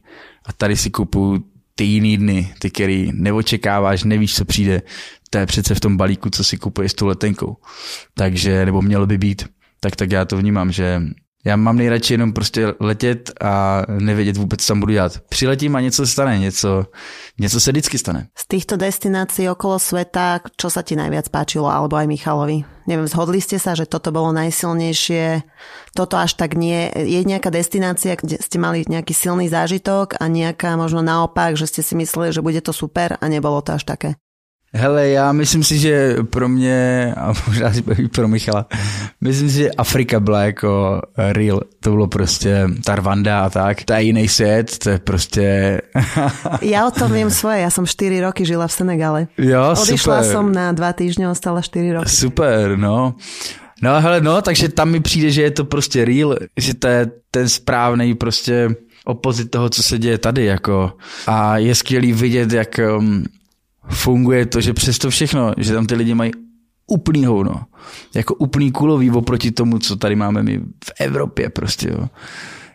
a 0.47 0.53
tady 0.53 0.77
si 0.77 0.91
kupuju 0.91 1.45
ty 1.75 1.85
jiný 1.85 2.17
dny, 2.17 2.55
ty, 2.59 2.71
který 2.71 3.11
neočekáváš, 3.15 4.05
nevíš, 4.05 4.35
co 4.35 4.45
přijde. 4.45 4.83
To 5.31 5.39
je 5.39 5.47
přece 5.47 5.75
v 5.75 5.81
tom 5.81 5.97
balíku, 5.97 6.31
co 6.31 6.45
si 6.45 6.57
kupuješ 6.57 6.93
s 6.93 6.95
tou 6.95 7.07
letenkou. 7.07 7.57
Takže, 8.15 8.65
nebo 8.67 8.83
mělo 8.83 9.07
by 9.07 9.19
být. 9.19 9.45
Tak, 9.81 9.97
tak 9.97 10.13
já 10.13 10.25
to 10.25 10.37
vnímám, 10.37 10.73
že 10.73 11.03
já 11.45 11.57
mám 11.57 11.77
nejradši 11.77 12.15
jenom 12.15 12.33
prostě 12.33 12.75
letět 12.81 13.31
a 13.41 13.83
nevědět 13.89 14.37
vůbec, 14.37 14.61
co 14.61 14.67
tam 14.67 14.81
budu 14.81 14.93
dělat. 14.93 15.13
Přiletím 15.29 15.77
a 15.77 15.81
něco 15.81 16.07
se 16.07 16.13
stane, 16.13 16.39
něco, 16.39 16.85
něco 17.39 17.61
se 17.61 17.71
vždycky 17.71 17.99
stane. 17.99 18.27
Z 18.39 18.47
týchto 18.49 18.77
destinácií 18.77 19.49
okolo 19.49 19.79
sveta, 19.79 20.41
čo 20.57 20.69
sa 20.71 20.83
ti 20.83 20.99
najviac 20.99 21.29
páčilo, 21.29 21.71
alebo 21.71 21.97
aj 21.97 22.07
Michalovi? 22.07 22.65
Neviem, 22.89 23.07
zhodli 23.07 23.39
ste 23.41 23.61
sa, 23.61 23.77
že 23.77 23.87
toto 23.87 24.11
bolo 24.11 24.33
najsilnejšie, 24.33 25.45
toto 25.95 26.17
až 26.17 26.35
tak 26.35 26.57
nie. 26.57 26.89
Je 26.97 27.21
nejaká 27.23 27.53
destinácia, 27.53 28.17
kde 28.17 28.41
ste 28.41 28.59
mali 28.59 28.83
nejaký 28.89 29.13
silný 29.13 29.47
zážitok 29.47 30.17
a 30.19 30.25
nejaká 30.27 30.75
možno 30.75 31.05
naopak, 31.05 31.55
že 31.55 31.69
ste 31.69 31.83
si 31.85 31.95
mysleli, 31.95 32.33
že 32.33 32.43
bude 32.43 32.61
to 32.65 32.73
super 32.73 33.21
a 33.21 33.25
nebolo 33.29 33.61
to 33.61 33.77
až 33.77 33.85
také? 33.85 34.17
Hele, 34.75 35.09
já 35.09 35.33
myslím 35.33 35.65
si, 35.65 35.79
že 35.79 36.17
pro 36.31 36.49
mě, 36.49 37.15
a 37.17 37.33
možná 37.47 37.73
si 37.73 37.85
i 37.99 38.09
pro 38.09 38.29
Michala, 38.29 38.67
myslím 39.21 39.51
si, 39.51 39.57
že 39.57 39.71
Afrika 39.71 40.21
byla 40.21 40.43
jako 40.43 41.03
real. 41.17 41.61
To 41.81 41.91
bylo 41.91 42.07
prostě 42.07 42.69
ta 42.85 42.95
Rwanda 42.95 43.41
a 43.41 43.51
tak. 43.51 43.85
To 43.85 43.93
je 43.93 44.03
jiný 44.03 44.29
svět, 44.29 44.79
to 44.79 44.91
je 44.91 44.99
prostě... 44.99 45.81
ja 46.63 46.87
o 46.87 46.91
tom 46.91 47.13
viem 47.13 47.31
svoje, 47.31 47.65
ja 47.65 47.71
som 47.71 47.87
4 47.87 48.21
roky 48.21 48.45
žila 48.45 48.69
v 48.69 48.73
Senegale. 48.73 49.21
Jo, 49.39 49.73
Odišla 49.73 50.23
super. 50.23 50.33
som 50.33 50.53
na 50.53 50.73
2 50.73 50.93
týždne, 50.93 51.31
ostala 51.31 51.63
4 51.65 51.93
roky. 51.93 52.09
Super, 52.09 52.77
no. 52.77 53.15
No 53.83 54.01
hele, 54.01 54.21
no, 54.21 54.43
takže 54.43 54.69
tam 54.69 54.91
mi 54.91 55.01
přijde, 55.01 55.31
že 55.31 55.43
je 55.43 55.51
to 55.51 55.65
prostě 55.65 56.05
real, 56.05 56.37
že 56.57 56.75
to 56.75 56.87
je 56.89 57.11
ten 57.31 57.49
správný 57.49 58.15
prostě 58.15 58.75
opozit 59.05 59.51
toho, 59.51 59.69
co 59.69 59.83
se 59.83 59.99
děje 59.99 60.19
tady, 60.19 60.45
jako. 60.45 60.93
A 61.27 61.59
je 61.59 61.75
skvělý 61.75 62.13
vidět, 62.13 62.53
jak 62.53 62.81
um, 62.99 63.25
funguje 63.89 64.47
to, 64.47 64.61
že 64.61 64.73
přesto 64.73 65.11
všechno, 65.11 65.53
že 65.57 65.75
tam 65.75 65.87
ty 65.87 65.95
lidi 65.95 66.15
mají 66.15 66.33
úplný 66.87 67.25
hovno. 67.25 67.65
Jako 68.15 68.35
úplný 68.35 68.73
kulový 68.73 69.11
oproti 69.11 69.51
tomu, 69.51 69.79
co 69.79 69.97
tady 69.97 70.17
máme 70.17 70.43
my 70.43 70.61
v 70.85 70.93
Evropě 71.01 71.51
prostě, 71.51 71.89
jo. 71.89 72.09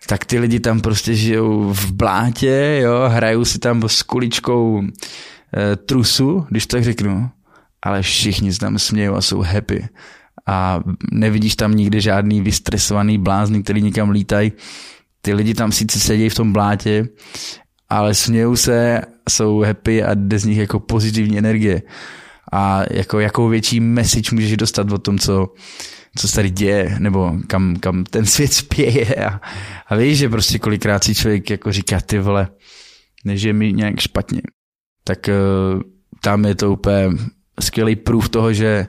Tak 0.07 0.25
ty 0.25 0.39
lidi 0.39 0.59
tam 0.59 0.81
prostě 0.81 1.15
žijou 1.15 1.73
v 1.73 1.91
blátě, 1.91 2.79
jo, 2.83 3.03
hrajou 3.07 3.45
si 3.45 3.59
tam 3.59 3.83
s 3.89 4.03
kuličkou 4.03 4.83
e, 4.83 5.75
trusu, 5.75 6.45
když 6.49 6.67
tak 6.67 6.83
řeknu, 6.83 7.29
ale 7.81 8.01
všichni 8.01 8.53
se 8.53 8.59
tam 8.59 8.79
smějou 8.79 9.15
a 9.15 9.21
jsou 9.21 9.41
happy. 9.41 9.87
A 10.47 10.79
nevidíš 11.11 11.55
tam 11.55 11.75
nikdy 11.75 12.01
žádný 12.01 12.41
vystresovaný 12.41 13.17
blázny, 13.17 13.63
který 13.63 13.81
nikam 13.81 14.09
lítají. 14.09 14.51
Ty 15.21 15.33
lidi 15.33 15.53
tam 15.53 15.71
sice 15.71 15.99
sedí 15.99 16.29
v 16.29 16.35
tom 16.35 16.53
blátě, 16.53 17.07
ale 17.89 18.13
smějou 18.13 18.55
se, 18.55 19.01
jsou 19.29 19.59
happy 19.59 20.03
a 20.03 20.13
jde 20.13 20.39
z 20.39 20.45
nich 20.45 20.57
jako 20.57 20.79
pozitivní 20.79 21.37
energie. 21.37 21.81
A 22.51 22.83
jako 22.91 23.19
jakou 23.19 23.47
větší 23.47 23.79
message 23.79 24.29
můžeš 24.31 24.57
dostat 24.57 24.91
o 24.91 24.97
tom, 24.97 25.19
co, 25.19 25.53
co 26.17 26.27
se 26.27 26.35
tady 26.35 26.49
děje, 26.49 26.95
nebo 26.99 27.33
kam, 27.47 27.75
kam 27.75 28.03
ten 28.03 28.25
svět 28.25 28.53
spěje. 28.53 29.15
A, 29.15 29.41
a 29.87 29.95
víš, 29.95 30.17
že 30.17 30.29
prostě 30.29 30.59
kolikrát 30.59 31.03
si 31.03 31.15
člověk 31.15 31.49
jako 31.49 31.71
říká, 31.71 32.01
ty 32.01 32.19
vole, 32.19 32.47
než 33.25 33.41
je 33.41 33.53
mi 33.53 33.73
nějak 33.73 33.99
špatně. 33.99 34.41
Tak 35.03 35.29
uh, 35.29 35.81
tam 36.21 36.45
je 36.45 36.55
to 36.55 36.71
úplně 36.71 37.09
skvělý 37.59 37.95
proof 37.95 38.29
toho, 38.29 38.53
že 38.53 38.87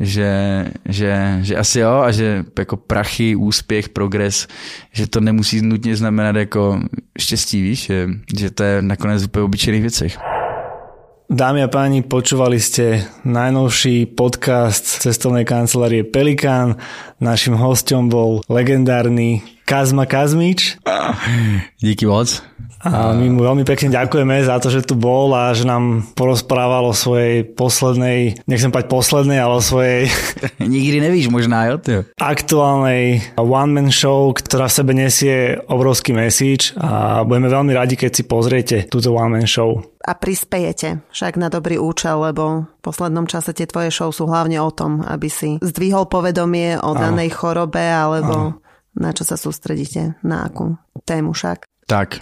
že, 0.00 0.64
že, 0.88 1.38
že 1.42 1.56
asi 1.56 1.80
jo 1.80 1.90
a 1.90 2.10
že 2.12 2.44
jako 2.58 2.76
prachy, 2.76 3.36
úspěch, 3.36 3.88
progres, 3.88 4.48
že 4.92 5.06
to 5.06 5.20
nemusí 5.20 5.62
nutně 5.62 5.96
znamenat 5.96 6.36
jako 6.36 6.80
štěstí, 7.18 7.62
víš, 7.62 7.84
že, 7.86 8.08
že 8.38 8.50
to 8.50 8.62
je 8.62 8.82
nakonec 8.82 9.24
úplně 9.24 9.42
obyčejných 9.42 9.82
věcech. 9.82 10.18
Dámy 11.24 11.64
a 11.64 11.72
páni, 11.72 12.04
počúvali 12.04 12.60
ste 12.60 13.08
najnovší 13.24 14.12
podcast 14.12 14.84
cestovnej 15.00 15.48
kancelárie 15.48 16.04
Pelikán. 16.04 16.76
Našim 17.16 17.56
hostom 17.56 18.12
bol 18.12 18.44
legendárny 18.44 19.40
Kazma 19.64 20.04
Kazmič. 20.04 20.76
Díky 21.80 22.06
moc. 22.06 22.44
A 22.84 23.16
my 23.16 23.32
mu 23.32 23.40
veľmi 23.48 23.64
pekne 23.64 23.88
ďakujeme 23.88 24.44
za 24.44 24.60
to, 24.60 24.68
že 24.68 24.84
tu 24.84 24.92
bol 24.92 25.32
a 25.32 25.56
že 25.56 25.64
nám 25.64 26.04
porozprával 26.12 26.84
o 26.84 26.92
svojej 26.92 27.40
poslednej, 27.48 28.36
nechcem 28.44 28.68
pať 28.68 28.92
poslednej, 28.92 29.40
ale 29.40 29.56
o 29.56 29.64
svojej... 29.64 30.12
Nikdy 30.60 31.00
nevíš, 31.00 31.32
možná, 31.32 31.72
jo, 31.72 31.80
ty. 31.80 32.04
Aktuálnej 32.20 33.24
one-man 33.40 33.88
show, 33.88 34.36
ktorá 34.36 34.68
v 34.68 34.76
sebe 34.76 34.92
nesie 34.92 35.56
obrovský 35.64 36.12
message 36.12 36.76
a 36.76 37.24
budeme 37.24 37.48
veľmi 37.48 37.72
radi, 37.72 37.96
keď 37.96 38.10
si 38.12 38.22
pozriete 38.28 38.76
túto 38.92 39.16
one-man 39.16 39.48
show. 39.48 39.80
A 40.04 40.12
prispejete 40.12 41.00
však 41.08 41.40
na 41.40 41.48
dobrý 41.48 41.80
účel, 41.80 42.20
lebo 42.20 42.68
v 42.68 42.80
poslednom 42.84 43.24
čase 43.24 43.56
tie 43.56 43.64
tvoje 43.64 43.88
show 43.88 44.12
sú 44.12 44.28
hlavne 44.28 44.60
o 44.60 44.68
tom, 44.68 45.00
aby 45.00 45.32
si 45.32 45.56
zdvihol 45.64 46.04
povedomie 46.12 46.76
o 46.76 46.92
danej 46.92 47.32
chorobe 47.32 47.80
alebo 47.80 48.60
na 48.94 49.12
čo 49.12 49.26
sa 49.26 49.34
sústredíte, 49.34 50.14
na 50.22 50.46
akú 50.46 50.78
tému 51.04 51.32
však. 51.32 51.66
Tak, 51.86 52.20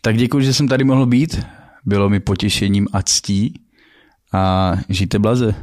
tak 0.00 0.16
děkuji, 0.16 0.40
že 0.40 0.52
jsem 0.54 0.68
tady 0.68 0.84
mohl 0.84 1.06
být. 1.06 1.46
Bylo 1.84 2.08
mi 2.08 2.20
potěšením 2.20 2.88
a 2.92 3.02
ctí. 3.02 3.60
A 4.32 4.72
žijte 4.88 5.18
blaze. 5.18 5.54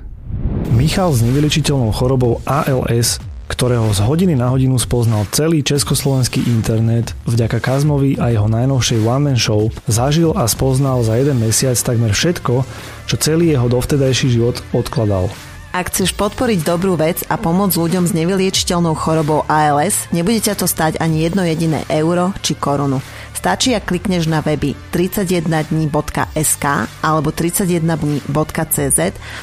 Michal 0.72 1.14
s 1.14 1.22
nevylečiteľnou 1.22 1.92
chorobou 1.94 2.42
ALS, 2.48 3.22
ktorého 3.52 3.94
z 3.94 4.00
hodiny 4.02 4.34
na 4.34 4.50
hodinu 4.50 4.80
spoznal 4.80 5.30
celý 5.30 5.62
československý 5.62 6.42
internet, 6.48 7.14
vďaka 7.28 7.60
Kazmovi 7.60 8.18
a 8.18 8.34
jeho 8.34 8.48
najnovšej 8.50 9.04
one-man 9.04 9.38
show 9.38 9.70
zažil 9.86 10.34
a 10.34 10.48
spoznal 10.50 11.04
za 11.06 11.20
jeden 11.20 11.38
mesiac 11.38 11.78
takmer 11.78 12.16
všetko, 12.16 12.66
čo 13.06 13.16
celý 13.22 13.54
jeho 13.54 13.70
dovtedajší 13.70 14.28
život 14.34 14.64
odkladal. 14.74 15.30
Ak 15.74 15.90
chceš 15.90 16.14
podporiť 16.14 16.70
dobrú 16.70 16.94
vec 16.94 17.26
a 17.26 17.34
pomôcť 17.34 17.82
ľuďom 17.82 18.06
s 18.06 18.14
nevyliečiteľnou 18.14 18.94
chorobou 18.94 19.42
ALS, 19.50 20.06
nebude 20.14 20.38
ťa 20.38 20.54
to 20.62 20.70
stať 20.70 21.02
ani 21.02 21.26
jedno 21.26 21.42
jediné 21.42 21.82
euro 21.90 22.30
či 22.46 22.54
korunu. 22.54 23.02
Stačí, 23.34 23.74
ak 23.74 23.90
klikneš 23.90 24.30
na 24.30 24.46
weby 24.46 24.78
31dní.sk 24.94 26.66
alebo 27.02 27.34
31dní.cz 27.34 29.00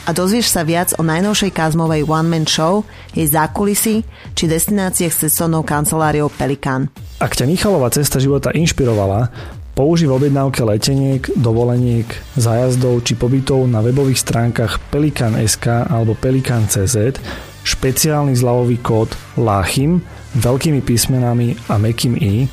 a 0.07 0.11
dozvieš 0.15 0.55
sa 0.55 0.63
viac 0.63 0.95
o 0.97 1.03
najnovšej 1.03 1.51
Kazmovej 1.51 2.07
one-man 2.07 2.47
show, 2.47 2.87
jej 3.11 3.27
zákulisí 3.27 4.07
či 4.39 4.45
destináciách 4.47 5.11
s 5.11 5.27
cestovnou 5.27 5.67
kanceláriou 5.67 6.31
Pelikán. 6.31 6.95
Ak 7.19 7.35
ťa 7.35 7.51
Michalova 7.51 7.91
cesta 7.91 8.23
života 8.23 8.55
inšpirovala, 8.55 9.35
použij 9.75 10.11
v 10.11 10.17
objednávke 10.21 10.63
leteniek, 10.63 11.23
dovoleniek, 11.35 12.07
zájazdov 12.37 13.03
či 13.07 13.17
pobytov 13.17 13.65
na 13.67 13.81
webových 13.81 14.21
stránkach 14.21 14.79
pelikan.sk 14.91 15.91
alebo 15.91 16.13
pelikan.cz 16.19 17.19
špeciálny 17.65 18.33
zľavový 18.37 18.81
kód 18.81 19.13
LACHIM 19.37 20.01
veľkými 20.39 20.81
písmenami 20.81 21.59
a 21.69 21.77
mekým 21.77 22.15
i 22.17 22.47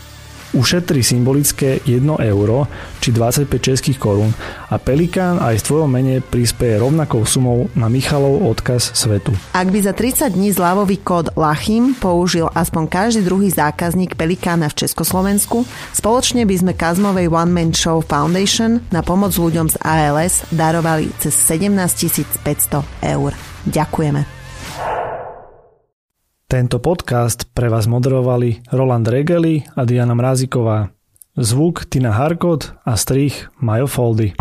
ušetri 0.58 1.06
symbolické 1.06 1.78
1 1.86 2.02
euro 2.26 2.66
či 2.98 3.14
25 3.14 3.46
českých 3.62 4.02
korún 4.02 4.34
a 4.74 4.82
Pelikán 4.82 5.38
aj 5.38 5.62
v 5.62 5.66
tvojom 5.70 5.90
mene 5.90 6.20
prispieje 6.26 6.82
rovnakou 6.82 7.22
sumou 7.30 7.70
na 7.78 7.86
Michalov 7.88 8.42
odkaz 8.42 8.98
svetu. 8.98 9.38
Ak 9.54 9.70
by 9.70 9.80
za 9.86 9.94
30 9.94 10.34
dní 10.34 10.50
zľavový 10.50 10.98
kód 11.06 11.38
LACHIM 11.38 11.94
použil 12.02 12.50
aspoň 12.50 12.84
každý 12.90 13.22
druhý 13.22 13.54
zákazník 13.54 14.18
Pelikána 14.18 14.74
v 14.74 14.82
Československu, 14.82 15.70
spoločne 15.94 16.50
by 16.50 16.56
sme 16.58 16.74
Kazmovej 16.74 17.30
One 17.30 17.54
Man 17.54 17.72
Show 17.78 18.02
Foundation 18.02 18.82
na 18.90 19.06
pomoc 19.06 19.38
ľuďom 19.38 19.70
z 19.70 19.78
ALS 19.86 20.50
darovali 20.50 21.14
cez 21.22 21.38
17 21.38 22.42
500 22.42 22.82
eur. 23.06 23.32
Ďakujeme. 23.68 24.38
Tento 26.48 26.80
podcast 26.80 27.44
pre 27.52 27.68
vás 27.68 27.92
moderovali 27.92 28.64
Roland 28.72 29.04
Regeli 29.04 29.68
a 29.76 29.84
Diana 29.84 30.16
Mráziková. 30.16 30.96
Zvuk 31.36 31.84
Tina 31.92 32.16
Harkot 32.16 32.72
a 32.88 32.96
strich 32.96 33.52
Majo 33.60 33.92
Foldy. 33.92 34.32